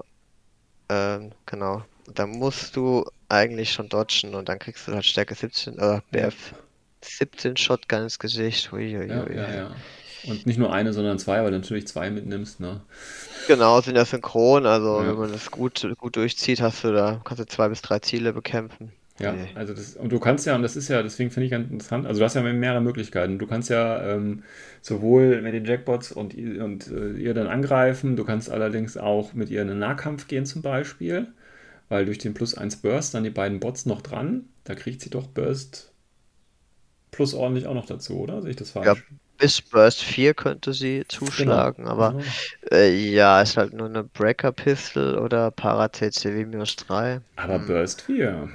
ähm, 0.90 1.32
genau. 1.46 1.84
Dann 2.14 2.30
musst 2.30 2.76
du 2.76 3.04
eigentlich 3.28 3.72
schon 3.72 3.88
dodgen 3.88 4.34
und 4.34 4.48
dann 4.48 4.58
kriegst 4.58 4.88
du 4.88 4.92
halt 4.94 5.04
Stärke 5.04 5.34
17 5.34 5.74
oder 5.74 6.02
BF 6.10 6.54
17 7.02 7.56
Shotgun 7.56 8.02
ins 8.04 8.18
Gesicht. 8.18 8.72
Hui, 8.72 8.90
Ja, 8.92 9.28
ja, 9.30 9.54
ja. 9.54 9.70
Und 10.24 10.46
nicht 10.46 10.58
nur 10.58 10.72
eine, 10.72 10.92
sondern 10.92 11.18
zwei, 11.18 11.42
weil 11.42 11.50
du 11.52 11.58
natürlich 11.58 11.86
zwei 11.86 12.10
mitnimmst, 12.10 12.60
ne? 12.60 12.80
Genau, 13.46 13.80
sind 13.80 13.96
ja 13.96 14.04
synchron, 14.04 14.66
also 14.66 15.02
Ja. 15.02 15.08
wenn 15.08 15.16
man 15.16 15.32
das 15.32 15.50
gut, 15.50 15.86
gut 15.98 16.16
durchzieht, 16.16 16.60
hast 16.60 16.84
du 16.84 16.92
da, 16.92 17.20
kannst 17.24 17.40
du 17.40 17.46
zwei 17.46 17.68
bis 17.68 17.82
drei 17.82 17.98
Ziele 18.00 18.32
bekämpfen. 18.32 18.92
Ja, 19.20 19.32
Nee. 19.32 19.48
also 19.54 19.74
das, 19.74 19.96
und 19.96 20.12
du 20.12 20.20
kannst 20.20 20.46
ja, 20.46 20.54
und 20.54 20.62
das 20.62 20.76
ist 20.76 20.88
ja, 20.88 21.02
deswegen 21.02 21.30
finde 21.30 21.46
ich 21.46 21.50
ganz 21.50 21.68
interessant, 21.70 22.06
also 22.06 22.20
du 22.20 22.24
hast 22.24 22.34
ja 22.34 22.42
mehrere 22.42 22.80
Möglichkeiten. 22.80 23.38
Du 23.38 23.46
kannst 23.48 23.68
ja 23.68 24.00
ähm, 24.14 24.44
sowohl 24.80 25.42
mit 25.42 25.54
den 25.54 25.64
Jackbots 25.64 26.12
und, 26.12 26.34
und 26.34 26.88
äh, 26.88 27.12
ihr 27.14 27.34
dann 27.34 27.48
angreifen, 27.48 28.14
du 28.16 28.24
kannst 28.24 28.48
allerdings 28.50 28.96
auch 28.96 29.32
mit 29.34 29.50
ihr 29.50 29.62
in 29.62 29.68
den 29.68 29.78
Nahkampf 29.80 30.28
gehen 30.28 30.46
zum 30.46 30.62
Beispiel, 30.62 31.28
weil 31.88 32.04
durch 32.06 32.18
den 32.18 32.34
plus 32.34 32.54
1 32.54 32.76
Burst 32.76 33.14
dann 33.14 33.24
die 33.24 33.30
beiden 33.30 33.60
Bots 33.60 33.86
noch 33.86 34.02
dran, 34.02 34.48
da 34.64 34.74
kriegt 34.74 35.00
sie 35.02 35.10
doch 35.10 35.26
Burst 35.28 35.92
plus 37.10 37.34
ordentlich 37.34 37.66
auch 37.66 37.74
noch 37.74 37.86
dazu, 37.86 38.18
oder? 38.18 38.42
Sehe 38.42 38.50
ich 38.50 38.56
das 38.56 38.70
falsch? 38.70 38.86
Ja, 38.86 38.94
bis 39.38 39.62
Burst 39.62 40.02
4 40.02 40.34
könnte 40.34 40.72
sie 40.72 41.04
zuschlagen, 41.08 41.84
Genau. 41.84 41.90
aber 41.92 42.12
Genau. 42.12 42.24
äh, 42.72 43.10
ja, 43.12 43.40
ist 43.40 43.56
halt 43.56 43.72
nur 43.72 43.86
eine 43.86 44.04
Breaker 44.04 44.52
Pistol 44.52 45.16
oder 45.18 45.50
Para 45.50 45.88
TCW-3. 45.88 47.20
Aber 47.36 47.58
Burst 47.60 48.02
4. 48.02 48.48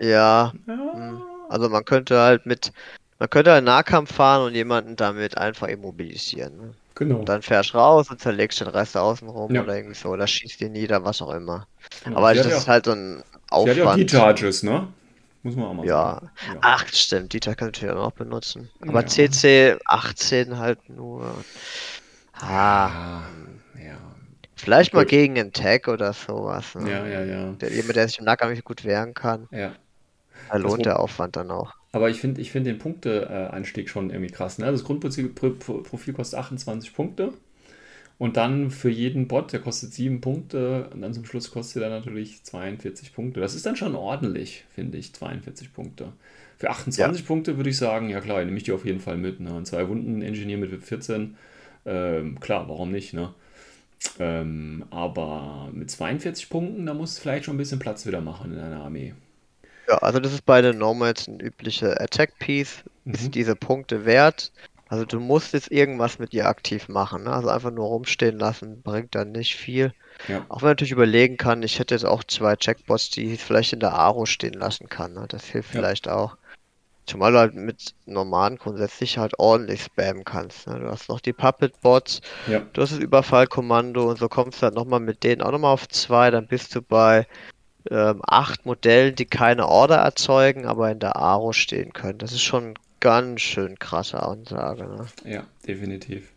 Ja, 0.00 0.52
Ja. 0.66 1.20
also 1.48 1.68
man 1.68 1.84
könnte 1.84 2.18
halt 2.20 2.46
mit, 2.46 2.72
man 3.18 3.30
könnte 3.30 3.52
halt 3.52 3.64
Nahkampf 3.64 4.12
fahren 4.14 4.46
und 4.46 4.54
jemanden 4.54 4.96
damit 4.96 5.38
einfach 5.38 5.68
immobilisieren. 5.68 6.56
Ne? 6.56 6.74
Genau. 6.96 7.16
Und 7.18 7.28
dann 7.28 7.42
fährst 7.42 7.74
du 7.74 7.78
raus 7.78 8.10
und 8.10 8.20
zerlegst 8.20 8.60
den 8.60 8.68
Rest 8.68 8.96
außen 8.96 9.28
rum 9.28 9.52
Ja. 9.54 9.62
oder 9.62 9.76
irgendwie 9.76 9.96
so, 9.96 10.10
oder 10.10 10.26
schießt 10.26 10.60
ihn 10.60 10.72
nieder, 10.72 11.04
was 11.04 11.20
auch 11.22 11.32
immer. 11.32 11.66
Genau. 12.04 12.18
Aber 12.18 12.34
das 12.34 12.46
ja 12.46 12.56
ist 12.56 12.64
auch- 12.64 12.68
halt 12.68 12.84
so 12.86 12.92
ein 12.92 13.24
hat 13.50 13.66
ja 13.76 13.84
auch 13.84 13.94
die 13.96 14.04
Aufwand. 14.04 14.10
Charges, 14.10 14.62
ne? 14.62 14.88
Muss 15.42 15.56
man 15.56 15.66
auch 15.66 15.74
mal 15.74 15.86
Ja. 15.86 16.14
sagen. 16.14 16.30
Ja. 16.54 16.58
Ach, 16.62 16.86
stimmt, 16.88 17.32
Dieter 17.32 17.54
kann 17.54 17.68
natürlich 17.68 17.92
auch 17.94 18.04
noch 18.06 18.12
benutzen. 18.12 18.70
Aber 18.80 19.00
Ja. 19.02 19.06
CC 19.06 19.76
18 19.84 20.56
halt 20.58 20.88
nur. 20.88 21.34
Ah, 22.40 23.20
ja. 23.76 23.96
vielleicht 24.56 24.94
mal 24.94 25.04
gegen 25.04 25.38
einen 25.38 25.52
Tag 25.52 25.88
oder 25.88 26.12
sowas. 26.12 26.74
Ne? 26.74 26.90
Ja, 26.90 27.06
ja, 27.06 27.24
ja. 27.24 27.52
Der, 27.52 27.70
jemand, 27.72 27.96
der 27.96 28.08
sich 28.08 28.18
im 28.18 28.24
nicht 28.50 28.64
gut 28.64 28.84
wehren 28.84 29.14
kann, 29.14 29.46
Ja. 29.50 29.72
da 30.50 30.56
lohnt 30.56 30.86
der 30.86 30.98
Aufwand 31.00 31.36
dann 31.36 31.50
auch. 31.50 31.72
Aber 31.94 32.10
ich 32.10 32.18
finde 32.20 32.40
ich 32.40 32.50
find 32.50 32.66
den 32.66 32.78
Punkteanstieg 32.78 33.88
schon 33.88 34.10
irgendwie 34.10 34.32
krass. 34.32 34.58
Ne? 34.58 34.66
Das 34.70 34.84
Grundprofil 34.84 35.28
Pro- 35.28 35.50
Profil 35.82 36.12
kostet 36.14 36.38
28 36.40 36.92
Punkte. 36.94 37.32
Und 38.18 38.36
dann 38.36 38.70
für 38.70 38.90
jeden 38.90 39.28
Bot, 39.28 39.52
der 39.52 39.60
kostet 39.60 39.92
7 39.92 40.20
Punkte. 40.20 40.88
Und 40.92 41.02
dann 41.02 41.14
zum 41.14 41.24
Schluss 41.24 41.50
kostet 41.50 41.82
er 41.82 41.90
natürlich 41.90 42.42
42 42.44 43.12
Punkte. 43.14 43.40
Das 43.40 43.54
ist 43.54 43.66
dann 43.66 43.76
schon 43.76 43.94
ordentlich, 43.94 44.64
finde 44.74 44.98
ich, 44.98 45.12
42 45.14 45.72
Punkte. 45.72 46.12
Für 46.58 46.70
28 46.70 47.26
Punkte 47.26 47.56
würde 47.56 47.70
ich 47.70 47.76
sagen, 47.78 48.08
ja 48.10 48.20
klar, 48.20 48.44
nehme 48.44 48.56
ich 48.56 48.64
die 48.64 48.72
auf 48.72 48.84
jeden 48.84 49.00
Fall 49.00 49.16
mit. 49.18 49.40
Ne? 49.40 49.52
Und 49.54 49.66
zwei 49.66 49.88
Wunden, 49.88 50.22
Engineer 50.22 50.58
mit 50.58 50.70
VIP 50.72 50.84
14, 50.84 51.36
ähm, 51.86 52.40
klar, 52.40 52.68
warum 52.68 52.90
nicht, 52.92 53.12
ne? 53.14 53.34
Ähm, 54.18 54.84
aber 54.90 55.70
mit 55.72 55.90
42 55.90 56.50
Punkten, 56.50 56.86
da 56.86 56.94
muss 56.94 57.18
vielleicht 57.18 57.46
schon 57.46 57.54
ein 57.54 57.58
bisschen 57.58 57.78
Platz 57.78 58.06
wieder 58.06 58.20
machen 58.20 58.52
in 58.52 58.58
einer 58.60 58.82
Armee. 58.82 59.14
Ja, 59.88 59.98
also 59.98 60.18
das 60.18 60.32
ist 60.32 60.46
bei 60.46 60.62
den 60.62 60.78
Nomads 60.78 61.28
ein 61.28 61.40
üblicher 61.40 62.00
Attack 62.00 62.38
Piece. 62.38 62.84
Mhm. 63.04 63.14
Ist 63.14 63.34
diese 63.34 63.54
Punkte 63.56 64.04
wert? 64.04 64.52
Also 64.88 65.04
du 65.04 65.18
musst 65.18 65.54
jetzt 65.54 65.70
irgendwas 65.72 66.18
mit 66.18 66.32
ihr 66.34 66.46
aktiv 66.46 66.88
machen. 66.88 67.24
Ne? 67.24 67.32
Also 67.32 67.48
einfach 67.48 67.70
nur 67.70 67.86
rumstehen 67.86 68.38
lassen 68.38 68.82
bringt 68.82 69.14
dann 69.14 69.32
nicht 69.32 69.56
viel. 69.56 69.92
Ja. 70.28 70.44
Auch 70.48 70.58
wenn 70.62 70.68
man 70.68 70.72
natürlich 70.72 70.92
überlegen 70.92 71.36
kann, 71.36 71.62
ich 71.62 71.78
hätte 71.78 71.94
jetzt 71.94 72.04
auch 72.04 72.22
zwei 72.24 72.54
Checkbots, 72.54 73.10
die 73.10 73.32
ich 73.32 73.42
vielleicht 73.42 73.72
in 73.72 73.80
der 73.80 73.94
Aro 73.94 74.26
stehen 74.26 74.54
lassen 74.54 74.88
kann. 74.88 75.14
Ne? 75.14 75.26
Das 75.28 75.44
hilft 75.46 75.74
Ja. 75.74 75.80
vielleicht 75.80 76.08
auch. 76.08 76.36
Zumal 77.06 77.32
du 77.32 77.38
halt 77.38 77.54
mit 77.54 77.94
normalen 78.06 78.56
grundsätzlich 78.56 79.18
halt 79.18 79.38
ordentlich 79.38 79.82
spammen 79.82 80.24
kannst. 80.24 80.66
Ne? 80.66 80.80
Du 80.80 80.88
hast 80.90 81.08
noch 81.08 81.20
die 81.20 81.34
Puppet-Bots, 81.34 82.20
Ja. 82.46 82.60
du 82.72 82.80
hast 82.82 82.92
das 82.92 82.98
Überfallkommando 82.98 84.08
und 84.08 84.18
so 84.18 84.28
kommst 84.28 84.58
du 84.58 84.62
halt 84.64 84.74
nochmal 84.74 85.00
mit 85.00 85.22
denen 85.22 85.42
auch 85.42 85.50
nochmal 85.50 85.72
auf 85.72 85.86
zwei, 85.88 86.30
dann 86.30 86.46
bist 86.46 86.74
du 86.74 86.80
bei 86.80 87.26
ähm, 87.90 88.20
acht 88.26 88.66
Modellen, 88.66 89.14
die 89.14 89.26
keine 89.26 89.68
Order 89.68 89.96
erzeugen, 89.96 90.66
aber 90.66 90.90
in 90.90 90.98
der 90.98 91.16
Aro 91.16 91.52
stehen 91.52 91.92
können. 91.92 92.18
Das 92.18 92.32
ist 92.32 92.42
schon 92.42 92.74
ganz 93.00 93.42
schön 93.42 93.78
krasse 93.78 94.22
Ansage. 94.22 94.84
Ne? 94.84 95.06
Ja, 95.24 95.44
definitiv. 95.66 96.30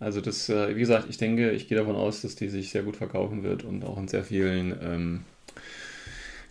Also 0.00 0.20
das, 0.20 0.48
äh, 0.48 0.74
wie 0.74 0.80
gesagt, 0.80 1.06
ich 1.08 1.16
denke, 1.16 1.50
ich 1.50 1.68
gehe 1.68 1.78
davon 1.78 1.96
aus, 1.96 2.22
dass 2.22 2.36
die 2.36 2.48
sich 2.48 2.70
sehr 2.70 2.82
gut 2.82 2.96
verkaufen 2.96 3.42
wird 3.42 3.64
und 3.64 3.84
auch 3.84 3.98
in 3.98 4.08
sehr 4.08 4.24
vielen 4.24 4.76
ähm, 4.82 5.24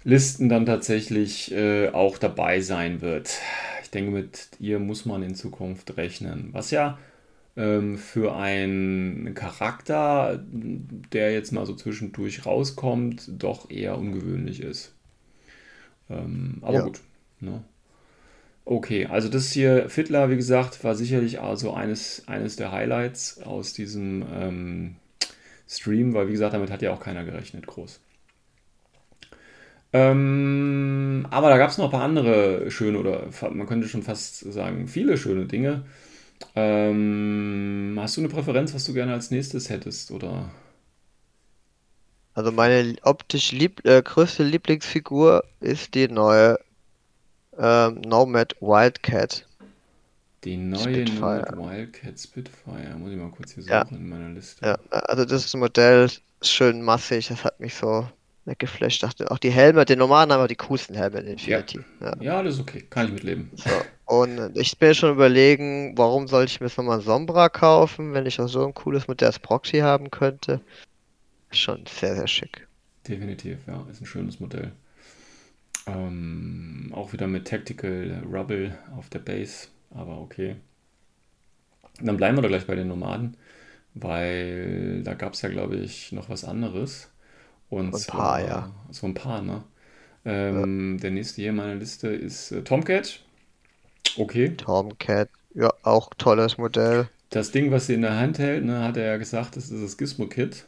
Listen 0.03 0.47
dann 0.47 0.65
tatsächlich 0.65 1.51
äh, 1.51 1.89
auch 1.89 2.17
dabei 2.17 2.61
sein 2.61 3.01
wird. 3.01 3.39
Ich 3.83 3.89
denke, 3.89 4.11
mit 4.11 4.49
ihr 4.59 4.79
muss 4.79 5.05
man 5.05 5.23
in 5.23 5.35
Zukunft 5.35 5.97
rechnen. 5.97 6.49
Was 6.51 6.71
ja 6.71 6.97
für 7.97 8.35
einen 8.35 9.33
Charakter, 9.33 10.39
der 11.11 11.33
jetzt 11.33 11.51
mal 11.51 11.65
so 11.65 11.73
zwischendurch 11.73 12.45
rauskommt, 12.45 13.31
doch 13.41 13.71
eher 13.71 13.97
ungewöhnlich 13.97 14.61
ist. 14.61 14.93
Ähm, 16.09 16.59
aber 16.61 16.77
Ja. 16.77 16.83
gut. 16.83 17.01
Ne? 17.39 17.63
Okay, 18.63 19.05
also 19.05 19.29
das 19.29 19.51
hier, 19.51 19.89
Fiddler, 19.89 20.29
wie 20.29 20.35
gesagt, 20.35 20.83
war 20.83 20.93
sicherlich 20.93 21.39
also 21.39 21.73
eines, 21.73 22.23
eines 22.27 22.57
der 22.57 22.71
Highlights 22.71 23.41
aus 23.41 23.73
diesem 23.73 24.25
ähm, 24.31 24.95
Stream, 25.67 26.13
weil 26.13 26.27
wie 26.27 26.33
gesagt, 26.33 26.53
damit 26.53 26.69
hat 26.69 26.81
ja 26.81 26.91
auch 26.91 26.99
keiner 26.99 27.23
gerechnet, 27.23 27.65
groß. 27.65 28.01
Ähm, 29.93 31.25
aber 31.31 31.49
da 31.49 31.57
gab 31.57 31.69
es 31.69 31.77
noch 31.77 31.85
ein 31.85 31.91
paar 31.91 32.03
andere 32.03 32.69
schöne 32.69 32.99
oder 32.99 33.29
man 33.51 33.67
könnte 33.67 33.87
schon 33.87 34.03
fast 34.03 34.39
sagen, 34.39 34.87
viele 34.87 35.17
schöne 35.17 35.45
Dinge. 35.45 35.85
Ähm, 36.55 37.97
hast 37.99 38.17
du 38.17 38.21
eine 38.21 38.29
Präferenz, 38.29 38.73
was 38.73 38.85
du 38.85 38.93
gerne 38.93 39.13
als 39.13 39.31
nächstes 39.31 39.69
hättest, 39.69 40.11
oder? 40.11 40.51
Also 42.33 42.51
meine 42.51 42.95
optisch 43.01 43.51
lieb 43.51 43.83
äh, 43.85 44.01
größte 44.01 44.43
Lieblingsfigur 44.43 45.43
ist 45.59 45.95
die 45.95 46.07
neue 46.07 46.59
ähm, 47.57 48.01
Nomad 48.01 48.55
Wildcat. 48.61 49.47
Die 50.43 50.57
neue 50.57 50.79
Spitfire. 51.07 51.47
Nomad 51.55 51.71
Wildcat 51.71 52.19
Spitfire. 52.19 52.95
Muss 52.97 53.11
ich 53.11 53.17
mal 53.17 53.31
kurz 53.31 53.53
hier 53.53 53.63
Ja. 53.63 53.85
suchen 53.85 53.97
in 53.97 54.09
meiner 54.09 54.29
Liste. 54.29 54.65
Ja, 54.65 54.75
also 54.91 55.25
das 55.25 55.51
Modell 55.55 56.05
ist 56.05 56.21
schön 56.43 56.83
massig, 56.83 57.27
das 57.29 57.43
hat 57.43 57.59
mich 57.59 57.73
so 57.73 58.07
weggeflasht. 58.45 59.01
Dachte, 59.01 59.29
auch 59.31 59.39
die 59.39 59.49
Helme, 59.49 59.85
die 59.85 59.95
normalen 59.95 60.31
haben 60.31 60.39
aber 60.39 60.47
die 60.47 60.55
coolsten 60.55 60.95
Helme 60.95 61.19
in 61.21 61.27
Infinity. 61.27 61.79
Ja. 61.99 62.13
Ja, 62.21 62.43
das 62.43 62.55
ist 62.55 62.61
okay. 62.61 62.85
Kann 62.89 63.07
ich 63.07 63.13
mitleben. 63.13 63.51
So. 63.55 63.69
Und 64.07 64.57
ich 64.57 64.77
bin 64.79 64.95
schon 64.95 65.11
überlegen, 65.13 65.97
warum 65.97 66.27
sollte 66.27 66.51
ich 66.51 66.59
mir 66.59 66.67
jetzt 66.67 66.77
nochmal 66.77 66.99
ein 66.99 67.03
Sombra 67.05 67.49
kaufen, 67.49 68.13
wenn 68.13 68.25
ich 68.25 68.39
auch 68.41 68.47
so 68.47 68.65
ein 68.65 68.73
cooles 68.73 69.07
Modell 69.07 69.27
als 69.27 69.39
Proxy 69.39 69.79
haben 69.79 70.09
könnte. 70.11 70.61
Schon 71.51 71.85
sehr, 71.87 72.15
sehr 72.15 72.27
schick. 72.27 72.67
Definitiv, 73.07 73.65
ja. 73.67 73.87
Ist 73.89 74.01
ein 74.01 74.05
schönes 74.05 74.39
Modell. 74.39 74.71
Ähm, 75.87 76.91
auch 76.93 77.13
wieder 77.13 77.27
mit 77.27 77.47
Tactical 77.47 78.23
Rubble 78.29 78.77
auf 78.95 79.09
der 79.09 79.19
Base. 79.19 79.69
aber 79.89 80.19
okay. 80.21 80.57
Dann 81.99 82.17
bleiben 82.17 82.37
wir 82.37 82.41
doch 82.41 82.49
gleich 82.49 82.67
bei 82.67 82.75
den 82.75 82.87
Nomaden, 82.89 83.37
weil 83.95 85.03
da 85.03 85.13
gab 85.15 85.33
es 85.33 85.41
ja, 85.43 85.49
glaube 85.49 85.77
ich, 85.77 86.11
noch 86.13 86.29
was 86.29 86.43
anderes. 86.45 87.11
Und 87.69 87.93
Ein 87.93 88.05
paar, 88.05 88.39
zwar, 88.39 88.41
ja. 88.41 88.71
So 88.91 89.07
ein 89.07 89.13
paar, 89.13 89.41
ne? 89.41 89.63
Ähm, 90.25 90.99
Der 91.01 91.11
nächste 91.11 91.41
hier 91.41 91.51
in 91.51 91.57
meiner 91.57 91.75
Liste 91.75 92.09
ist 92.09 92.51
äh, 92.51 92.63
Tomcat. 92.63 93.23
Okay. 94.17 94.57
Tomcat, 94.57 95.29
ja, 95.55 95.71
auch 95.83 96.13
tolles 96.17 96.57
Modell. 96.57 97.09
Das 97.29 97.51
Ding, 97.51 97.71
was 97.71 97.87
sie 97.87 97.93
in 97.93 98.01
der 98.01 98.17
Hand 98.19 98.37
hält, 98.39 98.65
ne, 98.65 98.83
hat 98.83 98.97
er 98.97 99.05
ja 99.05 99.17
gesagt, 99.17 99.55
das 99.55 99.69
ist 99.69 99.81
das 99.83 99.97
Gizmo-Kit. 99.97 100.65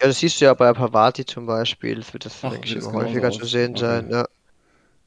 Ja, 0.00 0.08
das 0.08 0.18
siehst 0.20 0.40
du 0.40 0.44
ja 0.46 0.54
bei 0.54 0.72
Pavati 0.72 1.24
zum 1.24 1.46
Beispiel. 1.46 1.94
Das 1.96 2.12
wird 2.12 2.24
das, 2.26 2.42
Ach, 2.42 2.58
denke 2.58 2.78
immer 2.78 2.92
häufiger 2.92 3.30
aus? 3.30 3.40
zu 3.40 3.46
sehen 3.46 3.74
Okay. 3.74 3.76
sein. 3.76 4.10
Ja. 4.10 4.26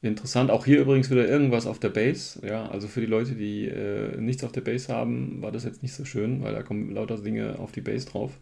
Interessant. 0.02 0.50
Auch 0.50 0.66
hier 0.66 0.80
übrigens 0.82 1.10
wieder 1.10 1.26
irgendwas 1.26 1.66
auf 1.66 1.78
der 1.80 1.88
Base. 1.88 2.40
Ja, 2.46 2.68
also 2.68 2.88
für 2.88 3.00
die 3.00 3.06
Leute, 3.06 3.34
die 3.34 3.66
äh, 3.68 4.20
nichts 4.20 4.44
auf 4.44 4.52
der 4.52 4.60
Base 4.60 4.92
haben, 4.92 5.40
war 5.40 5.50
das 5.50 5.64
jetzt 5.64 5.82
nicht 5.82 5.94
so 5.94 6.04
schön, 6.04 6.42
weil 6.42 6.52
da 6.54 6.62
kommen 6.62 6.90
lauter 6.90 7.16
Dinge 7.18 7.58
auf 7.58 7.72
die 7.72 7.80
Base 7.80 8.06
drauf. 8.06 8.32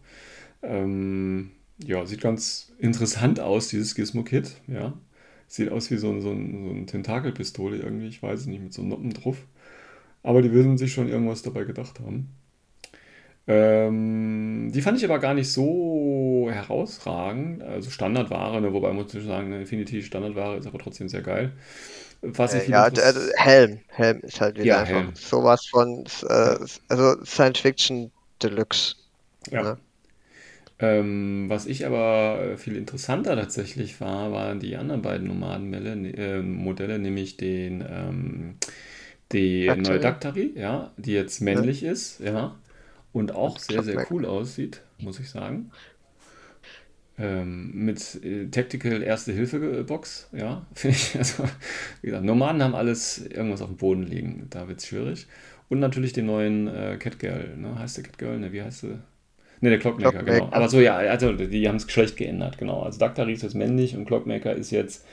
Ähm, 0.63 1.51
ja, 1.83 2.05
sieht 2.05 2.21
ganz 2.21 2.73
interessant 2.79 3.39
aus, 3.39 3.69
dieses 3.69 3.95
Gizmo-Kit. 3.95 4.53
Ja, 4.67 4.93
sieht 5.47 5.71
aus 5.71 5.91
wie 5.91 5.97
so, 5.97 6.09
ein- 6.11 6.21
so, 6.21 6.29
so 6.29 6.35
eine 6.35 6.85
Tentakelpistole 6.85 7.77
irgendwie, 7.77 8.07
ich 8.07 8.23
weiß 8.23 8.41
es 8.41 8.45
nicht, 8.47 8.61
mit 8.63 8.73
so 8.73 8.83
Noppen 8.83 9.11
drauf. 9.13 9.37
Aber 10.23 10.41
die 10.41 10.53
werden 10.53 10.77
sich 10.77 10.93
schon 10.93 11.09
irgendwas 11.09 11.43
dabei 11.43 11.65
gedacht 11.65 11.99
haben. 12.01 12.29
Ähm, 13.45 14.71
die 14.73 14.81
fand 14.81 14.97
ich 14.97 15.03
aber 15.05 15.19
gar 15.19 15.33
nicht 15.33 15.51
so 15.51 16.47
herausragend. 16.49 17.61
Also 17.63 17.89
Standardware, 17.89 18.61
ne? 18.61 18.71
wobei 18.73 18.93
muss 18.93 19.13
ich 19.13 19.23
sagen, 19.25 19.47
eine 19.47 19.61
Infinity 19.61 20.01
Standardware 20.01 20.57
ist 20.57 20.67
aber 20.67 20.79
trotzdem 20.79 21.09
sehr 21.09 21.21
geil. 21.23 21.51
Was 22.21 22.53
ich 22.55 22.67
Äh, 22.67 22.69
ja, 22.69 22.89
der, 22.89 23.13
der 23.13 23.31
Helm. 23.37 23.79
Helm 23.87 24.19
ist 24.21 24.41
halt 24.41 24.57
wieder 24.57 24.77
Ja, 24.77 24.79
einfach 24.79 25.05
Helm. 25.05 25.13
sowas 25.15 25.65
von, 25.69 26.05
äh, 26.23 26.55
also 26.89 27.23
Science 27.25 27.59
Fiction 27.59 28.11
Deluxe. 28.41 28.95
Ja. 29.51 29.63
Ne? 29.63 29.77
Ähm, 30.83 31.45
was 31.47 31.65
ich 31.65 31.85
aber 31.85 32.41
äh, 32.43 32.57
viel 32.57 32.75
interessanter 32.75 33.37
tatsächlich 33.37 34.01
war, 34.01 34.33
waren 34.33 34.59
die 34.59 34.75
anderen 34.75 35.01
beiden 35.01 35.27
Nomadenmodelle, 35.29 36.09
äh, 36.11 36.41
Modelle, 36.41 36.99
nämlich 36.99 37.37
den 37.37 37.85
ähm, 37.89 38.55
die 39.31 39.65
Daktari. 39.65 39.81
neue 39.81 39.99
Daktari, 39.99 40.53
ja, 40.55 40.91
die 40.97 41.13
jetzt 41.13 41.41
männlich 41.41 41.83
ist, 41.83 42.19
ja, 42.19 42.59
und 43.13 43.33
auch 43.33 43.57
Und 43.57 43.61
sehr, 43.61 43.83
sehr 43.83 43.99
cool 44.11 44.25
aussieht, 44.25 44.81
muss 44.99 45.19
ich 45.19 45.29
sagen. 45.29 45.71
Ähm, 47.17 47.71
mit 47.85 48.23
äh, 48.23 48.47
Tactical 48.49 49.03
Erste-Hilfe-Box, 49.03 50.29
ja, 50.33 50.65
finde 50.73 50.97
ich. 50.97 51.15
Also, 51.17 51.43
wie 52.01 52.07
gesagt, 52.07 52.25
Nomaden 52.25 52.63
haben 52.63 52.75
alles 52.75 53.19
irgendwas 53.25 53.61
auf 53.61 53.69
dem 53.69 53.77
Boden 53.77 54.03
liegen, 54.03 54.47
da 54.49 54.67
wird 54.67 54.79
es 54.79 54.87
schwierig. 54.87 55.27
Und 55.69 55.79
natürlich 55.79 56.13
den 56.13 56.25
neuen 56.25 56.67
äh, 56.67 56.97
Catgirl, 56.99 57.55
ne? 57.57 57.77
Heißt 57.79 57.97
der 57.97 58.03
Catgirl? 58.03 58.39
Ne, 58.39 58.51
wie 58.51 58.61
heißt 58.63 58.81
sie? 58.81 58.99
Ne, 59.63 59.69
der 59.69 59.79
Clockmaker, 59.79 60.11
Clockmaker. 60.11 60.39
genau. 60.39 60.51
Aber 60.51 60.67
so, 60.67 60.81
ja, 60.81 60.97
also 60.97 61.31
die 61.31 61.69
haben 61.69 61.77
das 61.77 61.87
Geschlecht 61.87 62.17
geändert, 62.17 62.57
genau. 62.57 62.81
Also 62.81 62.99
Daktari 62.99 63.31
ist 63.31 63.43
jetzt 63.43 63.55
männlich 63.55 63.95
und 63.95 64.03
Clockmaker 64.03 64.53
ist 64.53 64.71
jetzt 64.71 65.05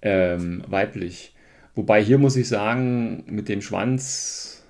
ähm, 0.00 0.64
weiblich. 0.66 1.34
Wobei 1.74 2.02
hier 2.02 2.16
muss 2.16 2.36
ich 2.36 2.48
sagen, 2.48 3.24
mit 3.26 3.50
dem 3.50 3.60
Schwanz, 3.60 4.64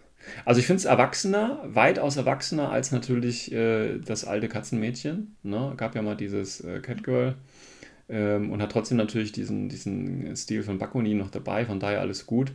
also 0.44 0.58
ich 0.58 0.66
finde 0.66 0.78
es 0.78 0.86
erwachsener, 0.86 1.60
weitaus 1.68 2.16
erwachsener 2.16 2.72
als 2.72 2.90
natürlich 2.90 3.52
äh, 3.52 4.00
das 4.00 4.24
alte 4.24 4.48
Katzenmädchen. 4.48 5.36
Ne? 5.44 5.74
Gab 5.76 5.94
ja 5.94 6.02
mal 6.02 6.16
dieses 6.16 6.60
äh, 6.60 6.80
Catgirl 6.80 7.36
ähm, 8.08 8.50
und 8.50 8.60
hat 8.60 8.72
trotzdem 8.72 8.98
natürlich 8.98 9.30
diesen, 9.30 9.68
diesen 9.68 10.34
Stil 10.34 10.64
von 10.64 10.78
Bakunin 10.78 11.18
noch 11.18 11.30
dabei, 11.30 11.64
von 11.64 11.78
daher 11.78 12.00
alles 12.00 12.26
gut. 12.26 12.50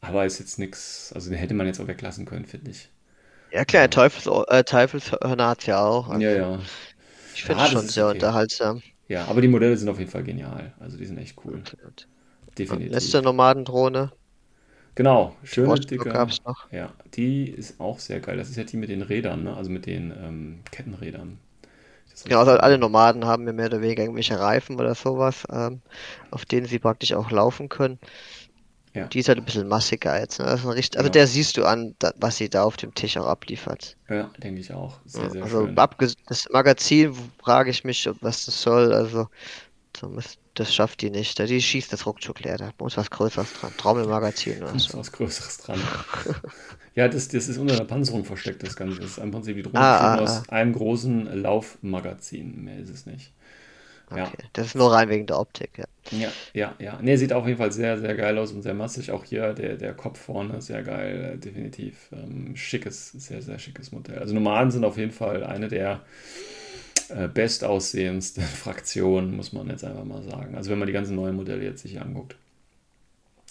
Aber 0.00 0.24
ist 0.24 0.38
jetzt 0.38 0.60
nichts, 0.60 1.10
also 1.12 1.30
den 1.30 1.38
hätte 1.40 1.54
man 1.54 1.66
jetzt 1.66 1.80
auch 1.80 1.88
weglassen 1.88 2.26
können, 2.26 2.44
finde 2.44 2.70
ich. 2.70 2.90
Ja, 3.50 3.64
klar, 3.64 3.88
Teufels, 3.90 4.26
äh, 4.48 4.62
Teufelshörner 4.64 5.48
hat's 5.48 5.66
ja 5.66 5.84
auch. 5.84 6.08
Also 6.08 6.28
Ja, 6.28 6.30
ja. 6.30 6.60
Ich 7.32 7.44
finde 7.44 7.62
Ja, 7.62 7.64
es 7.64 7.68
das 7.68 7.70
schon 7.70 7.88
sehr 7.88 8.08
okay. 8.08 8.10
unterhaltsam. 8.10 8.82
Ja, 9.08 9.26
aber 9.26 9.42
die 9.42 9.48
Modelle 9.48 9.76
sind 9.76 9.88
auf 9.90 9.98
jeden 9.98 10.10
Fall 10.10 10.24
genial. 10.24 10.74
Also 10.80 10.98
die 10.98 11.06
sind 11.06 11.18
echt 11.18 11.38
cool. 11.44 11.62
Absolut. 11.62 12.06
Definitiv. 12.58 12.92
Letzte 12.94 13.20
Nomadendrohne. 13.22 14.12
Genau, 14.96 15.36
schöne, 15.44 15.80
dicke. 15.80 16.10
gab's 16.12 16.38
noch. 16.44 16.68
Ja, 16.72 16.92
die 17.14 17.48
ist 17.50 17.80
auch 17.80 17.98
sehr 18.00 18.20
geil. 18.20 18.36
Das 18.36 18.48
ist 18.50 18.56
ja 18.56 18.64
die 18.64 18.76
mit 18.76 18.88
den 18.88 19.02
Rädern, 19.02 19.44
ne? 19.44 19.56
Also 19.56 19.70
mit 19.70 19.86
den 19.86 20.12
ähm, 20.18 20.58
Kettenrädern. 20.72 21.38
Genau, 22.24 22.40
also 22.40 22.52
alle. 22.52 22.78
Nomaden 22.78 23.24
haben 23.26 23.46
ja 23.46 23.52
mehr 23.52 23.66
oder 23.66 23.80
weniger 23.82 24.02
irgendwelche 24.02 24.38
Reifen 24.40 24.80
oder 24.80 24.94
sowas, 24.94 25.44
ähm, 25.50 25.80
auf 26.30 26.44
denen 26.44 26.66
sie 26.66 26.78
praktisch 26.78 27.12
auch 27.12 27.30
laufen 27.30 27.68
können. 27.68 27.98
Ja. 28.96 29.06
Die 29.08 29.18
ist 29.18 29.28
halt 29.28 29.38
ein 29.38 29.44
bisschen 29.44 29.68
massiger 29.68 30.18
jetzt. 30.18 30.38
Ne? 30.38 30.58
Richtig, 30.74 30.98
also 30.98 31.08
Ja. 31.08 31.12
der 31.12 31.26
siehst 31.26 31.56
du 31.56 31.64
an, 31.64 31.94
was 32.16 32.36
sie 32.38 32.48
da 32.48 32.62
auf 32.64 32.76
dem 32.76 32.94
Tisch 32.94 33.16
auch 33.18 33.26
abliefert. 33.26 33.96
Ja, 34.08 34.30
denke 34.42 34.60
ich 34.60 34.72
auch. 34.72 34.98
Sehr, 35.04 35.30
sehr 35.30 35.42
also 35.42 35.66
das 36.26 36.48
Magazin 36.50 37.14
frage 37.42 37.70
ich 37.70 37.84
mich, 37.84 38.08
was 38.20 38.46
das 38.46 38.60
soll. 38.62 38.92
Also 38.92 39.28
so 39.96 40.08
muss- 40.08 40.38
das 40.54 40.74
schafft 40.74 41.02
die 41.02 41.10
nicht. 41.10 41.38
Die 41.38 41.60
schießt 41.60 41.92
das 41.92 42.06
ruckzuck 42.06 42.40
leer. 42.40 42.56
Da 42.56 42.70
muss 42.78 42.96
was 42.96 43.10
Größeres 43.10 43.52
dran. 43.52 43.72
Trommelmagazin 43.76 44.62
oder 44.62 44.72
Da 44.72 44.78
so. 44.78 44.98
was 44.98 45.12
Größeres 45.12 45.58
dran. 45.58 45.80
Ja, 46.94 47.08
das, 47.08 47.28
das 47.28 47.46
ist 47.46 47.58
unter 47.58 47.76
der 47.76 47.84
Panzerung 47.84 48.24
versteckt, 48.24 48.62
das 48.62 48.74
Ganze. 48.74 48.98
Das 49.00 49.10
ist 49.10 49.18
im 49.18 49.30
Prinzip 49.30 49.54
die 49.54 49.62
Drohne 49.62 49.78
Ah, 49.80 50.16
besteht 50.16 50.28
ah, 50.28 50.38
aus 50.40 50.48
einem 50.48 50.72
großen 50.72 51.42
Laufmagazin. 51.42 52.64
Mehr 52.64 52.78
ist 52.78 52.88
es 52.88 53.04
nicht. 53.04 53.32
Ja. 54.14 54.32
Okay. 54.32 54.48
Das 54.52 54.66
ist 54.68 54.74
nur 54.74 54.92
rein 54.92 55.08
wegen 55.10 55.26
der 55.26 55.38
Optik, 55.38 55.78
ja. 55.78 55.84
Ja, 56.12 56.32
ja, 56.54 56.74
ja. 56.78 56.98
Nee, 57.02 57.16
sieht 57.16 57.32
auf 57.32 57.46
jeden 57.46 57.58
Fall 57.58 57.72
sehr, 57.72 57.98
sehr 57.98 58.14
geil 58.14 58.38
aus 58.38 58.52
und 58.52 58.62
sehr 58.62 58.74
massig. 58.74 59.10
Auch 59.10 59.24
hier 59.24 59.52
der, 59.54 59.76
der 59.76 59.92
Kopf 59.92 60.20
vorne, 60.20 60.62
sehr 60.62 60.82
geil, 60.84 61.32
äh, 61.34 61.38
definitiv. 61.38 62.10
Ähm, 62.12 62.54
schickes, 62.54 63.10
sehr, 63.10 63.42
sehr 63.42 63.58
schickes 63.58 63.90
Modell. 63.90 64.18
Also 64.20 64.32
Nomaden 64.32 64.70
sind 64.70 64.84
auf 64.84 64.98
jeden 64.98 65.10
Fall 65.10 65.42
eine 65.42 65.66
der 65.68 66.02
äh, 67.08 67.28
bestaussehendsten 67.28 68.42
Fraktionen, 68.62 69.36
muss 69.36 69.52
man 69.52 69.68
jetzt 69.68 69.84
einfach 69.84 70.04
mal 70.04 70.22
sagen. 70.22 70.56
Also 70.56 70.70
wenn 70.70 70.78
man 70.78 70.86
die 70.86 70.92
ganzen 70.92 71.16
neuen 71.16 71.36
Modelle 71.36 71.64
jetzt 71.64 71.82
sich 71.82 72.00
anguckt. 72.00 72.36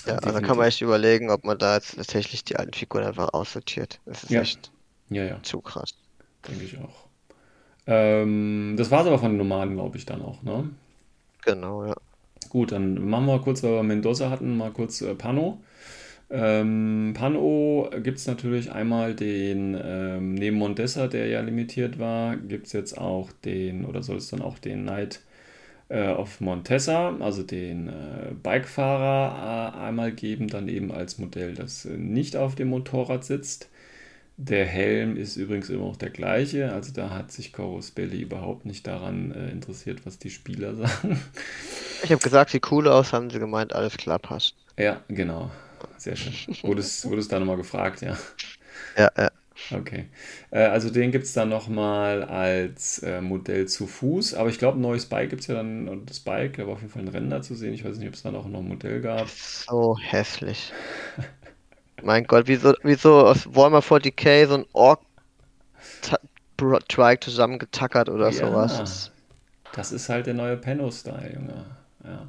Ja, 0.05 0.15
also 0.15 0.31
da 0.33 0.41
kann 0.41 0.57
Definitiv. 0.57 0.57
man 0.57 0.67
echt 0.67 0.81
überlegen, 0.81 1.29
ob 1.29 1.43
man 1.43 1.57
da 1.59 1.75
jetzt 1.75 1.95
tatsächlich 1.95 2.43
die 2.43 2.55
alten 2.55 2.73
Figuren 2.73 3.03
einfach 3.05 3.33
aussortiert. 3.33 4.01
Das 4.05 4.23
ist 4.23 4.33
Ja. 4.33 4.41
echt 4.41 4.71
Ja, 5.09 5.23
ja, 5.25 5.41
zu 5.43 5.61
krass. 5.61 5.95
denke 6.47 6.65
ich 6.65 6.77
auch. 6.79 7.04
Ähm, 7.87 8.75
das 8.77 8.91
war 8.91 9.01
es 9.01 9.07
aber 9.07 9.19
von 9.19 9.31
den 9.31 9.37
Nomaden, 9.37 9.75
glaube 9.75 9.97
ich, 9.97 10.05
dann 10.05 10.21
auch, 10.21 10.43
ne? 10.43 10.69
Genau, 11.41 11.85
ja. 11.85 11.95
Gut, 12.49 12.71
dann 12.71 13.07
machen 13.09 13.25
wir 13.25 13.39
kurz, 13.39 13.63
weil 13.63 13.71
wir 13.71 13.83
Mendoza 13.83 14.29
hatten, 14.29 14.57
mal 14.57 14.71
kurz 14.71 15.01
äh, 15.01 15.15
Pano. 15.15 15.61
Ähm, 16.29 17.13
Pano 17.15 17.89
gibt 18.03 18.17
es 18.19 18.27
natürlich 18.27 18.71
einmal 18.71 19.15
den, 19.15 19.77
ähm, 19.81 20.35
neben 20.35 20.57
Mondessa, 20.57 21.07
der 21.07 21.27
ja 21.27 21.41
limitiert 21.41 21.99
war, 21.99 22.37
gibt 22.37 22.67
es 22.67 22.73
jetzt 22.73 22.97
auch 22.97 23.31
den, 23.45 23.85
oder 23.85 24.03
soll 24.03 24.17
es 24.17 24.29
dann 24.29 24.41
auch 24.41 24.59
den 24.59 24.83
Knight 24.83 25.21
äh, 25.89 26.09
of 26.09 26.41
Montesa, 26.41 27.15
also 27.19 27.43
den 27.43 27.89
äh, 27.89 28.33
Bikefahrer 28.41 29.75
äh, 29.75 29.79
einmal 29.87 30.11
geben, 30.11 30.47
dann 30.47 30.67
eben 30.69 30.91
als 30.91 31.19
Modell, 31.19 31.53
das 31.55 31.85
äh, 31.85 31.97
nicht 31.97 32.35
auf 32.37 32.55
dem 32.55 32.69
Motorrad 32.69 33.23
sitzt. 33.25 33.69
Der 34.37 34.65
Helm 34.65 35.15
ist 35.17 35.37
übrigens 35.37 35.69
immer 35.69 35.85
noch 35.85 35.97
der 35.97 36.09
gleiche, 36.09 36.71
also 36.73 36.91
da 36.93 37.09
hat 37.09 37.31
sich 37.31 37.53
Corus 37.53 37.91
Belli 37.91 38.21
überhaupt 38.21 38.65
nicht 38.65 38.85
daran 38.85 39.31
äh, 39.31 39.49
interessiert, 39.49 40.05
was 40.05 40.19
die 40.19 40.29
Spieler 40.29 40.75
sagen. 40.75 41.21
Ich 42.01 42.11
habe 42.11 42.21
gesagt, 42.21 42.51
sieht 42.51 42.71
cool 42.71 42.87
aus, 42.87 43.11
haben 43.13 43.29
sie 43.29 43.39
gemeint, 43.39 43.73
alles 43.73 43.97
klar 43.97 44.19
passt. 44.19 44.55
Ja, 44.77 45.01
genau. 45.07 45.51
Sehr 45.97 46.15
schön. 46.15 46.33
Wurdest, 46.61 47.05
wurdest 47.05 47.31
da 47.31 47.39
nochmal 47.39 47.57
gefragt, 47.57 48.01
ja. 48.01 48.17
Ja, 48.97 49.09
ja. 49.17 49.29
Okay. 49.71 50.09
Äh, 50.51 50.59
also 50.65 50.89
den 50.89 51.11
gibt 51.11 51.25
es 51.25 51.33
dann 51.33 51.49
nochmal 51.49 52.23
als 52.23 52.99
äh, 52.99 53.21
Modell 53.21 53.67
zu 53.67 53.87
Fuß, 53.87 54.33
aber 54.35 54.49
ich 54.49 54.59
glaube, 54.59 54.77
ein 54.77 54.81
neues 54.81 55.07
Bike 55.07 55.29
gibt 55.29 55.41
es 55.41 55.47
ja 55.47 55.55
dann, 55.55 55.87
und 55.89 56.09
das 56.09 56.19
Bike, 56.19 56.57
da 56.57 56.67
war 56.67 56.73
auf 56.73 56.81
jeden 56.81 56.91
Fall 56.93 57.01
ein 57.01 57.07
Render 57.07 57.41
zu 57.41 57.55
sehen. 57.55 57.73
Ich 57.73 57.83
weiß 57.85 57.97
nicht, 57.97 58.07
ob 58.07 58.13
es 58.13 58.23
da 58.23 58.31
noch, 58.31 58.47
noch 58.47 58.59
ein 58.59 58.67
Modell 58.67 59.01
gab. 59.01 59.35
So 59.67 59.97
hässlich. 59.99 60.75
Mein 62.03 62.25
Gott, 62.25 62.47
wieso, 62.47 62.73
wieso 62.83 63.25
aus 63.27 63.47
Warhammer 63.53 63.81
40k 63.81 64.47
so 64.47 64.55
ein 64.55 64.65
Ork 64.73 65.01
Trike 66.87 67.19
zusammengetackert 67.19 68.09
oder 68.09 68.31
sowas? 68.31 68.71
Ja, 68.73 68.79
Das- 68.79 69.11
das 69.73 69.91
ist 69.91 70.09
halt 70.09 70.25
der 70.25 70.33
neue 70.33 70.57
Penno-Style, 70.57 71.33
Junge. 71.33 71.65
Ja. 72.03 72.27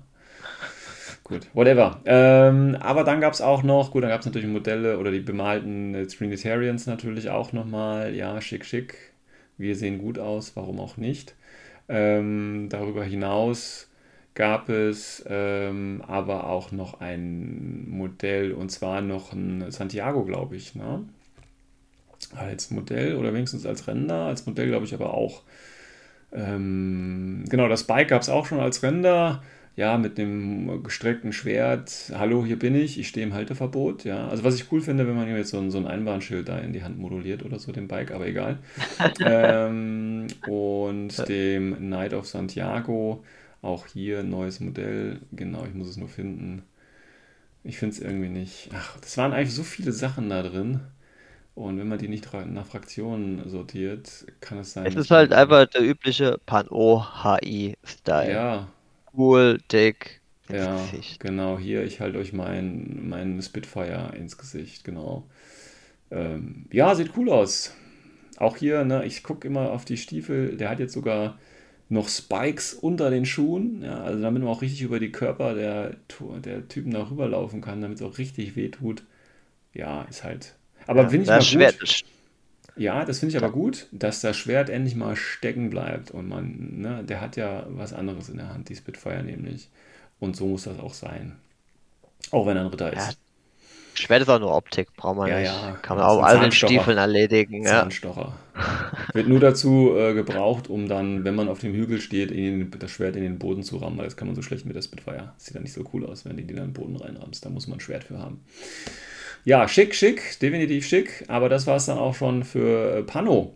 Gut, 1.25 1.47
whatever. 1.55 2.01
Ähm, 2.05 2.77
aber 2.81 3.05
dann 3.05 3.21
gab 3.21 3.33
es 3.33 3.41
auch 3.41 3.63
noch, 3.63 3.91
gut, 3.91 4.03
dann 4.03 4.11
gab 4.11 4.21
es 4.21 4.27
natürlich 4.27 4.49
Modelle 4.49 4.99
oder 4.99 5.11
die 5.11 5.21
bemalten 5.21 5.95
äh, 5.95 6.07
Trinitarians 6.07 6.87
natürlich 6.87 7.31
auch 7.31 7.53
nochmal. 7.53 8.15
Ja, 8.15 8.41
schick, 8.41 8.65
schick. 8.65 9.13
Wir 9.59 9.75
sehen 9.77 9.99
gut 9.99 10.19
aus, 10.19 10.55
warum 10.57 10.79
auch 10.81 10.97
nicht. 10.97 11.35
Ähm, 11.89 12.69
darüber 12.71 13.05
hinaus 13.05 13.89
gab 14.37 14.69
es 14.69 15.25
ähm, 15.29 16.03
aber 16.07 16.47
auch 16.47 16.71
noch 16.71 17.01
ein 17.01 17.89
Modell 17.89 18.53
und 18.53 18.71
zwar 18.71 19.01
noch 19.01 19.33
ein 19.33 19.71
Santiago, 19.71 20.25
glaube 20.25 20.55
ich, 20.57 20.77
ne? 20.77 21.05
Als 22.35 22.71
Modell 22.71 23.17
oder 23.17 23.33
wenigstens 23.35 23.67
als 23.67 23.89
Render, 23.89 24.27
als 24.27 24.47
Modell 24.47 24.69
glaube 24.69 24.85
ich 24.85 24.95
aber 24.95 25.15
auch. 25.15 25.43
Ähm, 26.33 27.45
genau, 27.49 27.67
das 27.69 27.85
Bike 27.85 28.09
gab 28.09 28.23
es 28.23 28.29
auch 28.29 28.47
schon 28.47 28.61
als 28.61 28.83
Render. 28.83 29.43
ja, 29.77 29.99
mit 29.99 30.19
einem 30.19 30.83
gestreckten 30.83 31.33
Schwert, 31.33 32.11
hallo, 32.15 32.45
hier 32.45 32.59
bin 32.59 32.75
ich, 32.75 32.99
ich 32.99 33.09
stehe 33.09 33.27
im 33.27 33.35
Halteverbot, 33.35 34.05
ja. 34.05 34.27
Also 34.29 34.43
was 34.45 34.55
ich 34.55 34.73
cool 34.73 34.81
finde, 34.81 35.07
wenn 35.07 35.17
man 35.17 35.29
ihm 35.29 35.37
jetzt 35.37 35.51
so 35.51 35.59
ein, 35.59 35.71
so 35.71 35.79
ein 35.79 35.87
Einbahnschild 35.87 36.49
da 36.49 36.59
in 36.59 36.73
die 36.73 36.83
Hand 36.83 36.99
moduliert 36.99 37.45
oder 37.45 37.59
so, 37.59 37.73
dem 37.73 37.87
Bike, 37.89 38.11
aber 38.11 38.27
egal. 38.27 38.59
ähm, 39.21 40.27
und 40.47 41.29
dem 41.29 41.77
Knight 41.77 42.15
of 42.15 42.27
Santiago, 42.27 43.23
auch 43.67 43.87
hier 43.89 44.23
neues 44.25 44.61
Modell, 44.61 45.21
genau, 45.33 45.67
ich 45.67 45.75
muss 45.75 45.89
es 45.89 45.99
nur 45.99 46.09
finden. 46.09 46.65
Ich 47.65 47.79
finde 47.79 47.95
es 47.97 48.01
irgendwie 48.03 48.29
nicht. 48.31 48.71
Ach, 48.73 48.99
das 49.01 49.17
waren 49.19 49.33
eigentlich 49.33 49.55
so 49.55 49.63
viele 49.65 49.93
Sachen 49.93 50.31
da 50.31 50.43
drin. 50.43 50.81
Und 51.55 51.79
wenn 51.79 51.89
man 51.89 51.99
die 51.99 52.09
nicht 52.09 52.33
nach 52.33 52.67
Fraktionen 52.67 53.49
sortiert, 53.51 54.27
kann 54.41 54.59
es 54.59 54.73
sein. 54.75 54.95
Es 54.95 54.95
ist 54.97 55.11
halt 55.11 55.35
einfach 55.35 55.67
der 55.67 55.83
übliche 55.83 56.39
Pan-O-HI-Style. 56.47 57.77
Ja, 58.19 58.69
Cool, 59.13 59.59
dick, 59.73 60.23
ins 60.49 60.69
Ja, 60.69 60.71
Gesicht. 60.71 61.19
genau, 61.19 61.59
hier, 61.59 61.85
ich 61.85 62.01
halte 62.01 62.19
euch 62.19 62.33
meinen 62.33 63.09
mein 63.09 63.43
Spitfire 63.43 64.13
ins 64.17 64.39
Gesicht, 64.39 64.85
genau. 64.85 65.29
Ähm, 66.11 66.67
ja, 66.73 66.95
sieht 66.95 67.17
cool 67.17 67.31
aus. 67.31 67.73
Auch 68.39 68.57
hier, 68.59 68.85
ne, 68.85 69.05
ich 69.07 69.23
gucke 69.25 69.49
immer 69.49 69.73
auf 69.73 69.85
die 69.87 69.97
Stiefel, 69.99 70.57
der 70.57 70.71
hat 70.71 70.81
jetzt 70.81 70.95
sogar 70.95 71.39
noch 71.89 72.09
Spikes 72.09 72.75
unter 72.75 73.11
den 73.11 73.27
Schuhen, 73.27 73.83
ja, 73.83 74.03
also 74.03 74.21
damit 74.23 74.43
man 74.43 74.53
auch 74.53 74.63
richtig 74.63 74.83
über 74.83 75.01
die 75.01 75.13
Körper 75.13 75.55
der, 75.55 75.97
der 76.45 76.69
Typen 76.69 76.91
da 76.93 77.09
rüberlaufen 77.11 77.61
kann, 77.61 77.81
damit 77.83 77.99
es 78.01 78.03
auch 78.07 78.19
richtig 78.19 78.57
weh 78.57 78.71
tut. 78.71 79.05
Ja, 79.75 80.03
ist 80.05 80.25
halt. 80.25 80.57
Aber 80.87 81.03
Ja, 81.03 81.11
finde 81.11 81.27
ich 81.27 81.33
das 81.33 81.45
mal 81.47 81.47
Schwert 81.47 81.77
gut. 81.79 82.05
Ja, 82.77 83.05
das 83.05 83.19
finde 83.21 83.31
ich 83.31 83.37
aber 83.43 83.53
gut, 83.53 83.87
dass 83.93 84.21
das 84.21 84.37
Schwert 84.37 84.69
endlich 84.71 84.95
mal 84.97 85.17
stecken 85.17 85.71
bleibt 85.71 86.11
und 86.11 86.29
man, 86.29 86.81
ne, 86.81 87.05
der 87.05 87.21
hat 87.21 87.37
ja 87.37 87.67
was 87.71 87.93
anderes 87.95 88.29
in 88.29 88.37
der 88.39 88.51
Hand, 88.53 88.69
die 88.69 88.77
Spitfire 88.77 89.23
nämlich. 89.25 89.71
Und 90.21 90.37
so 90.37 90.47
muss 90.47 90.65
das 90.65 90.79
auch 90.79 90.95
sein. 90.95 91.37
Auch 92.31 92.47
wenn 92.47 92.57
er 92.57 92.65
ein 92.65 92.69
Ritter 92.69 92.93
Ja, 92.93 93.13
ist. 93.13 93.19
Schwert 93.97 94.23
ist 94.23 94.29
auch 94.29 94.39
nur 94.39 94.55
Optik, 94.55 94.95
braucht 94.97 95.17
man 95.17 95.29
Ja, 95.29 95.39
nicht. 95.39 95.47
ja, 95.47 95.79
Kann 95.83 95.97
man 95.97 96.07
das 96.07 96.17
auch 96.17 96.23
all 96.23 96.41
den. 96.41 96.53
Stiefeln 96.53 96.99
erledigen, 96.99 97.65
ja. 97.65 97.81
Zahnstocher. 97.81 98.33
Wird 99.13 99.29
nur 99.29 99.41
dazu 99.41 99.95
äh, 99.97 100.15
gebraucht, 100.15 100.69
um 100.69 100.89
dann, 100.89 101.25
wenn 101.25 101.35
man 101.35 101.49
auf 101.49 101.59
dem 101.61 101.75
Hügel 101.75 102.01
steht, 102.01 102.31
den, 102.31 102.71
das 102.79 102.91
Schwert 102.91 103.17
in 103.17 103.23
den 103.23 103.39
Boden 103.39 103.63
zu 103.63 103.77
rammen, 103.79 103.99
weil 103.99 104.05
das 104.07 104.17
kann 104.17 104.29
man 104.29 104.35
so 104.35 104.43
schlecht 104.43 104.65
mit 104.67 104.77
der 104.77 104.83
Spitfire. 104.83 105.33
Sieht 105.37 105.55
dann 105.55 105.63
nicht 105.63 105.73
so 105.75 105.85
cool 105.93 106.07
aus, 106.07 106.25
wenn 106.25 106.37
du 106.37 106.43
die 106.43 106.55
dann 106.55 106.65
in 106.65 106.71
den 106.71 106.75
Boden 106.75 106.97
reinrammst. 106.97 107.45
Da 107.45 107.51
muss 107.51 107.67
man 107.67 107.79
ein 107.79 107.81
Schwert 107.81 108.05
für 108.05 108.19
haben. 108.19 108.41
Ja, 109.45 109.69
schick, 109.69 109.95
schick, 109.95 110.39
definitiv 110.41 110.87
schick, 110.87 111.25
aber 111.29 111.49
das 111.49 111.67
war 111.67 111.77
es 111.77 111.87
dann 111.87 111.99
auch 111.99 112.15
schon 112.15 112.43
für 112.45 112.99
äh, 112.99 113.03
Pano. 113.03 113.55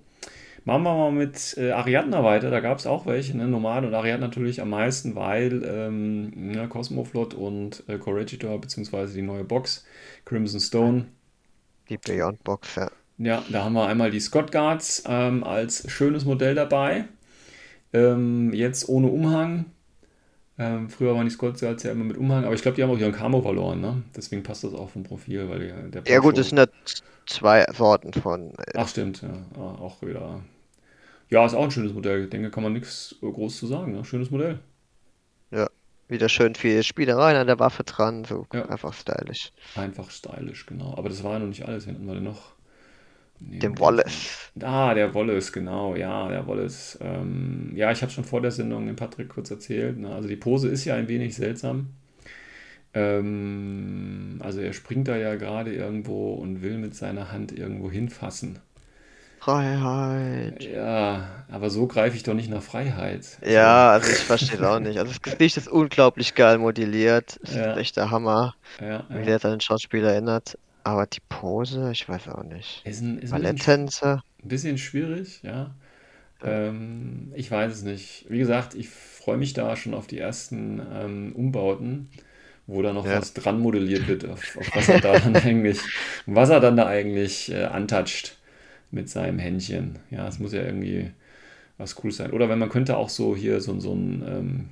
Machen 0.64 0.82
wir 0.84 0.94
mal 0.94 1.12
mit 1.12 1.56
äh, 1.58 1.72
Ariadna 1.72 2.24
weiter. 2.24 2.50
Da 2.50 2.60
gab 2.60 2.78
es 2.78 2.86
auch 2.86 3.06
welche, 3.06 3.36
ne? 3.36 3.48
Nomad 3.48 3.84
und 3.84 3.94
Ariadna 3.94 4.26
natürlich 4.28 4.60
am 4.62 4.70
meisten, 4.70 5.16
weil 5.16 5.62
ähm, 5.64 6.52
ja, 6.54 6.66
Cosmoflot 6.66 7.34
und 7.34 7.84
äh, 7.88 7.98
Corregidor, 7.98 8.60
beziehungsweise 8.60 9.14
die 9.14 9.22
neue 9.22 9.44
Box, 9.44 9.86
Crimson 10.30 10.60
Stone, 10.60 11.06
Die 11.90 11.98
Beyond 11.98 12.42
Box, 12.42 12.76
ja. 12.76 12.90
ja, 13.18 13.44
da 13.50 13.64
haben 13.64 13.74
wir 13.74 13.86
einmal 13.86 14.10
die 14.10 14.20
Scott 14.20 14.52
Guards 14.52 15.02
ähm, 15.06 15.44
als 15.44 15.90
schönes 15.90 16.24
Modell 16.24 16.54
dabei. 16.54 17.04
Ähm, 17.92 18.52
jetzt 18.54 18.88
ohne 18.88 19.08
Umhang. 19.08 19.66
Ähm, 20.58 20.90
früher 20.90 21.14
waren 21.14 21.26
die 21.26 21.30
Scott 21.32 21.60
Guards 21.60 21.82
ja 21.84 21.92
immer 21.92 22.04
mit 22.04 22.16
Umhang, 22.18 22.44
aber 22.44 22.54
ich 22.54 22.62
glaube, 22.62 22.76
die 22.76 22.82
haben 22.82 22.90
auch 22.90 22.98
ihren 22.98 23.12
Camo 23.12 23.42
verloren, 23.42 23.80
ne? 23.80 24.02
Deswegen 24.16 24.42
passt 24.42 24.64
das 24.64 24.74
auch 24.74 24.90
vom 24.90 25.04
Profil, 25.04 25.48
weil 25.48 25.60
der, 25.60 26.02
der 26.02 26.02
Ja 26.06 26.18
gut, 26.20 26.38
es 26.38 26.48
sind 26.48 26.58
ja 26.58 26.66
zwei 27.26 27.66
Sorten 27.72 28.12
von. 28.12 28.52
äh, 28.58 28.72
Ach, 28.74 28.88
stimmt, 28.88 29.22
ja. 29.22 29.30
Ah, 29.56 29.76
Auch 29.80 30.02
wieder. 30.02 30.40
Ja, 31.30 31.46
ist 31.46 31.54
auch 31.54 31.64
ein 31.64 31.70
schönes 31.72 31.94
Modell. 31.94 32.24
Ich 32.24 32.30
denke, 32.30 32.50
kann 32.50 32.62
man 32.64 32.72
nichts 32.74 33.16
groß 33.22 33.58
zu 33.58 33.66
sagen. 33.66 33.92
Ne? 33.92 34.04
Schönes 34.04 34.30
Modell. 34.30 34.60
Wieder 36.10 36.28
schön 36.28 36.54
viel 36.54 36.82
Spielereien 36.82 37.36
an 37.36 37.46
der 37.46 37.58
Waffe 37.58 37.84
dran, 37.84 38.24
so 38.24 38.46
Ja. 38.52 38.66
einfach 38.66 38.92
stylisch. 38.92 39.52
Einfach 39.76 40.10
stylisch, 40.10 40.66
genau. 40.66 40.94
Aber 40.96 41.08
das 41.08 41.22
war 41.22 41.34
ja 41.34 41.38
noch 41.38 41.46
nicht 41.46 41.66
alles. 41.66 41.86
Wen 41.86 41.94
hatten 41.94 42.06
wir 42.06 42.14
denn 42.14 42.24
noch? 42.24 42.52
Nee, 43.38 43.58
Dem 43.60 43.78
Wallace. 43.78 44.50
Ah, 44.60 44.92
der 44.92 45.14
Wallace, 45.14 45.52
genau, 45.52 45.94
ja, 45.96 46.28
der 46.28 46.46
Wallace. 46.46 46.98
Ähm, 47.00 47.72
ja, 47.74 47.90
ich 47.90 48.02
habe 48.02 48.12
schon 48.12 48.24
vor 48.24 48.42
der 48.42 48.50
Sendung 48.50 48.86
dem 48.86 48.96
Patrick 48.96 49.30
kurz 49.30 49.50
erzählt. 49.50 49.98
Ne? 49.98 50.12
Also 50.14 50.28
die 50.28 50.36
Pose 50.36 50.68
ist 50.68 50.84
ja 50.84 50.94
ein 50.96 51.08
wenig 51.08 51.34
seltsam. 51.36 51.90
Ähm, 52.92 54.40
also 54.40 54.60
er 54.60 54.72
springt 54.72 55.08
da 55.08 55.16
ja 55.16 55.36
gerade 55.36 55.72
irgendwo 55.72 56.34
und 56.34 56.62
will 56.62 56.76
mit 56.78 56.94
seiner 56.94 57.30
Hand 57.32 57.52
irgendwo 57.56 57.90
hinfassen. 57.90 58.58
Freiheit. 59.40 60.62
Ja, 60.62 61.44
aber 61.50 61.70
so 61.70 61.86
greife 61.86 62.14
ich 62.16 62.22
doch 62.22 62.34
nicht 62.34 62.50
nach 62.50 62.62
Freiheit. 62.62 63.38
Ja, 63.44 63.92
also 63.92 64.10
ich 64.10 64.18
verstehe 64.18 64.58
es 64.58 64.62
auch 64.62 64.78
nicht. 64.80 64.98
Also 64.98 65.12
das 65.12 65.22
Gesicht 65.22 65.56
ist 65.56 65.66
unglaublich 65.68 66.34
geil 66.34 66.58
modelliert. 66.58 67.36
Ist 67.36 67.54
Ja. 67.54 67.76
echt 67.76 67.96
der 67.96 68.10
Hammer, 68.10 68.54
ja, 68.80 69.04
wie 69.08 69.18
ja. 69.18 69.22
der 69.22 69.32
jetzt 69.34 69.44
an 69.46 69.52
den 69.52 69.60
Schauspieler 69.60 70.12
erinnert. 70.12 70.58
Aber 70.84 71.06
die 71.06 71.20
Pose, 71.28 71.90
ich 71.92 72.08
weiß 72.08 72.28
auch 72.28 72.42
nicht. 72.44 72.82
Ist 72.84 73.00
ein, 73.00 73.18
ist 73.18 73.32
ein 73.32 73.42
bisschen. 73.42 73.88
Ein 74.02 74.20
bisschen 74.48 74.78
schwierig, 74.78 75.40
ja. 75.42 75.74
Ähm, 76.42 77.32
ich 77.34 77.50
weiß 77.50 77.72
es 77.72 77.82
nicht. 77.82 78.26
Wie 78.28 78.38
gesagt, 78.38 78.74
ich 78.74 78.88
freue 78.88 79.36
mich 79.36 79.52
da 79.52 79.74
schon 79.76 79.94
auf 79.94 80.06
die 80.06 80.18
ersten 80.18 80.80
ähm, 80.94 81.32
Umbauten, 81.34 82.08
wo 82.66 82.80
da 82.82 82.92
noch 82.92 83.06
Ja. 83.06 83.18
was 83.18 83.34
dran 83.34 83.60
modelliert 83.60 84.06
wird, 84.08 84.24
auf, 84.26 84.56
auf 84.56 84.70
was 84.74 84.88
er 84.88 85.00
da 85.00 85.18
dann 85.18 85.36
eigentlich, 85.36 85.80
was 86.26 86.48
er 86.50 86.60
dann 86.60 86.76
da 86.76 86.86
eigentlich 86.86 87.50
äh, 87.52 87.64
antatscht 87.64 88.36
mit 88.90 89.08
seinem 89.08 89.38
Händchen. 89.38 89.98
Ja, 90.10 90.26
es 90.28 90.38
muss 90.38 90.52
ja 90.52 90.62
irgendwie 90.62 91.10
was 91.78 92.02
cool 92.04 92.12
sein. 92.12 92.32
Oder 92.32 92.48
wenn 92.48 92.58
man 92.58 92.68
könnte 92.68 92.96
auch 92.96 93.08
so 93.08 93.36
hier 93.36 93.60
so, 93.60 93.78
so 93.80 93.94
ein, 93.94 94.24
ähm, 94.26 94.68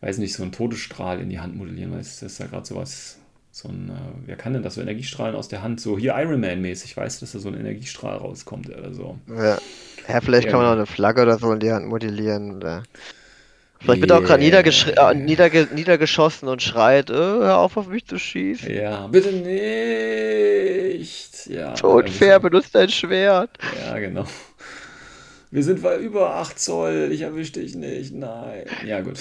weiß 0.00 0.18
nicht, 0.18 0.34
so 0.34 0.42
einen 0.42 0.52
Todesstrahl 0.52 1.20
in 1.20 1.30
die 1.30 1.40
Hand 1.40 1.56
modellieren, 1.56 1.92
weil 1.92 2.00
es 2.00 2.22
ist 2.22 2.38
ja 2.38 2.46
gerade 2.46 2.66
sowas, 2.66 3.18
so 3.50 3.68
ein, 3.68 3.88
äh, 3.90 3.92
wer 4.26 4.36
kann 4.36 4.52
denn 4.52 4.62
das, 4.62 4.74
so 4.74 4.80
Energiestrahlen 4.82 5.34
aus 5.36 5.48
der 5.48 5.62
Hand, 5.62 5.80
so 5.80 5.98
hier 5.98 6.14
Iron 6.16 6.40
Man-mäßig, 6.40 6.96
weißt 6.96 7.20
du, 7.20 7.24
dass 7.24 7.32
da 7.32 7.38
so 7.38 7.48
ein 7.48 7.54
Energiestrahl 7.58 8.16
rauskommt 8.18 8.68
oder 8.68 8.92
so. 8.94 9.18
Ja. 9.28 9.58
ja, 10.08 10.20
vielleicht 10.20 10.48
kann 10.48 10.58
man 10.58 10.66
Ja. 10.66 10.72
auch 10.72 10.76
eine 10.76 10.86
Flagge 10.86 11.22
oder 11.22 11.38
so 11.38 11.52
in 11.52 11.60
die 11.60 11.72
Hand 11.72 11.86
modellieren. 11.86 12.56
Oder... 12.56 12.82
Vielleicht 13.86 14.00
wird 14.02 14.10
er 14.10 14.18
auch 14.18 14.24
gerade 14.24 14.42
niedergesch 14.42 14.86
Yeah. 14.86 15.12
äh, 15.12 15.14
niederge 15.14 15.68
niedergeschossen 15.74 16.48
und 16.48 16.62
schreit, 16.62 17.10
äh, 17.10 17.14
hör 17.14 17.58
auf, 17.58 17.76
auf 17.76 17.88
mich 17.88 18.06
zu 18.06 18.18
schießen. 18.18 18.72
Ja, 18.74 19.06
bitte 19.06 19.32
nicht. 19.32 19.56
Ja, 21.46 21.76
So 21.76 21.90
unfair, 21.92 22.40
benutzt 22.40 22.74
dein 22.74 22.88
Schwert. 22.88 23.50
Ja, 23.86 23.98
genau. 23.98 24.24
Wir 25.50 25.62
sind 25.62 25.82
weit 25.82 26.00
über 26.00 26.34
8 26.36 26.58
Zoll, 26.58 27.10
ich 27.12 27.22
erwische 27.22 27.52
dich 27.52 27.74
nicht. 27.76 28.12
Nein. 28.14 28.64
Ja, 28.84 29.00
gut. 29.00 29.18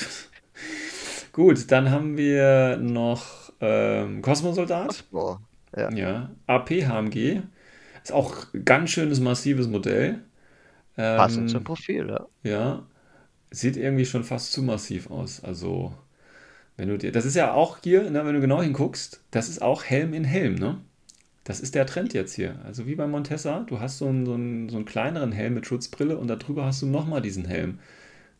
Gut, 1.31 1.71
dann 1.71 1.91
haben 1.91 2.17
wir 2.17 2.77
noch 2.77 3.51
ähm, 3.61 4.21
Kosmosoldat. 4.21 5.03
Boah. 5.11 5.39
Ja. 5.75 5.91
Ja, 5.91 6.29
AP 6.47 6.69
HMG. 6.85 7.41
Ist 8.03 8.11
auch 8.13 8.35
ein 8.53 8.65
ganz 8.65 8.91
schönes, 8.91 9.19
massives 9.19 9.67
Modell. 9.67 10.19
Passend 10.95 11.43
Ähm, 11.43 11.47
zum 11.49 11.63
Profil, 11.63 12.07
ja. 12.09 12.25
Ja, 12.43 12.83
sieht 13.59 13.77
irgendwie 13.77 14.05
schon 14.05 14.23
fast 14.23 14.51
zu 14.53 14.63
massiv 14.63 15.09
aus. 15.11 15.43
Also, 15.43 15.93
wenn 16.77 16.89
du 16.89 16.97
dir, 16.97 17.11
das 17.11 17.25
ist 17.25 17.35
ja 17.35 17.53
auch 17.53 17.79
hier, 17.83 18.09
ne, 18.11 18.25
wenn 18.25 18.35
du 18.35 18.41
genau 18.41 18.61
hinguckst, 18.61 19.21
das 19.31 19.49
ist 19.49 19.61
auch 19.61 19.83
Helm 19.83 20.13
in 20.13 20.23
Helm, 20.25 20.55
ne? 20.55 20.81
Das 21.45 21.59
ist 21.61 21.75
der 21.75 21.85
Trend 21.87 22.13
jetzt 22.13 22.35
hier. 22.35 22.59
Also 22.65 22.87
wie 22.87 22.95
bei 22.95 23.07
Montessa, 23.07 23.61
du 23.61 23.79
hast 23.79 23.99
so 23.99 24.07
einen, 24.07 24.25
so 24.25 24.33
einen, 24.35 24.69
so 24.69 24.77
einen 24.77 24.85
kleineren 24.85 25.31
Helm 25.33 25.55
mit 25.55 25.67
Schutzbrille 25.67 26.17
und 26.17 26.27
darüber 26.29 26.65
hast 26.65 26.81
du 26.83 26.87
nochmal 26.87 27.21
diesen 27.21 27.45
Helm. 27.45 27.79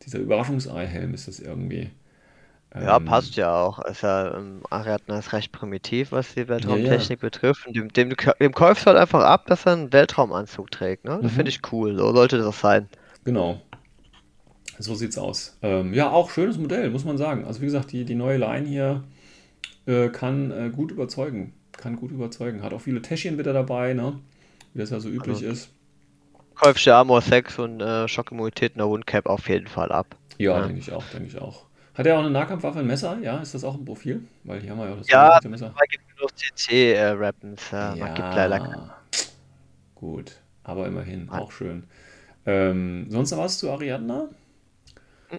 Dieser 0.05 0.19
Überraschungsei-Helm 0.19 1.13
ist 1.15 1.27
das 1.27 1.39
irgendwie. 1.39 1.91
Ja, 2.79 2.99
Ähm, 2.99 2.99
passt 2.99 3.35
ja 3.37 3.53
auch. 3.53 3.79
Ist 3.79 4.01
ja, 4.01 4.33
ähm, 4.37 4.63
Ariadne 4.69 5.17
ist 5.19 5.33
recht 5.33 5.51
primitiv, 5.51 6.11
was 6.13 6.33
die 6.35 6.47
Weltraumtechnik 6.47 7.19
betrifft. 7.19 7.65
Und 7.67 7.75
dem, 7.75 7.89
dem, 7.89 8.09
dem 8.39 8.53
kaufst 8.53 8.83
du 8.85 8.87
halt 8.91 8.97
einfach 8.97 9.23
ab, 9.23 9.45
dass 9.47 9.65
er 9.65 9.73
einen 9.73 9.91
Weltraumanzug 9.93 10.71
trägt, 10.71 11.03
ne? 11.05 11.19
Das 11.21 11.31
Mhm. 11.31 11.33
finde 11.33 11.49
ich 11.49 11.61
cool. 11.71 11.97
So 11.97 12.13
sollte 12.13 12.37
das 12.37 12.59
sein. 12.59 12.89
Genau. 13.25 13.61
So 14.79 14.95
sieht's 14.95 15.17
aus. 15.17 15.57
Ähm, 15.61 15.93
ja, 15.93 16.09
auch 16.11 16.29
schönes 16.29 16.57
Modell, 16.57 16.89
muss 16.89 17.05
man 17.05 17.17
sagen. 17.17 17.45
Also 17.45 17.61
wie 17.61 17.65
gesagt, 17.65 17.91
die, 17.91 18.03
die 18.05 18.15
neue 18.15 18.37
Line 18.37 18.67
hier 18.67 19.03
äh, 19.85 20.09
kann 20.09 20.51
äh, 20.51 20.69
gut 20.69 20.91
überzeugen. 20.91 21.53
Kann 21.71 21.95
gut 21.95 22.11
überzeugen. 22.11 22.61
Hat 22.63 22.73
auch 22.73 22.81
viele 22.81 23.01
Täschchen 23.01 23.37
wieder 23.37 23.53
dabei, 23.53 23.93
ne? 23.93 24.19
Wie 24.73 24.79
das 24.79 24.89
ja 24.89 24.99
so 24.99 25.09
üblich 25.09 25.37
Also- 25.37 25.45
ist. 25.47 25.69
Kaufst 26.55 26.85
dir 26.85 26.95
Armor 26.95 27.21
6 27.21 27.59
und 27.59 27.81
äh, 27.81 28.07
Schockimmunität 28.07 28.73
in 28.73 28.77
der 28.77 28.87
Wundcap 28.87 29.25
auf 29.25 29.49
jeden 29.49 29.67
Fall 29.67 29.91
ab. 29.91 30.15
Ja, 30.37 30.57
Ja. 30.59 30.65
denke 30.65 30.79
ich 30.79 30.91
auch, 30.93 31.03
denke 31.13 31.27
ich 31.27 31.37
auch. 31.41 31.65
Hat 31.93 32.05
er 32.05 32.15
auch 32.15 32.19
eine 32.21 32.29
Nahkampfwaffe, 32.29 32.79
ein 32.79 32.87
Messer? 32.87 33.17
Ja, 33.21 33.39
ist 33.39 33.53
das 33.55 33.63
auch 33.65 33.75
ein 33.75 33.83
Profil? 33.85 34.23
Weil 34.45 34.61
hier 34.61 34.71
haben 34.71 34.79
wir 34.79 34.85
ja 34.87 34.93
auch 34.93 34.97
das 34.97 35.07
Ja, 35.09 35.39
Messer. 35.49 35.67
Man 35.75 35.85
gibt 35.89 36.03
nur 36.19 36.29
CC-Weapons. 36.33 37.71
ja, 37.71 37.95
man 37.97 38.13
gibt 38.15 38.33
leider 38.35 38.59
keine. 38.59 38.89
Gut, 39.95 40.39
aber 40.63 40.87
immerhin, 40.87 41.29
auch 41.29 41.51
schön. 41.51 41.83
Ähm, 42.45 43.07
sonst 43.09 43.31
noch 43.31 43.39
was 43.39 43.57
zu 43.57 43.69
Ariadna? 43.71 44.29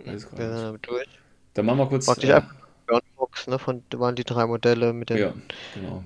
Weiß 0.05 0.31
gar 0.31 0.39
Wir 0.39 0.47
nicht. 0.47 0.59
sind 0.59 0.63
damit 0.67 0.87
durch. 0.89 1.09
Dann 1.55 1.67
machen 1.67 1.79
wir 1.79 1.89
kurz. 1.89 2.07
Praktisch 2.07 2.31
äh, 2.31 2.41
Box, 3.17 3.47
ne? 3.49 3.59
Von 3.59 3.85
waren 3.95 4.17
die 4.17 4.25
drei 4.25 4.47
Modelle 4.47 4.93
mit 4.93 5.11
den. 5.11 5.21
Ja, 5.21 5.35
genau. 5.73 6.05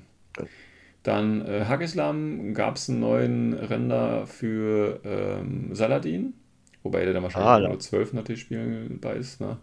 Dann 1.03 1.47
äh, 1.47 1.65
Hagislam 1.67 2.53
gab 2.55 2.77
es 2.77 2.89
einen 2.91 3.01
neuen 3.01 3.55
Render 3.55 4.27
für 4.27 5.01
ähm, 5.05 5.75
Saladin, 5.75 6.35
wobei 6.83 7.05
der 7.05 7.15
dann 7.15 7.23
wahrscheinlich 7.23 7.53
Ah, 7.53 7.59
nur 7.59 7.79
12 7.81 8.13
natürlich 8.13 8.43
spielbar 8.43 9.15
ist. 9.15 9.41
Ne? 9.41 9.59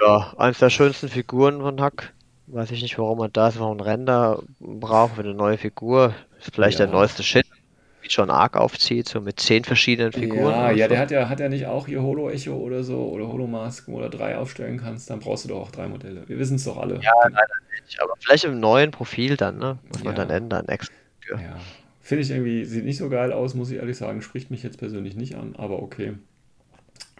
Ja, 0.00 0.34
eines 0.36 0.58
der 0.58 0.68
schönsten 0.70 1.08
Figuren 1.08 1.60
von 1.60 1.80
Hack. 1.80 2.12
Weiß 2.46 2.70
ich 2.72 2.82
nicht, 2.82 2.98
warum 2.98 3.18
man 3.18 3.32
da 3.32 3.50
so 3.50 3.70
einen 3.70 3.80
Render 3.80 4.42
braucht 4.58 5.14
für 5.14 5.22
eine 5.22 5.34
neue 5.34 5.56
Figur. 5.58 6.14
Ist 6.38 6.54
vielleicht 6.54 6.78
der 6.78 6.86
Ja. 6.86 6.88
neueste 6.88 7.22
Shit, 7.22 7.41
schon 8.10 8.30
arg 8.30 8.56
aufzieht, 8.56 9.08
so 9.08 9.20
mit 9.20 9.38
zehn 9.38 9.62
verschiedenen 9.64 10.12
Figuren. 10.12 10.50
Ja, 10.50 10.70
ja, 10.72 10.84
so. 10.86 10.88
der 10.90 10.98
hat 10.98 11.10
ja, 11.12 11.28
hat 11.28 11.38
ja 11.40 11.48
nicht 11.48 11.66
auch 11.66 11.86
hier 11.86 12.02
Holo-Echo 12.02 12.52
oder 12.54 12.82
so 12.82 13.08
oder 13.08 13.28
Holo-Mask, 13.28 13.86
wo 13.86 14.00
du 14.00 14.10
drei 14.10 14.36
aufstellen 14.36 14.78
kannst, 14.78 15.08
dann 15.10 15.20
brauchst 15.20 15.44
du 15.44 15.50
doch 15.50 15.60
auch 15.60 15.70
drei 15.70 15.86
Modelle. 15.88 16.28
Wir 16.28 16.38
wissen 16.38 16.56
es 16.56 16.64
doch 16.64 16.78
alle. 16.78 16.94
Ja, 17.02 17.12
leider 17.22 17.46
nicht, 17.86 18.00
aber 18.02 18.14
vielleicht 18.18 18.44
im 18.44 18.58
neuen 18.58 18.90
Profil 18.90 19.36
dann, 19.36 19.58
ne? 19.58 19.78
Muss 19.92 20.02
man 20.02 20.14
Ja. 20.16 20.24
dann 20.24 20.30
ändern. 20.30 20.66
Extra. 20.68 20.92
Ja. 21.30 21.56
Finde 22.00 22.22
ich 22.22 22.30
irgendwie, 22.30 22.64
sieht 22.64 22.84
nicht 22.84 22.96
so 22.98 23.08
geil 23.08 23.32
aus, 23.32 23.54
muss 23.54 23.70
ich 23.70 23.76
ehrlich 23.78 23.96
sagen. 23.96 24.22
Spricht 24.22 24.50
mich 24.50 24.62
jetzt 24.64 24.78
persönlich 24.78 25.14
nicht 25.14 25.36
an, 25.36 25.54
aber 25.56 25.80
okay. 25.82 26.14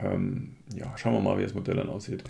Ähm, 0.03 0.57
ja, 0.75 0.93
schauen 0.97 1.13
wir 1.13 1.21
mal, 1.21 1.39
wie 1.39 1.43
das 1.45 1.55
Modell 1.55 1.77
dann 1.77 1.89
aussieht. 1.89 2.25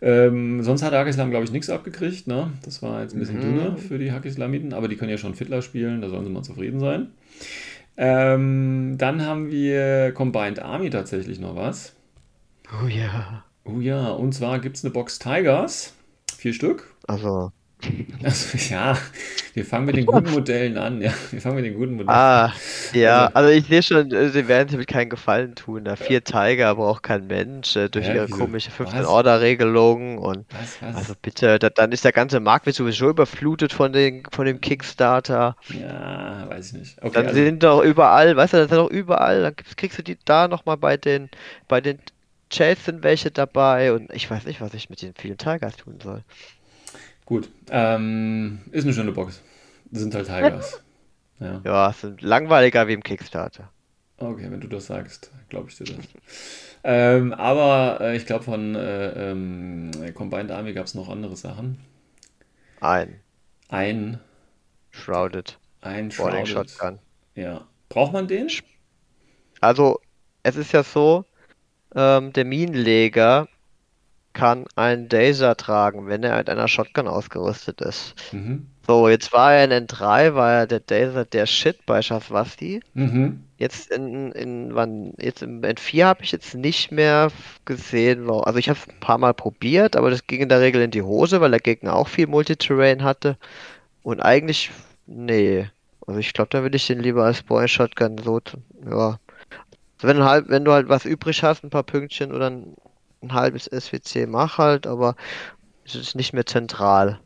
Ähm, 0.00 0.62
sonst 0.64 0.82
hat 0.82 0.92
Hakislam, 0.92 1.30
glaube 1.30 1.44
ich, 1.44 1.52
nichts 1.52 1.70
abgekriegt. 1.70 2.26
Ne? 2.26 2.50
Das 2.64 2.82
war 2.82 3.02
jetzt 3.02 3.14
ein 3.14 3.20
bisschen 3.20 3.36
Mhm. 3.36 3.42
dünner 3.42 3.76
für 3.76 3.98
die 3.98 4.10
Hakislamiten, 4.10 4.72
aber 4.72 4.88
die 4.88 4.96
können 4.96 5.10
ja 5.10 5.18
schon 5.18 5.34
Fiddler 5.34 5.62
spielen, 5.62 6.00
da 6.00 6.08
sollen 6.08 6.24
sie 6.24 6.30
mal 6.32 6.42
zufrieden 6.42 6.80
sein. 6.80 7.08
Ähm, 7.96 8.96
dann 8.98 9.24
haben 9.24 9.50
wir 9.50 10.12
Combined 10.12 10.60
Army 10.60 10.90
tatsächlich 10.90 11.38
noch 11.38 11.56
was. 11.56 11.94
Oh 12.82 12.86
ja. 12.86 13.44
Oh 13.64 13.80
ja, 13.80 14.10
und 14.10 14.32
zwar 14.32 14.58
gibt 14.58 14.76
es 14.76 14.84
eine 14.84 14.92
Box 14.92 15.18
Tigers. 15.18 15.94
Vier 16.36 16.52
Stück. 16.52 16.94
Also. 17.06 17.52
Also, 18.22 18.56
ja, 18.72 18.96
wir 19.54 19.64
fangen 19.64 19.86
mit 19.86 19.96
den 19.96 20.06
guten 20.06 20.30
Modellen 20.30 20.76
an. 20.78 21.00
Ja, 21.02 21.12
wir 21.32 21.40
fangen 21.40 21.56
mit 21.56 21.64
den 21.64 21.74
guten 21.74 21.92
Modellen 21.96 22.08
Ah, 22.10 22.52
ja, 22.92 23.26
Also- 23.26 23.34
also 23.34 23.50
ich 23.50 23.66
sehe 23.66 23.82
schon, 23.82 24.12
äh, 24.12 24.28
sie 24.28 24.46
werden 24.46 24.68
sich 24.68 24.78
mit 24.78 24.86
keinen 24.86 25.10
Gefallen 25.10 25.54
tun. 25.56 25.84
Da 25.84 25.96
vier 25.96 26.22
Tiger 26.22 26.76
braucht 26.76 27.02
kein 27.02 27.26
Mensch 27.26 27.74
äh, 27.74 27.88
durch 27.88 28.06
Hä, 28.06 28.14
ihre 28.14 28.28
wieso? 28.28 28.36
komische 28.36 28.70
Was? 28.78 28.94
15-Order-Regelung 28.94 30.18
und 30.18 30.46
Was, 30.52 30.80
was? 30.82 30.94
also 30.96 31.14
bitte, 31.20 31.58
da, 31.58 31.70
dann 31.70 31.90
ist 31.90 32.04
der 32.04 32.12
ganze 32.12 32.38
Markt 32.38 32.66
wird 32.66 32.76
sowieso 32.76 33.10
überflutet 33.10 33.72
von 33.72 33.92
den 33.92 34.22
von 34.30 34.46
dem 34.46 34.60
Kickstarter. 34.60 35.56
ja, 35.68 36.48
weiß 36.48 36.68
ich 36.68 36.78
nicht. 36.78 37.02
Okay, 37.02 37.10
Dann 37.14 37.26
also, 37.26 37.36
sind 37.42 37.62
doch 37.64 37.82
überall, 37.82 38.36
weißt 38.36 38.52
du, 38.52 38.56
das 38.58 38.68
sind 38.68 38.78
doch 38.78 38.90
überall, 38.90 39.42
dann 39.42 39.56
kriegst 39.76 39.98
du 39.98 40.02
die 40.04 40.16
da 40.24 40.46
nochmal 40.46 40.76
bei 40.76 40.96
den 40.96 41.28
bei 41.68 41.80
den 41.80 41.98
Chats 42.50 42.84
sind 42.84 43.02
welche 43.02 43.30
dabei 43.30 43.92
und 43.94 44.12
ich 44.12 44.30
weiß 44.30 44.44
nicht, 44.44 44.60
was 44.60 44.74
ich 44.74 44.90
mit 44.90 45.00
den 45.02 45.14
vielen 45.14 45.38
Tigers 45.38 45.76
tun 45.76 45.98
soll. 46.02 46.22
Gut. 47.24 47.50
Ähm, 47.70 48.60
ist 48.70 48.84
eine 48.84 48.92
schöne 48.92 49.12
Box. 49.12 49.40
Das 49.90 50.02
sind 50.02 50.14
halt 50.14 50.26
Tigers. 50.26 50.82
Ja. 51.40 51.60
Ja, 51.64 51.90
es 51.90 52.00
sind 52.00 52.22
langweiliger 52.22 52.86
wie 52.88 52.92
im 52.92 53.02
Kickstarter. 53.02 53.70
Okay, 54.18 54.50
wenn 54.50 54.60
du 54.60 54.68
das 54.68 54.86
sagst, 54.86 55.32
glaube 55.48 55.68
ich 55.70 55.76
dir 55.76 55.84
das. 55.84 55.96
Ähm, 56.84 57.32
aber 57.32 58.00
äh, 58.00 58.16
ich 58.16 58.26
glaube, 58.26 58.44
von 58.44 58.74
äh, 58.74 59.30
ähm, 59.30 59.90
Combined 60.14 60.50
Army 60.50 60.72
gab 60.72 60.86
es 60.86 60.94
noch 60.94 61.08
andere 61.08 61.36
Sachen. 61.36 61.78
Ein 62.80 63.20
Ein, 63.68 64.20
Shrouded 64.90 65.58
ein 65.82 66.10
Shrouded. 66.10 66.70
Shotgun. 66.70 66.98
Ja. 67.34 67.66
Braucht 67.88 68.12
man 68.12 68.28
den? 68.28 68.48
Also, 69.60 70.00
es 70.42 70.56
ist 70.56 70.72
ja 70.72 70.82
so, 70.82 71.24
ähm, 71.94 72.32
der 72.32 72.44
Minenleger 72.44 73.48
kann 74.32 74.66
einen 74.76 75.08
Dazer 75.08 75.56
tragen, 75.56 76.06
wenn 76.06 76.22
er 76.22 76.36
mit 76.38 76.48
einer 76.48 76.68
Shotgun 76.68 77.08
ausgerüstet 77.08 77.80
ist. 77.80 78.14
Mhm. 78.32 78.66
So, 78.86 79.08
jetzt 79.08 79.32
war 79.32 79.54
er 79.54 79.64
in 79.64 79.86
N3, 79.86 80.34
war 80.34 80.52
ja 80.52 80.66
der 80.66 80.80
Dazer 80.80 81.24
der 81.24 81.46
Shit 81.46 81.86
bei 81.86 82.02
Schafwasti. 82.02 82.80
Mhm. 82.94 83.44
Jetzt 83.58 83.92
in, 83.92 84.32
in 84.32 84.74
wann, 84.74 85.14
jetzt 85.18 85.42
im 85.42 85.60
N4 85.60 86.04
habe 86.04 86.24
ich 86.24 86.32
jetzt 86.32 86.54
nicht 86.54 86.90
mehr 86.90 87.30
gesehen. 87.64 88.28
Also 88.28 88.58
ich 88.58 88.68
habe 88.68 88.78
es 88.78 88.88
ein 88.88 88.98
paar 88.98 89.18
Mal 89.18 89.34
probiert, 89.34 89.94
aber 89.94 90.10
das 90.10 90.26
ging 90.26 90.40
in 90.40 90.48
der 90.48 90.60
Regel 90.60 90.82
in 90.82 90.90
die 90.90 91.02
Hose, 91.02 91.40
weil 91.40 91.52
der 91.52 91.60
Gegner 91.60 91.94
auch 91.94 92.08
viel 92.08 92.26
Multiterrain 92.26 93.04
hatte. 93.04 93.36
Und 94.02 94.20
eigentlich, 94.20 94.72
nee. 95.06 95.68
Also 96.06 96.18
ich 96.18 96.32
glaube, 96.32 96.50
da 96.50 96.62
würde 96.62 96.76
ich 96.76 96.86
den 96.88 96.98
lieber 96.98 97.24
als 97.24 97.42
Boy 97.42 97.68
Shotgun 97.68 98.18
so, 98.18 98.40
ja. 98.90 99.20
Also 100.02 100.08
wenn 100.08 100.16
du 100.16 100.24
halt, 100.24 100.48
wenn 100.48 100.64
du 100.64 100.72
halt 100.72 100.88
was 100.88 101.04
übrig 101.04 101.44
hast, 101.44 101.62
ein 101.62 101.70
paar 101.70 101.84
Pünktchen 101.84 102.32
oder 102.32 102.50
ein, 102.50 102.74
ein 103.22 103.32
halbes 103.32 103.66
SWC, 103.66 104.26
mach 104.26 104.58
halt, 104.58 104.86
aber 104.86 105.16
es 105.84 105.94
ist 105.94 106.14
nicht 106.16 106.32
mehr 106.32 106.46
zentral. 106.46 107.20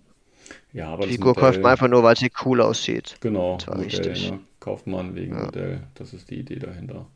Ja, 0.72 0.88
aber 0.88 1.06
Die 1.06 1.12
Figur 1.12 1.34
kauft 1.34 1.62
man 1.62 1.62
Modell, 1.62 1.72
einfach 1.72 1.88
nur, 1.88 2.02
weil 2.02 2.16
sie 2.16 2.30
cool 2.44 2.60
aussieht. 2.60 3.16
genau, 3.20 3.56
Das 3.56 3.68
war 3.68 3.76
Modell, 3.76 3.84
richtig. 3.86 4.30
ne? 4.30 4.40
Kauft 4.60 4.86
man 4.86 5.14
wegen 5.14 5.34
Ja. 5.34 5.44
Modell. 5.46 5.82
Das 5.94 6.12
ist 6.12 6.30
die 6.30 6.36
Idee 6.40 6.58
dahinter. 6.58 7.06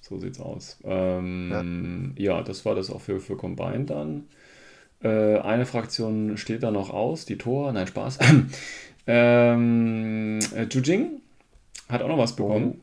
So 0.00 0.18
sieht's 0.18 0.38
aus. 0.40 0.78
Ähm, 0.84 2.14
ja. 2.16 2.42
das 2.42 2.64
war 2.64 2.74
das 2.74 2.90
auch 2.90 3.00
für, 3.00 3.18
für 3.20 3.36
Combined 3.36 3.90
dann. 3.90 4.28
Äh, 5.02 5.38
eine 5.38 5.66
Fraktion 5.66 6.36
steht 6.38 6.62
da 6.62 6.70
noch 6.70 6.90
aus, 6.90 7.26
die 7.26 7.38
Tor, 7.38 7.72
nein, 7.72 7.86
Spaß. 7.86 8.18
ähm, 9.06 10.38
äh, 10.54 10.64
Jujing 10.64 11.20
hat 11.88 12.02
auch 12.02 12.08
noch 12.08 12.18
was 12.18 12.36
bekommen. 12.36 12.80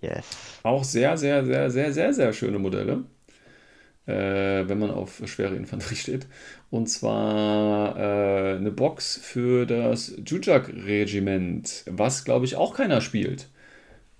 Yes. 0.00 0.26
Auch 0.62 0.84
sehr, 0.84 1.16
sehr, 1.18 1.44
sehr, 1.44 1.70
sehr, 1.70 1.92
sehr, 1.92 2.14
sehr 2.14 2.32
schöne 2.32 2.58
Modelle, 2.58 3.04
äh, 4.08 4.68
wenn 4.68 4.80
man 4.80 4.90
auf 4.90 5.22
schwere 5.26 5.56
Infanterie 5.56 5.96
steht. 5.96 6.26
Und 6.70 6.88
zwar 6.88 7.96
äh, 7.98 8.56
eine 8.56 8.72
Box 8.72 9.18
für 9.22 9.66
das 9.66 10.14
Jujak-Regiment, 10.26 11.84
was 11.90 12.24
glaube 12.24 12.46
ich 12.46 12.56
auch 12.56 12.74
keiner 12.74 13.00
spielt. 13.02 13.48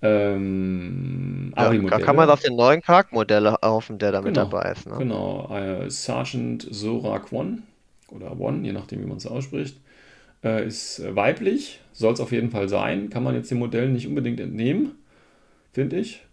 Ähm, 0.01 1.53
Ja, 1.57 1.73
da 1.73 1.99
kann 1.99 2.15
man 2.15 2.29
auf 2.29 2.41
den 2.41 2.55
neuen 2.55 2.81
Charaktermodelle 2.81 3.57
hoffen, 3.61 3.99
der 3.99 4.11
da 4.13 4.21
mit 4.21 4.35
Genau, 4.35 4.45
dabei 4.45 4.71
ist. 4.71 4.87
Ne? 4.87 4.97
Genau, 4.97 5.55
äh, 5.55 5.89
Sergeant 5.89 6.67
Zora 6.73 7.19
Kwon 7.19 7.63
oder 8.09 8.39
Won, 8.39 8.63
je 8.63 8.71
nachdem, 8.71 9.01
wie 9.01 9.05
man 9.07 9.17
es 9.17 9.27
ausspricht, 9.27 9.77
äh, 10.43 10.67
ist 10.67 11.03
weiblich, 11.15 11.81
soll 11.93 12.13
es 12.13 12.21
auf 12.21 12.31
jeden 12.31 12.51
Fall 12.51 12.69
sein. 12.69 13.09
Kann 13.09 13.23
man 13.23 13.35
jetzt 13.35 13.51
dem 13.51 13.59
Modell 13.59 13.89
nicht 13.89 14.07
unbedingt 14.07 14.39
entnehmen, 14.39 14.93
finde 15.73 15.99
ich. 15.99 16.25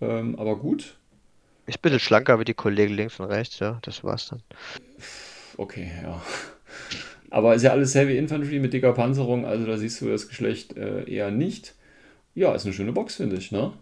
Ähm, 0.00 0.38
aber 0.38 0.56
gut, 0.56 0.96
Ist 1.68 1.78
ein 1.78 1.82
bisschen 1.82 2.00
schlanker 2.00 2.40
wie 2.40 2.44
die 2.44 2.54
Kollegen 2.54 2.94
links 2.94 3.20
und 3.20 3.26
rechts, 3.26 3.60
ja, 3.60 3.78
das 3.82 4.02
war's 4.02 4.26
dann. 4.28 4.42
okay, 5.58 5.90
ja. 6.02 6.20
Aber 7.30 7.54
ist 7.54 7.62
ja 7.62 7.72
alles 7.72 7.94
Heavy 7.94 8.16
Infantry 8.16 8.58
mit 8.58 8.72
dicker 8.72 8.92
Panzerung, 8.92 9.44
also 9.46 9.66
da 9.66 9.76
siehst 9.76 10.00
du 10.00 10.08
das 10.08 10.28
Geschlecht 10.28 10.76
äh, 10.76 11.04
eher 11.10 11.30
nicht. 11.30 11.74
Ja, 12.34 12.54
ist 12.54 12.64
eine 12.66 12.74
schöne 12.74 12.92
Box, 12.92 13.16
finde 13.16 13.36
ich, 13.36 13.52
ne? 13.52 13.72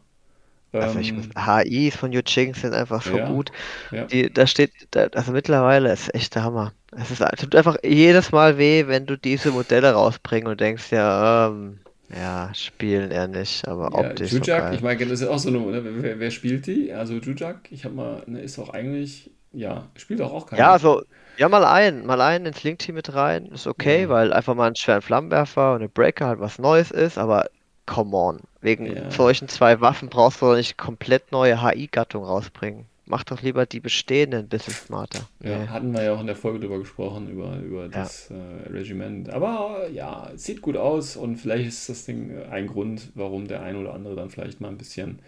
Also 0.79 0.99
ich 0.99 1.15
Ähm, 1.15 1.17
muss, 1.17 1.29
HIs 1.37 1.97
von 1.97 2.13
Yu 2.13 2.21
Ching 2.23 2.55
sind 2.55 2.75
einfach 2.75 3.03
so 3.03 3.19
Ja, 3.19 3.21
gut. 3.21 3.51
ja. 3.91 4.13
Die, 4.13 4.33
da 4.33 4.47
steht, 4.49 4.73
da, 4.93 5.07
also 5.09 5.33
mittlerweile 5.33 5.93
ist 5.93 6.15
echt 6.15 6.35
der 6.37 6.45
Hammer. 6.45 6.75
Es 6.93 7.11
ist, 7.13 7.23
tut 7.39 7.55
einfach 7.57 7.79
jedes 7.85 8.33
Mal 8.33 8.59
weh, 8.59 8.87
wenn 8.89 9.07
du 9.07 9.19
diese 9.19 9.53
Modelle 9.53 9.93
rausbringst 9.93 10.49
und 10.49 10.61
denkst 10.61 10.93
ja, 10.93 11.49
ähm, 11.49 11.81
ja, 12.09 12.53
spielen 12.55 13.11
eher 13.11 13.29
nicht, 13.29 13.67
aber 13.69 13.95
Ja, 13.95 13.95
optisch 13.95 14.33
Jujak, 14.33 14.73
ich 14.73 14.83
meine, 14.83 14.99
das 15.01 15.21
ist 15.21 15.21
ja 15.23 15.31
auch 15.31 15.39
so 15.39 15.49
eine, 15.49 15.59
ne, 15.61 16.03
wer, 16.03 16.19
wer 16.19 16.31
spielt 16.31 16.67
die? 16.67 16.93
Also 16.93 17.15
Jujak, 17.19 17.71
ich 17.71 17.85
habe 17.85 17.95
mal, 17.95 18.23
ne, 18.27 18.41
ist 18.41 18.59
auch 18.59 18.71
eigentlich, 18.71 19.31
ja, 19.53 19.91
spielt 19.97 20.21
auch 20.21 20.33
auch 20.33 20.47
keiner. 20.47 20.65
Ja, 20.65 20.73
also, 20.73 21.03
ja, 21.37 21.49
mal 21.49 21.65
ein, 21.65 22.05
mal 22.05 22.21
ein 22.21 22.47
ins 22.47 22.63
Link-Team 22.65 22.95
mit 22.97 23.15
rein, 23.15 23.47
ist 23.47 23.67
okay, 23.69 24.09
Ja. 24.09 24.09
weil 24.09 24.33
einfach 24.33 24.55
mal 24.57 24.67
einen 24.67 24.75
schweren 24.77 25.03
Flammenwerfer 25.03 25.71
und 25.73 25.77
eine 25.83 25.89
Breaker 25.89 26.27
halt 26.27 26.41
was 26.41 26.59
Neues 26.59 26.91
ist, 26.91 27.17
aber 27.19 27.49
come 27.87 28.17
on, 28.17 28.41
wegen 28.61 28.97
Ja. 28.97 29.11
solchen 29.11 29.49
zwei 29.49 29.81
Waffen 29.81 30.09
brauchst 30.09 30.41
du 30.43 30.47
doch 30.47 30.57
nicht 30.57 30.77
komplett 30.77 31.31
neue 31.33 31.63
HI-Gattung 31.63 32.25
rausbringen. 32.25 32.87
Mach 33.09 33.23
doch 33.23 33.41
lieber 33.41 33.67
die 33.67 33.79
bestehenden 33.81 34.41
ein 34.41 34.49
bisschen 34.49 34.75
smarter. 34.75 35.29
Ja, 35.43 35.59
Nee. 35.61 35.67
hatten 35.69 35.93
wir 35.95 36.03
ja 36.03 36.13
auch 36.15 36.21
in 36.21 36.27
der 36.27 36.35
Folge 36.35 36.59
drüber 36.61 36.79
gesprochen, 36.81 37.31
über, 37.31 37.57
über 37.59 37.89
das 37.89 38.31
äh, 38.31 38.35
Regiment. 38.69 39.31
Aber 39.31 39.89
ja, 39.91 40.31
es 40.35 40.45
sieht 40.45 40.61
gut 40.61 40.77
aus 40.77 41.17
und 41.17 41.37
vielleicht 41.37 41.69
ist 41.69 41.89
das 41.89 42.05
Ding 42.05 42.31
äh, 42.37 42.47
ein 42.47 42.67
Grund, 42.67 43.13
warum 43.15 43.47
der 43.47 43.63
ein 43.63 43.77
oder 43.77 43.95
andere 43.95 44.17
dann 44.17 44.29
vielleicht 44.31 44.61
mal 44.61 44.69
ein 44.69 44.77
bisschen 44.79 45.21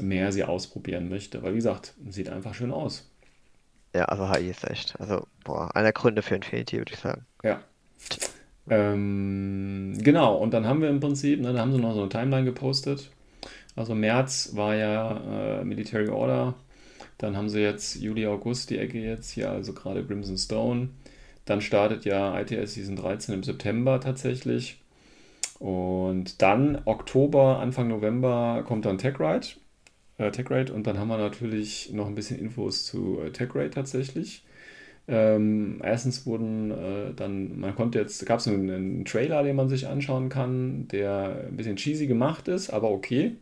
mehr 0.00 0.32
sie 0.32 0.44
ausprobieren 0.44 1.08
möchte. 1.10 1.42
Weil 1.42 1.52
wie 1.52 1.56
gesagt, 1.58 1.92
sieht 2.08 2.30
einfach 2.30 2.54
schön 2.54 2.72
aus. 2.72 3.10
Ja, 3.94 4.06
also 4.06 4.30
HI 4.30 4.48
ist 4.50 4.64
echt, 4.64 4.98
also, 5.00 5.26
boah, 5.44 5.74
einer 5.76 5.92
Gründe 5.92 6.22
für 6.22 6.34
Infinity, 6.34 6.78
würde 6.78 6.92
ich 6.94 6.98
sagen. 6.98 7.24
Ja. 7.42 7.60
Ähm, 8.68 9.94
genau, 10.02 10.36
und 10.36 10.52
dann 10.52 10.66
haben 10.66 10.80
wir 10.82 10.88
im 10.88 11.00
Prinzip, 11.00 11.40
ne, 11.40 11.52
da 11.52 11.60
haben 11.60 11.72
sie 11.72 11.78
noch 11.78 11.94
so 11.94 12.00
eine 12.00 12.08
Timeline 12.08 12.44
gepostet. 12.44 13.10
Also 13.76 13.94
März 13.94 14.50
war 14.54 14.74
ja 14.74 15.60
äh, 15.60 15.64
Military 15.64 16.08
Order. 16.08 16.54
Dann 17.18 17.36
haben 17.36 17.48
sie 17.48 17.60
jetzt 17.60 17.96
Juli, 17.96 18.26
August 18.26 18.70
die 18.70 18.78
Ecke 18.78 18.98
jetzt 18.98 19.30
hier, 19.30 19.50
also 19.50 19.72
gerade 19.72 20.04
Crimson 20.04 20.38
Stone. 20.38 20.88
Dann 21.44 21.60
startet 21.60 22.04
ja 22.04 22.38
ITS 22.38 22.74
Season 22.74 22.96
13 22.96 23.34
im 23.34 23.42
September 23.42 24.00
tatsächlich. 24.00 24.78
Und 25.58 26.42
dann 26.42 26.82
Oktober, 26.84 27.60
Anfang 27.60 27.88
November 27.88 28.62
kommt 28.66 28.84
dann 28.84 28.98
TechRide. 28.98 29.46
Äh, 30.18 30.30
TechRide 30.30 30.72
und 30.72 30.86
dann 30.86 30.98
haben 30.98 31.08
wir 31.08 31.18
natürlich 31.18 31.92
noch 31.92 32.06
ein 32.06 32.14
bisschen 32.14 32.38
Infos 32.38 32.84
zu 32.84 33.20
äh, 33.20 33.30
TechRide 33.30 33.70
tatsächlich. 33.70 34.44
Ähm, 35.08 35.80
erstens 35.84 36.26
wurden 36.26 36.70
äh, 36.72 37.14
dann, 37.14 37.60
man 37.60 37.74
konnte 37.76 37.98
jetzt, 37.98 38.24
gab 38.26 38.40
es 38.40 38.48
einen, 38.48 38.70
einen 38.70 39.04
Trailer, 39.04 39.42
den 39.44 39.56
man 39.56 39.68
sich 39.68 39.86
anschauen 39.86 40.28
kann, 40.28 40.88
der 40.88 41.44
ein 41.48 41.56
bisschen 41.56 41.76
cheesy 41.76 42.06
gemacht 42.06 42.48
ist, 42.48 42.70
aber 42.70 42.90
okay. 42.90 43.36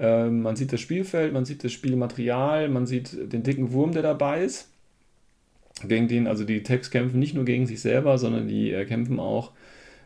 Ähm, 0.00 0.42
man 0.42 0.56
sieht 0.56 0.72
das 0.72 0.80
Spielfeld, 0.80 1.32
man 1.32 1.44
sieht 1.46 1.64
das 1.64 1.72
Spielmaterial, 1.72 2.68
man 2.70 2.86
sieht 2.86 3.32
den 3.32 3.44
dicken 3.44 3.72
Wurm, 3.72 3.92
der 3.92 4.02
dabei 4.02 4.44
ist. 4.44 4.68
gegen 5.86 6.08
den, 6.08 6.26
also 6.26 6.44
die 6.44 6.62
Techs 6.62 6.90
kämpfen 6.90 7.18
nicht 7.18 7.34
nur 7.34 7.44
gegen 7.44 7.66
sich 7.66 7.80
selber, 7.80 8.18
sondern 8.18 8.48
die 8.48 8.72
äh, 8.72 8.84
kämpfen 8.84 9.18
auch 9.20 9.52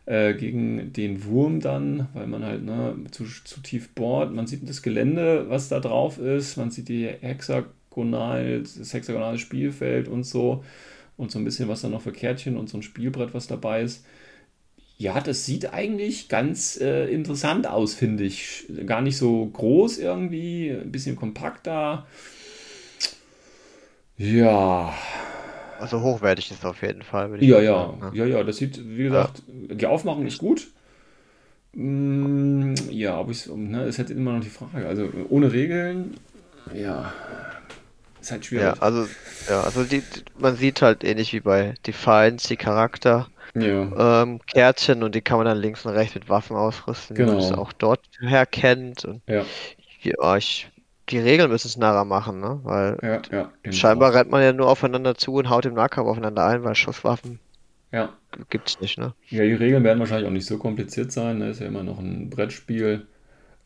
äh, 0.06 0.34
gegen 0.34 0.92
den 0.92 1.24
Wurm 1.24 1.60
dann, 1.60 2.08
weil 2.14 2.26
man 2.26 2.44
halt 2.44 2.64
ne, 2.64 2.96
zu, 3.10 3.24
zu 3.24 3.60
tief 3.62 3.90
bohrt. 3.94 4.32
Man 4.34 4.46
sieht 4.46 4.68
das 4.68 4.82
Gelände, 4.82 5.46
was 5.48 5.68
da 5.68 5.80
drauf 5.80 6.18
ist, 6.18 6.56
man 6.56 6.70
sieht 6.70 6.88
die 6.88 7.06
hexagonal, 7.08 8.62
das 8.62 8.92
hexagonale 8.94 9.38
Spielfeld 9.38 10.08
und 10.08 10.24
so 10.24 10.64
und 11.16 11.30
so 11.30 11.38
ein 11.38 11.44
bisschen 11.44 11.68
was 11.68 11.82
da 11.82 11.88
noch 11.88 12.02
für 12.02 12.12
Kärtchen 12.12 12.56
und 12.56 12.68
so 12.68 12.78
ein 12.78 12.82
Spielbrett, 12.82 13.34
was 13.34 13.46
dabei 13.46 13.82
ist. 13.82 14.04
Ja, 14.96 15.20
das 15.20 15.44
sieht 15.44 15.72
eigentlich 15.72 16.28
ganz 16.28 16.78
äh, 16.80 17.06
interessant 17.12 17.66
aus, 17.66 17.94
finde 17.94 18.24
ich. 18.24 18.66
Gar 18.86 19.02
nicht 19.02 19.16
so 19.16 19.46
groß 19.46 19.98
irgendwie, 19.98 20.70
ein 20.70 20.92
bisschen 20.92 21.16
kompakter. 21.16 22.06
Ja, 24.16 24.94
Also 25.76 26.00
hochwertig 26.00 26.50
ist 26.50 26.58
es 26.58 26.64
auf 26.64 26.82
jeden 26.82 27.02
Fall, 27.02 27.30
würde 27.30 27.44
ich 27.44 27.50
Ja, 27.50 27.60
ja, 27.60 27.64
sagen. 27.68 27.98
Ne? 28.00 28.12
ja, 28.12 28.24
ja, 28.26 28.42
das 28.44 28.56
sieht, 28.58 28.80
wie 28.96 29.04
Ja. 29.08 29.28
gesagt, 29.28 29.42
die 29.48 29.86
Aufmachung 29.86 30.26
ist 30.26 30.38
gut. 30.38 30.68
Mm, 31.74 32.74
Ja, 32.90 33.18
ob 33.20 33.30
ich 33.30 33.46
ne, 33.46 33.82
es 33.84 33.98
hätte 33.98 34.12
immer 34.14 34.32
noch 34.34 34.42
die 34.44 34.48
Frage. 34.50 34.86
Also 34.86 35.08
ohne 35.28 35.52
Regeln, 35.52 36.14
ja, 36.74 37.12
ist 38.20 38.30
halt 38.32 38.44
Ja, 38.54 38.72
schwierig. 38.72 38.80
also, 38.80 39.10
ja, 39.48 39.62
also 39.62 39.84
die, 39.84 40.06
man 40.34 40.56
sieht 40.56 40.80
halt 40.82 41.04
ähnlich 41.04 41.32
wie 41.32 41.40
bei 41.40 41.74
Defiance 41.86 42.48
die 42.48 42.56
Charakter, 42.56 43.30
Ja, 43.54 43.92
ähm, 43.96 44.40
Kärtchen 44.46 45.02
und 45.02 45.14
die 45.14 45.22
kann 45.22 45.38
man 45.38 45.46
dann 45.46 45.58
links 45.58 45.84
und 45.86 45.92
rechts 45.92 46.14
mit 46.14 46.28
Waffen 46.28 46.56
ausrüsten, 46.56 47.16
wie 47.16 47.24
man 47.24 47.38
es 47.38 47.52
genau. 47.52 47.58
auch 47.58 47.72
dort 47.72 48.00
her 48.20 48.46
kennt. 48.46 49.04
Und 49.04 49.22
Ja, 49.26 49.54
ja, 50.02 50.36
ich, 50.36 50.70
die 51.10 51.18
Regeln 51.18 51.50
müssen 51.50 51.68
es 51.68 51.76
nachher 51.76 52.04
machen, 52.04 52.40
ne? 52.40 52.60
Weil 52.64 52.98
ja, 53.02 53.22
ja, 53.30 53.52
ich 53.62 53.78
scheinbar 53.78 54.14
rennt 54.14 54.30
man 54.30 54.42
ja 54.42 54.52
nur 54.52 54.68
aufeinander 54.68 55.16
zu 55.16 55.34
und 55.34 55.50
haut 55.50 55.66
im 55.66 55.74
Nahkampf 55.74 56.08
aufeinander 56.08 56.46
ein, 56.46 56.64
weil 56.64 56.74
Schusswaffen 56.74 57.40
Ja. 57.92 58.18
gibt's 58.48 58.80
nicht, 58.80 58.98
ne? 58.98 59.14
Ja, 59.30 59.42
die 59.44 59.54
Regeln 59.54 59.84
werden 59.84 59.98
wahrscheinlich 59.98 60.28
auch 60.28 60.32
nicht 60.32 60.46
so 60.46 60.58
kompliziert 60.58 61.12
sein. 61.12 61.38
Ne? 61.38 61.50
Ist 61.50 61.60
ja 61.60 61.66
immer 61.66 61.82
noch 61.82 61.98
ein 61.98 62.30
Brettspiel. 62.30 63.06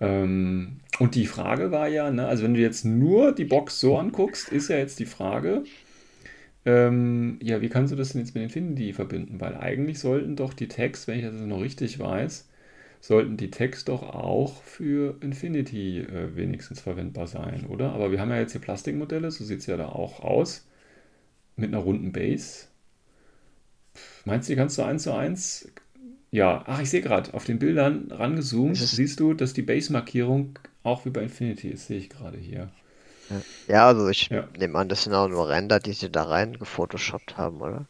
Ähm, 0.00 0.80
und 1.00 1.14
die 1.16 1.26
Frage 1.26 1.70
war 1.72 1.88
ja, 1.88 2.10
ne, 2.10 2.26
also 2.26 2.44
wenn 2.44 2.54
du 2.54 2.60
jetzt 2.60 2.84
nur 2.84 3.32
die 3.34 3.44
Box 3.44 3.80
so 3.80 3.98
anguckst, 3.98 4.48
ist 4.50 4.68
ja 4.68 4.76
jetzt 4.78 4.98
die 5.00 5.06
Frage, 5.06 5.64
ähm, 6.68 7.38
ja, 7.42 7.62
wie 7.62 7.70
kannst 7.70 7.92
du 7.92 7.96
das 7.96 8.10
denn 8.10 8.20
jetzt 8.20 8.34
mit 8.34 8.42
Infinity 8.44 8.92
verbinden? 8.92 9.40
Weil 9.40 9.56
eigentlich 9.56 9.98
sollten 9.98 10.36
doch 10.36 10.52
die 10.52 10.68
Tags, 10.68 11.08
wenn 11.08 11.18
ich 11.18 11.24
das 11.24 11.32
noch 11.34 11.62
richtig 11.62 11.98
weiß, 11.98 12.46
sollten 13.00 13.38
die 13.38 13.50
Tags 13.50 13.86
doch 13.86 14.02
auch 14.02 14.62
für 14.64 15.16
Infinity 15.22 16.00
äh, 16.00 16.36
wenigstens 16.36 16.80
verwendbar 16.82 17.26
sein, 17.26 17.64
oder? 17.66 17.92
Aber 17.92 18.12
wir 18.12 18.20
haben 18.20 18.30
ja 18.30 18.38
jetzt 18.38 18.52
hier 18.52 18.60
Plastikmodelle, 18.60 19.30
so 19.30 19.44
sieht 19.44 19.60
es 19.60 19.66
ja 19.66 19.78
da 19.78 19.88
auch 19.88 20.20
aus, 20.20 20.66
mit 21.56 21.68
einer 21.68 21.82
runden 21.82 22.12
Base. 22.12 22.66
Meinst 24.26 24.48
du, 24.48 24.52
die 24.52 24.58
kannst 24.58 24.76
du 24.76 24.82
eins 24.82 25.04
zu 25.04 25.12
eins? 25.14 25.72
Ja, 26.30 26.64
ach, 26.66 26.82
ich 26.82 26.90
sehe 26.90 27.00
gerade, 27.00 27.32
auf 27.32 27.44
den 27.44 27.58
Bildern 27.58 28.12
rangezoomt, 28.12 28.76
siehst 28.76 29.20
du, 29.20 29.32
dass 29.32 29.54
die 29.54 29.62
Base-Markierung 29.62 30.58
auch 30.82 31.06
wie 31.06 31.10
bei 31.10 31.22
Infinity 31.22 31.68
ist, 31.68 31.86
sehe 31.86 31.98
ich 31.98 32.10
gerade 32.10 32.36
hier. 32.36 32.70
Ja, 33.66 33.86
also 33.86 34.08
ich 34.08 34.30
Ja. 34.30 34.48
nehme 34.56 34.78
an, 34.78 34.88
das 34.88 35.04
sind 35.04 35.14
auch 35.14 35.28
nur 35.28 35.48
Ränder, 35.48 35.80
die 35.80 35.92
sie 35.94 36.10
da 36.10 36.24
rein 36.24 36.58
gefotoshoppt 36.58 37.36
haben, 37.38 37.60
oder? 37.62 37.88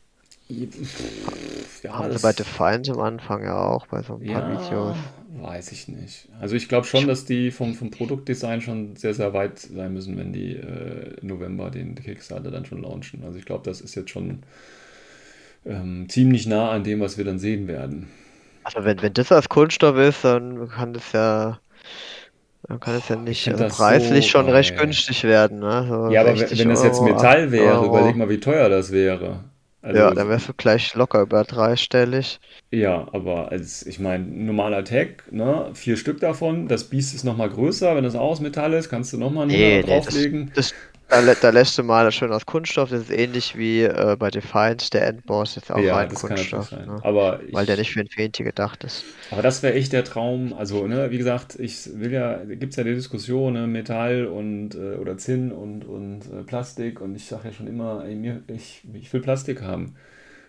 Ja, 1.83 1.91
Haben 1.91 2.11
sie 2.11 2.19
bei 2.19 2.33
Defiance 2.33 2.91
am 2.91 3.01
Anfang 3.01 3.45
ja 3.45 3.59
auch 3.59 3.87
bei 3.89 4.01
so 4.03 4.15
ein 4.15 4.23
paar 4.25 4.47
Videos. 4.47 4.97
ja, 4.97 4.97
weiß 5.41 5.73
ich 5.73 5.89
nicht. 5.89 6.29
Also 6.41 6.57
ich 6.57 6.69
glaube 6.69 6.87
schon, 6.87 7.07
dass 7.07 7.25
die 7.25 7.51
vom, 7.51 7.75
vom 7.75 7.91
Produktdesign 7.91 8.61
schon 8.61 8.97
sehr, 8.97 9.15
sehr 9.15 9.33
weit 9.33 9.59
sein 9.59 9.93
müssen, 9.95 10.17
wenn 10.17 10.33
die 10.33 10.57
äh, 10.57 11.15
im 11.21 11.29
November 11.29 11.71
den 11.71 11.95
Kickstarter 11.95 12.51
dann 12.51 12.65
schon 12.67 12.83
launchen. 12.83 13.23
Also 13.25 13.39
ich 13.39 13.45
glaube, 13.45 13.65
das 13.65 13.81
ist 13.81 13.95
jetzt 13.95 14.11
schon 14.11 14.41
ähm, 15.65 16.09
ziemlich 16.09 16.47
nah 16.47 16.71
an 16.71 16.85
dem, 16.85 17.01
was 17.01 17.19
wir 17.19 17.25
dann 17.25 17.39
sehen 17.39 17.69
werden. 17.69 18.09
Also 18.63 18.85
wenn, 18.85 19.03
wenn 19.03 19.15
das 19.15 19.33
als 19.33 19.49
Kunststoff 19.49 19.97
ist, 19.97 20.23
dann 20.25 20.69
kann 20.69 20.93
das 20.93 21.11
ja, 21.13 21.61
dann 22.69 22.81
kann 22.81 22.97
es 22.97 23.09
ja 23.09 23.17
Ich 23.45 23.47
nicht 23.47 23.47
das 23.59 23.67
preislich 23.67 24.27
so 24.27 24.29
schon 24.29 24.49
recht 24.49 24.77
geil. 24.77 24.77
günstig 24.77 25.25
werden, 25.25 25.61
ne? 25.61 25.87
So 25.89 26.09
Ja, 26.09 26.23
aber 26.23 26.39
wenn 26.39 26.39
60 26.39 26.59
wenn 26.59 26.69
das 26.69 26.83
jetzt 26.83 27.01
Euro, 27.01 27.03
Metall 27.03 27.51
80 27.53 27.53
wäre, 27.53 27.85
überleg 27.87 28.17
Euro. 28.17 28.17
mal, 28.17 28.29
wie 28.29 28.41
teuer 28.41 28.69
das 28.69 28.93
wäre. 28.93 29.45
Ja, 29.91 30.11
Also 30.11 30.15
dann 30.15 30.29
wärst 30.29 30.49
du 30.49 30.55
gleich 30.55 30.95
locker 30.95 31.21
über 31.23 31.45
dreistellig. 31.45 32.41
Ja, 32.71 33.09
aber 33.13 33.51
als, 33.51 33.87
ich 33.87 33.99
meine, 33.99 34.25
normaler 34.27 34.85
Tag, 34.85 35.25
ne, 35.33 35.71
vier 35.75 35.97
Stück 35.97 36.21
davon, 36.21 36.69
das 36.69 36.85
Biest 36.91 37.15
ist 37.15 37.25
nochmal 37.25 37.49
größer, 37.49 37.97
wenn 37.97 38.05
das 38.05 38.15
auch 38.15 38.31
aus 38.31 38.41
Metall 38.41 38.75
ist, 38.75 38.91
kannst 38.91 39.13
du 39.13 39.19
nochmal 39.19 39.45
einen 39.45 39.53
Nee, 39.53 39.83
nee, 39.83 40.01
das, 40.01 40.07
drauflegen. 40.07 40.53
das, 40.55 40.75
da, 40.98 40.98
da 41.09 41.51
lässt 41.51 41.77
du 41.79 41.83
mal 41.83 42.11
schön 42.13 42.33
aus 42.33 42.47
Kunststoff. 42.47 42.91
Das 42.91 43.03
ist 43.03 43.11
ähnlich 43.11 43.57
wie 43.57 43.83
äh, 43.83 44.17
bei 44.19 44.31
Defiance, 44.31 44.91
der 44.91 45.07
Endboss 45.07 45.57
ist 45.57 45.71
auch 45.71 45.91
Ja, 45.91 45.93
rein 45.93 46.13
Kunststoff, 46.15 46.81
ne? 46.87 47.03
Aber 47.03 47.43
Weil 47.51 47.67
der 47.67 47.77
ich, 47.77 47.79
nicht 47.79 47.93
für 47.93 48.01
Infinity 48.01 48.45
gedacht 48.45 48.85
ist. 48.85 49.07
aber 49.31 49.43
das 49.43 49.63
wäre 49.63 49.75
echt 49.75 49.93
der 49.93 50.05
Traum. 50.05 50.55
Also, 50.55 50.87
ne, 50.87 51.11
wie 51.11 51.19
gesagt, 51.19 51.57
ich 51.61 51.87
will 51.99 52.13
ja, 52.13 52.45
gibt 52.45 52.71
es 52.73 52.77
ja 52.77 52.85
die 52.85 52.95
Diskussion, 52.95 53.53
ne, 53.55 53.67
Metall 53.67 54.27
und 54.27 54.75
äh, 54.75 54.97
oder 54.97 55.19
Zinn 55.19 55.53
und, 55.53 55.85
und 55.85 56.23
äh, 56.33 56.45
Plastik 56.45 57.01
und 57.01 57.15
ich 57.15 57.27
sage 57.27 57.49
ja 57.49 57.53
schon 57.55 57.67
immer, 57.67 58.05
ey, 58.05 58.15
mir, 58.15 58.43
ich, 58.49 58.83
ich 58.95 59.13
will 59.13 59.21
Plastik 59.21 59.61
haben. 59.63 59.97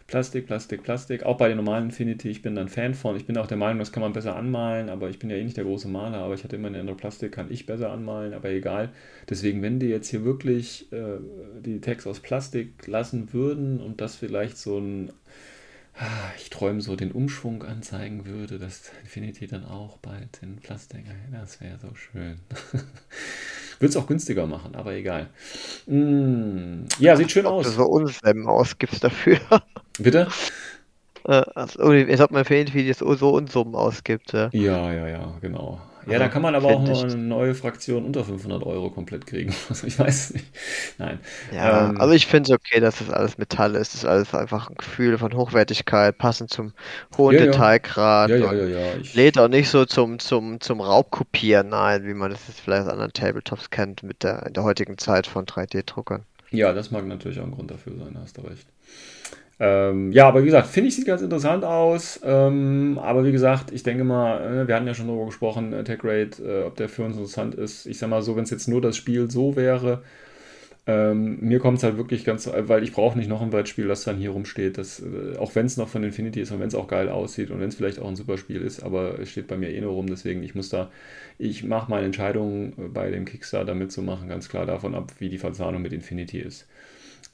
Plastik, 0.10 0.47
Plastik, 0.47 0.82
Plastik. 0.82 1.24
Auch 1.24 1.38
bei 1.38 1.49
den 1.49 1.57
normalen 1.57 1.86
Infinity, 1.86 2.30
ich 2.30 2.41
bin 2.41 2.55
dann 2.55 2.68
Fan 2.68 2.95
von. 2.95 3.16
Ich 3.16 3.28
bin 3.28 3.38
auch 3.38 3.45
der 3.45 3.57
Meinung, 3.57 3.78
das 3.78 3.91
kann 3.91 4.01
man 4.01 4.12
besser 4.12 4.36
anmalen, 4.36 4.89
aber 4.89 5.10
ich 5.10 5.20
bin 5.20 5.30
ja 5.30 5.36
eh 5.36 5.43
nicht 5.43 5.55
der 5.55 5.66
große 5.66 5.88
Maler, 5.88 6.18
aber 6.18 6.34
ich 6.34 6.43
hatte 6.43 6.55
immer 6.55 6.68
eine 6.68 6.80
andere 6.80 6.95
Plastik, 6.95 7.32
kann 7.32 7.51
ich 7.51 7.68
besser 7.68 7.91
anmalen, 7.91 8.34
aber 8.34 8.49
egal. 8.49 8.89
Deswegen, 9.30 9.62
wenn 9.62 9.80
die 9.80 9.86
jetzt 9.86 10.10
hier 10.10 10.26
wirklich 10.26 10.91
äh, 10.91 11.20
die 11.64 11.80
Tags 11.80 12.07
aus 12.07 12.22
Plastik 12.22 12.88
lassen 12.88 13.34
würden 13.34 13.80
und 13.80 14.01
das 14.01 14.16
vielleicht 14.16 14.57
so 14.57 14.80
ein, 14.80 15.12
ich 16.38 16.50
träume 16.50 16.82
so, 16.82 16.96
den 16.96 17.12
Umschwung 17.12 17.64
anzeigen 17.64 18.26
würde, 18.26 18.58
dass 18.58 18.92
Infinity 19.02 19.48
dann 19.48 19.66
auch 19.66 19.98
bald 19.98 20.40
in 20.42 20.58
Plastik, 20.58 21.06
das 21.32 21.60
wäre 21.62 21.78
so 21.80 21.94
schön. 21.96 22.40
Würde 23.80 23.90
es 23.90 23.98
auch 23.98 24.08
günstiger 24.08 24.46
machen, 24.46 24.76
aber 24.76 24.94
egal. 24.94 25.28
Mm, 25.86 26.86
ja, 27.00 27.16
sieht 27.16 27.32
schön 27.32 27.46
aus. 27.46 27.76
so 27.76 27.86
Unsummen 27.86 28.46
ausgibst 28.48 29.04
dafür. 29.04 29.40
Bitte? 29.98 30.28
Äh, 31.26 31.44
also, 31.56 31.84
als 31.84 32.22
ob 32.22 32.32
man 32.32 32.44
für 32.44 32.56
Infinity 32.56 32.94
so, 32.94 33.14
so 33.16 33.32
Unsummen 33.32 33.76
ausgibt. 33.76 34.34
Ja. 34.34 34.50
Ja, 34.52 34.94
ja, 34.94 35.08
ja, 35.08 35.38
genau. 35.42 35.82
Ja, 36.06 36.20
da 36.20 36.28
kann 36.28 36.41
man 36.41 36.56
aber 36.56 36.72
auch 36.72 36.88
ich. 36.89 37.04
eine 37.04 37.16
neue 37.16 37.54
Fraktion 37.56 38.06
unter 38.06 38.24
500 38.24 38.64
Euro 38.64 38.89
komplett 38.91 39.26
kriegen. 39.26 39.54
Also 39.70 39.88
ich 39.88 39.97
weiß 40.00 40.34
nicht. 40.34 40.45
Nein. 40.97 41.20
Ja, 41.52 41.89
Ähm, 41.89 41.97
also 41.97 42.14
ich 42.14 42.26
finde 42.28 42.52
es 42.52 42.56
okay, 42.60 42.80
dass 42.80 43.00
das 43.00 43.10
alles 43.10 43.38
Metall 43.38 43.76
ist. 43.76 43.93
Das 43.93 44.02
ist 44.02 44.06
alles 44.06 44.34
einfach 44.34 44.70
ein 44.70 44.76
Gefühl 44.76 45.18
von 45.18 45.34
Hochwertigkeit, 45.34 46.18
passend 46.18 46.52
zum 46.52 46.74
hohen 47.18 47.38
ja, 47.38 47.45
ja. 47.45 47.52
Detailgrad 47.52 48.30
Ja, 48.30 48.38
ja, 48.38 48.50
und 48.50 48.58
ja, 48.58 48.68
ja. 48.68 48.95
Ich, 48.97 49.14
lädt 49.14 49.38
auch 49.38 49.47
nicht 49.47 49.70
so 49.70 49.86
zum, 49.86 50.20
zum, 50.20 50.60
zum 50.62 50.82
Raubkopieren 50.82 51.74
ein, 51.74 52.06
wie 52.06 52.14
man 52.14 52.32
das 52.32 52.47
jetzt 52.47 52.62
vielleicht 52.62 52.84
aus 52.84 52.89
anderen 52.93 53.14
Tabletops 53.14 53.70
kennt, 53.70 54.04
mit 54.04 54.24
der, 54.24 54.45
in 54.47 54.54
der 54.54 54.64
heutigen 54.64 54.97
Zeit 54.97 55.28
von 55.28 55.45
3D-Druckern. 55.45 56.26
ja, 56.52 56.74
das 56.74 56.91
mag 56.91 57.06
natürlich 57.06 57.39
auch 57.39 57.45
ein 57.45 57.52
Grund 57.52 57.72
dafür 57.72 57.95
sein, 57.97 58.18
hast 58.22 58.38
du 58.38 58.41
recht. 58.41 58.68
Ähm, 59.62 60.12
ja, 60.14 60.28
aber 60.28 60.41
wie 60.41 60.45
gesagt, 60.45 60.68
finde 60.68 60.88
ich, 60.88 60.95
sieht 60.95 61.05
ganz 61.05 61.22
interessant 61.22 61.66
aus. 61.66 62.20
Ähm, 62.24 62.97
aber 63.01 63.26
wie 63.26 63.32
gesagt, 63.34 63.72
ich 63.72 63.84
denke 63.84 64.05
mal, 64.05 64.64
äh, 64.64 64.68
wir 64.68 64.76
hatten 64.76 64.88
ja 64.88 64.93
schon 64.93 65.07
darüber 65.07 65.26
gesprochen, 65.26 65.74
äh, 65.74 65.84
Tech 65.84 65.99
Rate, 66.03 66.41
äh, 66.43 66.64
ob 66.64 66.76
der 66.78 66.88
für 66.88 67.03
uns 67.03 67.18
interessant 67.18 67.55
ist. 67.55 67.86
Ich 67.86 67.99
sag 67.99 68.10
mal 68.10 68.22
so, 68.22 68.36
wenn 68.38 68.43
es 68.43 68.51
jetzt 68.51 68.68
nur 68.70 68.82
das 68.82 68.95
Spiel 68.95 69.30
so 69.30 69.57
wäre, 69.57 70.01
ähm, 70.88 71.39
mir 71.41 71.60
kommt 71.60 71.80
es 71.80 71.84
halt 71.84 71.97
wirklich 71.97 72.26
ganz, 72.26 72.47
äh, 72.47 72.70
weil 72.70 72.84
ich 72.84 72.93
brauche 72.93 73.18
nicht 73.18 73.30
noch 73.30 73.41
ein 73.41 73.51
Brettspiel, 73.51 73.88
das 73.88 74.03
dann 74.05 74.18
hier 74.18 74.32
rumsteht. 74.32 74.78
Das, 74.78 75.01
äh, 75.01 75.38
auch 75.38 75.55
wenn 75.55 75.66
es 75.68 75.78
noch 75.78 75.89
von 75.89 76.03
Infinity 76.03 76.41
ist 76.41 76.51
und 76.51 76.60
wenn 76.60 76.68
es 76.70 76.76
auch 76.76 76.88
geil 76.88 77.10
aussieht 77.10 77.51
und 77.51 77.60
wenn 77.60 77.70
es 77.70 77.76
vielleicht 77.76 77.99
auch 77.99 78.07
ein 78.07 78.16
super 78.16 78.38
Spiel 78.38 78.62
ist, 78.62 78.82
aber 78.84 79.20
es 79.20 79.30
steht 79.32 79.47
bei 79.47 79.57
mir 79.57 79.70
eh 79.72 79.82
nur 79.82 79.93
rum, 79.93 80.07
deswegen 80.07 80.43
ich 80.43 80.55
muss 80.55 80.70
da, 80.70 80.91
ich 81.38 81.64
mache 81.64 81.91
meine 81.91 82.05
Entscheidung 82.07 82.74
äh, 82.78 82.88
bei 82.93 83.12
dem 83.12 83.26
Kickstarter 83.26 83.76
mitzumachen, 83.76 84.30
ganz 84.30 84.49
klar 84.49 84.66
davon 84.66 84.95
ab, 84.95 85.14
wie 85.20 85.30
die 85.30 85.38
Verzahnung 85.38 85.82
mit 85.82 85.93
Infinity 85.93 86.39
ist. 86.39 86.68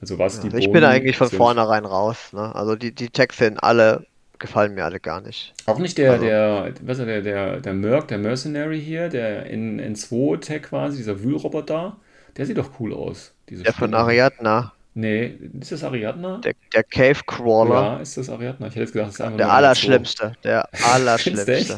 Also 0.01 0.19
was 0.19 0.35
Ja, 0.35 0.41
die 0.41 0.47
also 0.47 0.57
ich 0.57 0.65
bin 0.71 0.81
Boni 0.81 0.85
eigentlich 0.85 1.17
von 1.17 1.29
sind. 1.29 1.37
vornherein 1.37 1.85
raus. 1.85 2.31
Ne? 2.33 2.53
Also 2.55 2.75
die, 2.75 2.93
die 2.93 3.09
Texte 3.09 3.45
sind 3.45 3.63
alle, 3.63 4.05
gefallen 4.39 4.73
mir 4.75 4.85
alle 4.85 4.99
gar 4.99 5.21
nicht. 5.21 5.53
Auch 5.65 5.79
nicht 5.79 5.97
der, 5.97 6.11
Also, 6.13 6.25
der, 6.25 6.73
was 6.81 6.99
ist 6.99 7.05
der, 7.05 7.21
der, 7.21 7.61
der 7.61 7.73
Merc, 7.73 8.07
der 8.09 8.17
Mercenary 8.17 8.81
hier, 8.81 9.09
der 9.09 9.45
in 9.47 9.79
N2-Tech 9.79 10.63
quasi, 10.63 10.97
dieser 10.97 11.23
Wühlroboter, 11.23 11.97
der 12.37 12.45
sieht 12.45 12.57
doch 12.57 12.79
cool 12.79 12.93
aus, 12.93 13.33
diese 13.49 13.63
der 13.63 13.73
von 13.73 13.89
Spinne. 13.89 13.97
Ariadna, 13.97 14.71
Nee, 14.97 15.37
ist 15.59 15.73
das 15.73 15.83
Ariadna? 15.83 16.37
der, 16.37 16.53
der 16.73 16.83
Cave 16.83 17.19
Crawler, 17.27 17.73
Ja, 17.73 17.97
ist 17.97 18.15
das 18.15 18.29
Ariadna? 18.29 18.67
Ich 18.67 18.73
hätte 18.75 18.81
jetzt 18.81 18.93
gedacht, 18.93 19.09
das 19.09 19.15
ist 19.15 19.21
einfach 19.21 19.37
der 19.37 19.47
nur 19.47 19.53
eine 19.55 19.65
N2. 19.67 19.67
Allerschlimmste, 19.67 20.33
der 20.43 20.69
Findest 20.73 21.47
du 21.49 21.73
Allerschlimmste. 21.73 21.77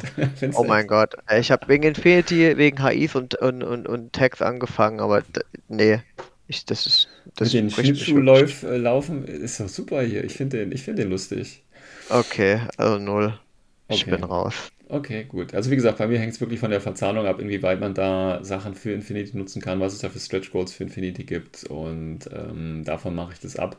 Oh 0.53 0.63
mein 0.63 0.81
echt? 0.81 0.89
Gott. 0.89 1.15
Ich 1.39 1.49
habe 1.51 1.67
wegen 1.67 1.83
Infinity, 1.83 2.57
wegen 2.57 2.83
HIs 2.87 3.15
und, 3.15 3.33
und, 3.35 3.63
und, 3.63 3.87
und 3.87 4.13
Tags 4.13 4.41
angefangen, 4.43 4.99
aber 4.99 5.21
d- 5.21 5.41
nee, 5.67 5.99
ich, 6.47 6.65
das 6.65 6.85
ist, 6.85 7.09
das 7.35 7.49
Mit 7.49 7.53
den 7.53 7.69
spricht 7.69 7.97
mich 7.99 8.13
wirklich. 8.13 8.35
Schlittschuhlauf 8.35 8.63
äh, 8.63 8.77
laufen 8.77 9.25
ist 9.25 9.59
doch 9.59 9.69
super 9.69 10.01
hier. 10.03 10.23
Ich 10.23 10.33
finde 10.35 10.57
den, 10.57 10.71
ich 10.71 10.83
finde 10.83 11.01
den 11.03 11.09
lustig. 11.11 11.63
Okay, 12.09 12.61
also 12.77 12.99
null. 12.99 13.39
Ich 13.87 14.07
bin 14.09 14.23
raus. 14.23 14.71
Okay, 14.89 15.25
gut. 15.25 15.53
Also 15.53 15.69
wie 15.69 15.75
gesagt, 15.75 15.97
bei 15.97 16.07
mir 16.07 16.17
hängt 16.17 16.33
es 16.33 16.39
wirklich 16.39 16.61
von 16.61 16.71
der 16.71 16.79
Verzahnung 16.79 17.25
ab, 17.25 17.39
inwieweit 17.41 17.81
man 17.81 17.93
da 17.93 18.41
Sachen 18.43 18.73
für 18.73 18.91
Infinity 18.93 19.35
nutzen 19.35 19.61
kann, 19.61 19.81
was 19.81 19.93
es 19.93 19.99
da 19.99 20.09
für 20.09 20.19
Stretch 20.19 20.51
Goals 20.51 20.71
für 20.71 20.83
Infinity 20.83 21.25
gibt 21.25 21.65
und 21.65 22.19
ähm, 22.31 22.83
davon 22.85 23.13
mache 23.13 23.33
ich 23.33 23.39
das 23.39 23.57
ab. 23.57 23.77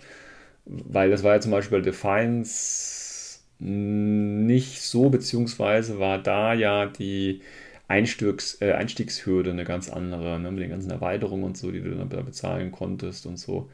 weil 0.66 1.10
das 1.10 1.22
war 1.24 1.34
ja 1.34 1.40
zum 1.40 1.52
Beispiel 1.52 1.78
bei 1.78 1.84
Defiance 1.84 3.40
nicht 3.60 4.82
so, 4.82 5.10
beziehungsweise 5.10 5.98
war 5.98 6.22
da 6.22 6.54
ja 6.54 6.86
die 6.86 7.42
Einstiegs, 7.88 8.60
äh, 8.60 8.72
Einstiegshürde 8.72 9.50
eine 9.50 9.64
ganz 9.64 9.90
andere, 9.90 10.38
ne, 10.38 10.50
mit 10.52 10.62
den 10.62 10.70
ganzen 10.70 10.90
Erweiterungen 10.90 11.44
und 11.44 11.56
so, 11.56 11.72
die 11.72 11.80
du 11.80 11.90
dann 11.94 12.08
bezahlen 12.08 12.70
konntest 12.70 13.26
und 13.26 13.38
so. 13.38 13.70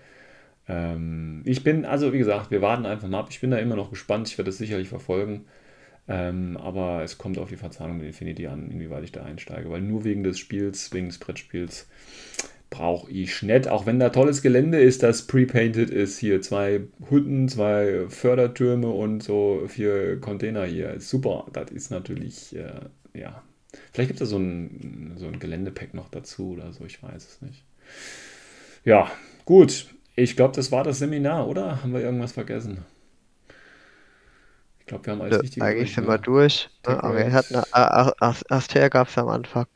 Ähm, 0.68 1.42
ich 1.44 1.64
bin, 1.64 1.84
also 1.84 2.12
wie 2.12 2.18
gesagt, 2.18 2.50
wir 2.50 2.62
warten 2.62 2.86
einfach 2.86 3.08
mal 3.08 3.20
ab. 3.20 3.28
Ich 3.30 3.40
bin 3.40 3.50
da 3.50 3.58
immer 3.58 3.76
noch 3.76 3.90
gespannt. 3.90 4.28
Ich 4.28 4.38
werde 4.38 4.50
es 4.50 4.58
sicherlich 4.58 4.88
verfolgen. 4.88 5.46
Ähm, 6.06 6.56
aber 6.58 7.02
es 7.02 7.18
kommt 7.18 7.38
auf 7.38 7.48
die 7.48 7.56
Verzahnung 7.56 7.98
mit 7.98 8.06
Infinity 8.06 8.46
an, 8.46 8.70
inwieweit 8.70 9.04
ich 9.04 9.12
da 9.12 9.24
einsteige. 9.24 9.70
Weil 9.70 9.80
nur 9.82 10.04
wegen 10.04 10.22
des 10.22 10.38
Spiels, 10.38 10.92
wegen 10.92 11.08
des 11.08 11.18
Brettspiels, 11.18 11.88
brauche 12.70 13.10
ich 13.10 13.42
nicht. 13.42 13.68
Auch 13.68 13.86
wenn 13.86 13.98
da 14.00 14.10
tolles 14.10 14.42
Gelände 14.42 14.80
ist, 14.80 15.02
das 15.02 15.26
pre-painted 15.26 15.90
ist. 15.90 16.18
Hier 16.18 16.40
zwei 16.42 16.82
Hütten, 17.10 17.48
zwei 17.48 18.06
Fördertürme 18.08 18.88
und 18.90 19.22
so 19.22 19.64
vier 19.68 20.20
Container 20.20 20.64
hier. 20.64 21.00
Super. 21.00 21.46
Das 21.52 21.70
ist 21.70 21.90
natürlich, 21.90 22.54
äh, 22.56 23.18
ja. 23.18 23.42
Vielleicht 23.92 24.08
gibt 24.08 24.20
es 24.20 24.28
da 24.28 24.30
so 24.30 24.38
ein, 24.38 25.14
so 25.16 25.26
ein 25.26 25.38
Geländepack 25.38 25.94
noch 25.94 26.08
dazu 26.10 26.52
oder 26.52 26.72
so. 26.72 26.84
Ich 26.84 27.02
weiß 27.02 27.26
es 27.26 27.42
nicht. 27.42 27.62
Ja, 28.84 29.10
gut. 29.44 29.86
Ich 30.16 30.36
glaube, 30.36 30.54
das 30.54 30.70
war 30.70 30.84
das 30.84 30.98
Seminar, 30.98 31.48
oder? 31.48 31.82
Haben 31.82 31.92
wir 31.92 32.00
irgendwas 32.00 32.32
vergessen? 32.32 32.84
Ich 34.80 34.86
glaube, 34.86 35.06
wir 35.06 35.12
haben 35.14 35.22
alles 35.22 35.42
richtig 35.42 35.62
Eigentlich 35.62 35.94
sind 35.94 36.06
wir 36.06 36.18
durch. 36.18 36.68
Ne? 36.86 37.02
Aber 37.02 37.16
wir 37.16 37.32
hatten 37.32 37.56
Aster 37.72 38.90
gab 38.90 39.08
es 39.08 39.16
am 39.16 39.28
Anfang. 39.28 39.66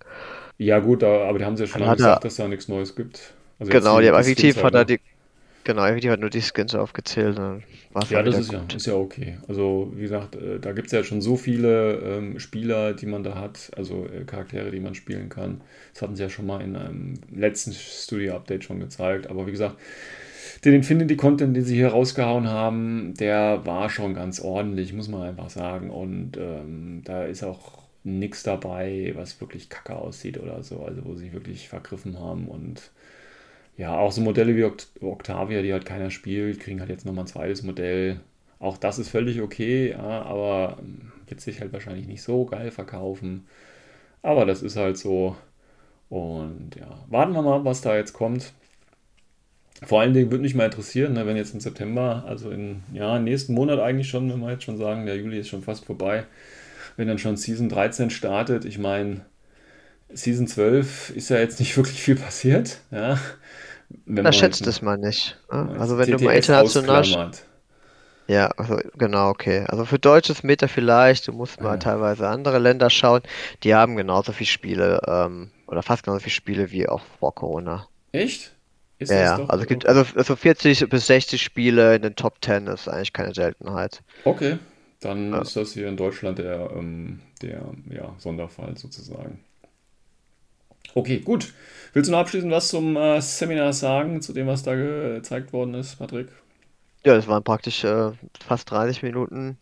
Ja, 0.59 0.81
gut, 0.81 1.03
aber 1.03 1.39
die 1.39 1.45
haben 1.45 1.57
sie 1.57 1.65
ja 1.65 1.69
schon 1.69 1.81
lange 1.81 1.97
gesagt, 1.97 2.25
dass 2.25 2.37
da 2.37 2.47
nichts 2.47 2.69
Neues 2.69 2.95
gibt. 2.95 3.33
Also 3.59 3.73
genau, 3.73 4.01
die, 4.01 4.09
effektiv 4.09 4.63
hat 4.63 4.75
er 4.75 4.85
die. 4.85 5.01
Genau, 5.69 5.85
effektiv 5.85 6.13
hat 6.13 6.21
nur 6.21 6.31
die 6.31 6.41
Skins 6.41 6.75
aufgezählt. 6.75 7.37
ja, 7.37 8.23
das 8.23 8.39
ist 8.39 8.51
ja, 8.51 8.65
ist 8.75 8.87
ja 8.87 8.95
okay. 8.95 9.37
Also, 9.49 9.93
wie 9.95 10.01
gesagt, 10.01 10.35
äh, 10.35 10.59
da 10.59 10.73
gibt 10.73 10.87
es 10.87 10.93
ja 10.93 11.05
schon 11.05 11.21
so 11.21 11.37
viele 11.37 11.99
ähm, 11.99 12.41
Spieler, 12.41 12.95
die 12.95 13.05
man 13.05 13.23
da 13.23 13.35
hat, 13.35 13.71
also 13.77 14.07
äh, 14.07 14.25
Charaktere, 14.25 14.71
die 14.71 14.81
man 14.81 14.95
spielen 14.95 15.29
kann. 15.29 15.61
Das 15.93 16.01
hatten 16.01 16.17
sie 16.17 16.23
ja 16.23 16.31
schon 16.31 16.47
mal 16.47 16.63
in 16.63 16.75
einem 16.75 17.21
letzten 17.31 17.75
Studio-Update 17.75 18.65
schon 18.65 18.81
gezeigt. 18.81 19.29
Aber 19.29 19.47
wie 19.47 19.51
gesagt, 19.51 19.77
den 20.65 20.73
Infinity-Content, 20.73 21.55
den 21.55 21.65
sie 21.65 21.75
hier 21.75 21.89
rausgehauen 21.89 22.49
haben, 22.49 23.13
der 23.21 23.67
war 23.67 23.91
schon 23.91 24.15
ganz 24.15 24.41
ordentlich, 24.41 24.95
muss 24.95 25.09
man 25.09 25.21
einfach 25.21 25.51
sagen. 25.51 25.91
Und 25.91 26.39
ähm, 26.39 27.03
da 27.05 27.25
ist 27.27 27.45
auch 27.45 27.83
nichts 28.05 28.43
dabei, 28.43 29.13
was 29.17 29.39
wirklich 29.43 29.69
kacke 29.69 29.97
aussieht 29.97 30.39
oder 30.39 30.63
so, 30.63 30.83
also 30.83 31.05
wo 31.05 31.15
sie 31.15 31.35
wirklich 31.35 31.69
vergriffen 31.69 32.19
haben. 32.19 32.49
Und 32.49 32.91
ja, 33.79 33.97
auch 33.97 34.11
so 34.13 34.21
Modelle 34.21 34.57
wie 34.57 34.65
Octavia, 35.05 35.63
die 35.63 35.73
halt 35.73 35.87
keiner 35.87 36.11
spielt, 36.11 36.61
kriegen 36.61 36.81
halt 36.81 36.91
jetzt 36.91 37.07
nochmal 37.07 37.25
ein 37.25 37.29
zweites 37.29 37.63
Modell. 37.63 38.21
Auch 38.59 38.77
das 38.77 38.99
ist 38.99 39.09
völlig 39.09 39.41
okay, 39.41 39.91
ja, 39.93 40.23
aber 40.23 40.79
ähm, 40.81 41.13
wird 41.29 41.41
sich 41.41 41.61
halt 41.61 41.73
wahrscheinlich 41.73 42.09
nicht 42.09 42.23
so 42.23 42.45
geil 42.45 42.73
verkaufen. 42.73 43.47
Aber 44.23 44.47
das 44.47 44.63
ist 44.63 44.77
halt 44.77 44.99
so. 44.99 45.37
Und 46.09 46.77
ja, 46.77 47.05
warten 47.09 47.35
wir 47.35 47.43
mal, 47.43 47.65
was 47.65 47.81
da 47.81 47.97
jetzt 47.97 48.15
kommt. 48.15 48.53
Vor 49.85 50.01
allen 50.01 50.13
Dingen 50.13 50.33
würde 50.33 50.43
mich 50.43 50.57
mal 50.57 50.65
interessieren, 50.65 51.13
ne, 51.13 51.25
wenn 51.27 51.37
jetzt 51.37 51.55
im 51.55 51.61
September, 51.61 52.25
also 52.27 52.51
in 52.51 52.83
ja, 52.93 53.21
nächsten 53.21 53.55
Monat 53.55 53.79
eigentlich 53.79 54.09
schon, 54.09 54.29
wenn 54.33 54.41
wir 54.41 54.51
jetzt 54.51 54.65
schon 54.65 54.77
sagen, 54.77 55.07
der 55.07 55.17
Juli 55.17 55.39
ist 55.39 55.49
schon 55.49 55.63
fast 55.63 55.85
vorbei, 55.85 56.25
wenn 56.97 57.07
dann 57.07 57.19
schon 57.19 57.37
Season 57.37 57.69
13 57.69 58.11
startet, 58.11 58.65
ich 58.65 58.79
meine, 58.79 59.21
Season 60.13 60.49
12 60.49 61.11
ist 61.11 61.29
ja 61.31 61.39
jetzt 61.39 61.61
nicht 61.61 61.77
wirklich 61.77 62.03
viel 62.03 62.17
passiert. 62.17 62.81
Ja, 62.91 63.19
da 64.07 64.33
schätzt 64.33 64.67
es 64.67 64.83
mal 64.83 64.99
nicht. 64.99 65.39
Ne? 65.53 65.77
Also 65.79 65.99
wenn 65.99 66.07
TTS 66.07 66.19
du 66.19 66.25
mal 66.25 66.37
international... 66.37 67.31
Ja, 68.29 68.49
also 68.59 68.79
genau, 68.99 69.31
okay. 69.31 69.65
Also 69.69 69.87
für 69.87 69.99
deutsches 69.99 70.43
Meta 70.43 70.69
vielleicht, 70.69 71.27
du 71.29 71.33
musst 71.33 71.63
mal 71.63 71.73
ja. 71.73 71.77
teilweise 71.79 72.29
andere 72.29 72.59
Länder 72.59 72.91
schauen, 72.91 73.23
die 73.63 73.75
haben 73.75 73.97
genauso 73.97 74.33
viele 74.33 74.49
Spiele, 74.49 75.01
ähm, 75.07 75.51
oder 75.67 75.83
fast 75.83 76.03
genauso 76.03 76.21
viele 76.21 76.35
Spiele 76.35 76.71
wie 76.71 76.87
auch 76.87 77.01
vor 77.19 77.35
Corona. 77.35 77.89
Echt? 78.13 78.53
Ist 78.99 79.11
ja, 79.11 79.39
ja. 79.39 79.45
also, 79.47 79.65
gibt, 79.65 79.87
also, 79.87 80.05
also 80.15 80.37
40 80.37 80.91
bis 80.91 81.07
60 81.07 81.41
Spiele 81.41 81.97
in 81.97 82.03
den 82.03 82.17
Top 82.17 82.37
10 82.43 82.67
ist 82.67 82.89
eigentlich 82.89 83.13
keine 83.13 83.33
Seltenheit. 83.33 84.03
Okay, 84.25 84.59
dann 85.01 85.33
ja. 85.33 85.41
ist 85.41 85.57
das 85.57 85.73
hier 85.73 85.89
in 85.89 85.97
Deutschland 85.97 86.39
der, 86.39 86.71
ähm, 86.77 87.21
der 87.41 87.63
ja, 87.91 88.15
Sonderfall 88.19 88.77
sozusagen. 88.77 89.41
Okay, 90.99 91.21
gut. 91.21 91.53
Willst 91.93 92.09
du 92.09 92.13
noch 92.13 92.19
abschließend 92.19 92.51
was 92.51 92.69
zum 92.69 92.97
äh, 92.97 93.21
Seminar 93.21 93.73
sagen, 93.73 94.21
zu 94.21 94.33
dem, 94.33 94.49
was 94.49 94.65
da 94.65 94.75
gezeigt 94.75 95.53
worden 95.53 95.75
ist, 95.75 95.95
Patrick? 95.97 96.29
Ja, 97.05 97.15
das 97.15 97.29
waren 97.29 97.45
praktisch 97.45 97.85
äh, 97.85 98.11
fast 98.41 98.69
30 98.73 99.05
Minuten 99.05 99.59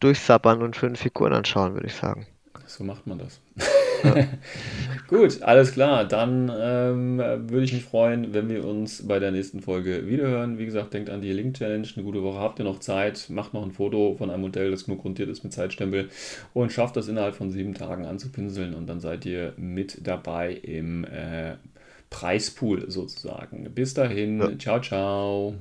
durchsabbern 0.00 0.60
und 0.62 0.76
fünf 0.76 1.00
Figuren 1.00 1.32
anschauen, 1.32 1.72
würde 1.72 1.86
ich 1.86 1.94
sagen. 1.94 2.26
So 2.66 2.84
macht 2.84 3.06
man 3.06 3.18
das. 3.18 3.40
Gut, 5.08 5.42
alles 5.42 5.72
klar. 5.72 6.04
Dann 6.04 6.50
ähm, 6.54 7.18
würde 7.18 7.64
ich 7.64 7.72
mich 7.72 7.84
freuen, 7.84 8.32
wenn 8.32 8.48
wir 8.48 8.64
uns 8.64 9.06
bei 9.06 9.18
der 9.18 9.30
nächsten 9.30 9.60
Folge 9.60 10.06
wiederhören. 10.06 10.58
Wie 10.58 10.64
gesagt, 10.64 10.94
denkt 10.94 11.10
an 11.10 11.20
die 11.20 11.32
Link-Challenge. 11.32 11.86
Eine 11.94 12.04
gute 12.04 12.22
Woche 12.22 12.38
habt 12.38 12.58
ihr 12.58 12.64
noch 12.64 12.80
Zeit. 12.80 13.26
Macht 13.28 13.54
noch 13.54 13.62
ein 13.62 13.72
Foto 13.72 14.14
von 14.16 14.30
einem 14.30 14.42
Modell, 14.42 14.70
das 14.70 14.84
genug 14.84 15.02
grundiert 15.02 15.28
ist 15.28 15.44
mit 15.44 15.52
Zeitstempel 15.52 16.08
und 16.52 16.72
schafft 16.72 16.96
das 16.96 17.08
innerhalb 17.08 17.34
von 17.34 17.50
sieben 17.50 17.74
Tagen 17.74 18.06
anzupinseln. 18.06 18.74
Und 18.74 18.86
dann 18.86 19.00
seid 19.00 19.26
ihr 19.26 19.52
mit 19.56 20.06
dabei 20.06 20.52
im 20.52 21.04
äh, 21.04 21.56
Preispool 22.10 22.90
sozusagen. 22.90 23.64
Bis 23.74 23.94
dahin. 23.94 24.40
Ja. 24.40 24.58
Ciao, 24.58 24.80
ciao. 24.80 25.54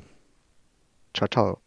Ciao, 1.13 1.27
ciao. 1.27 1.62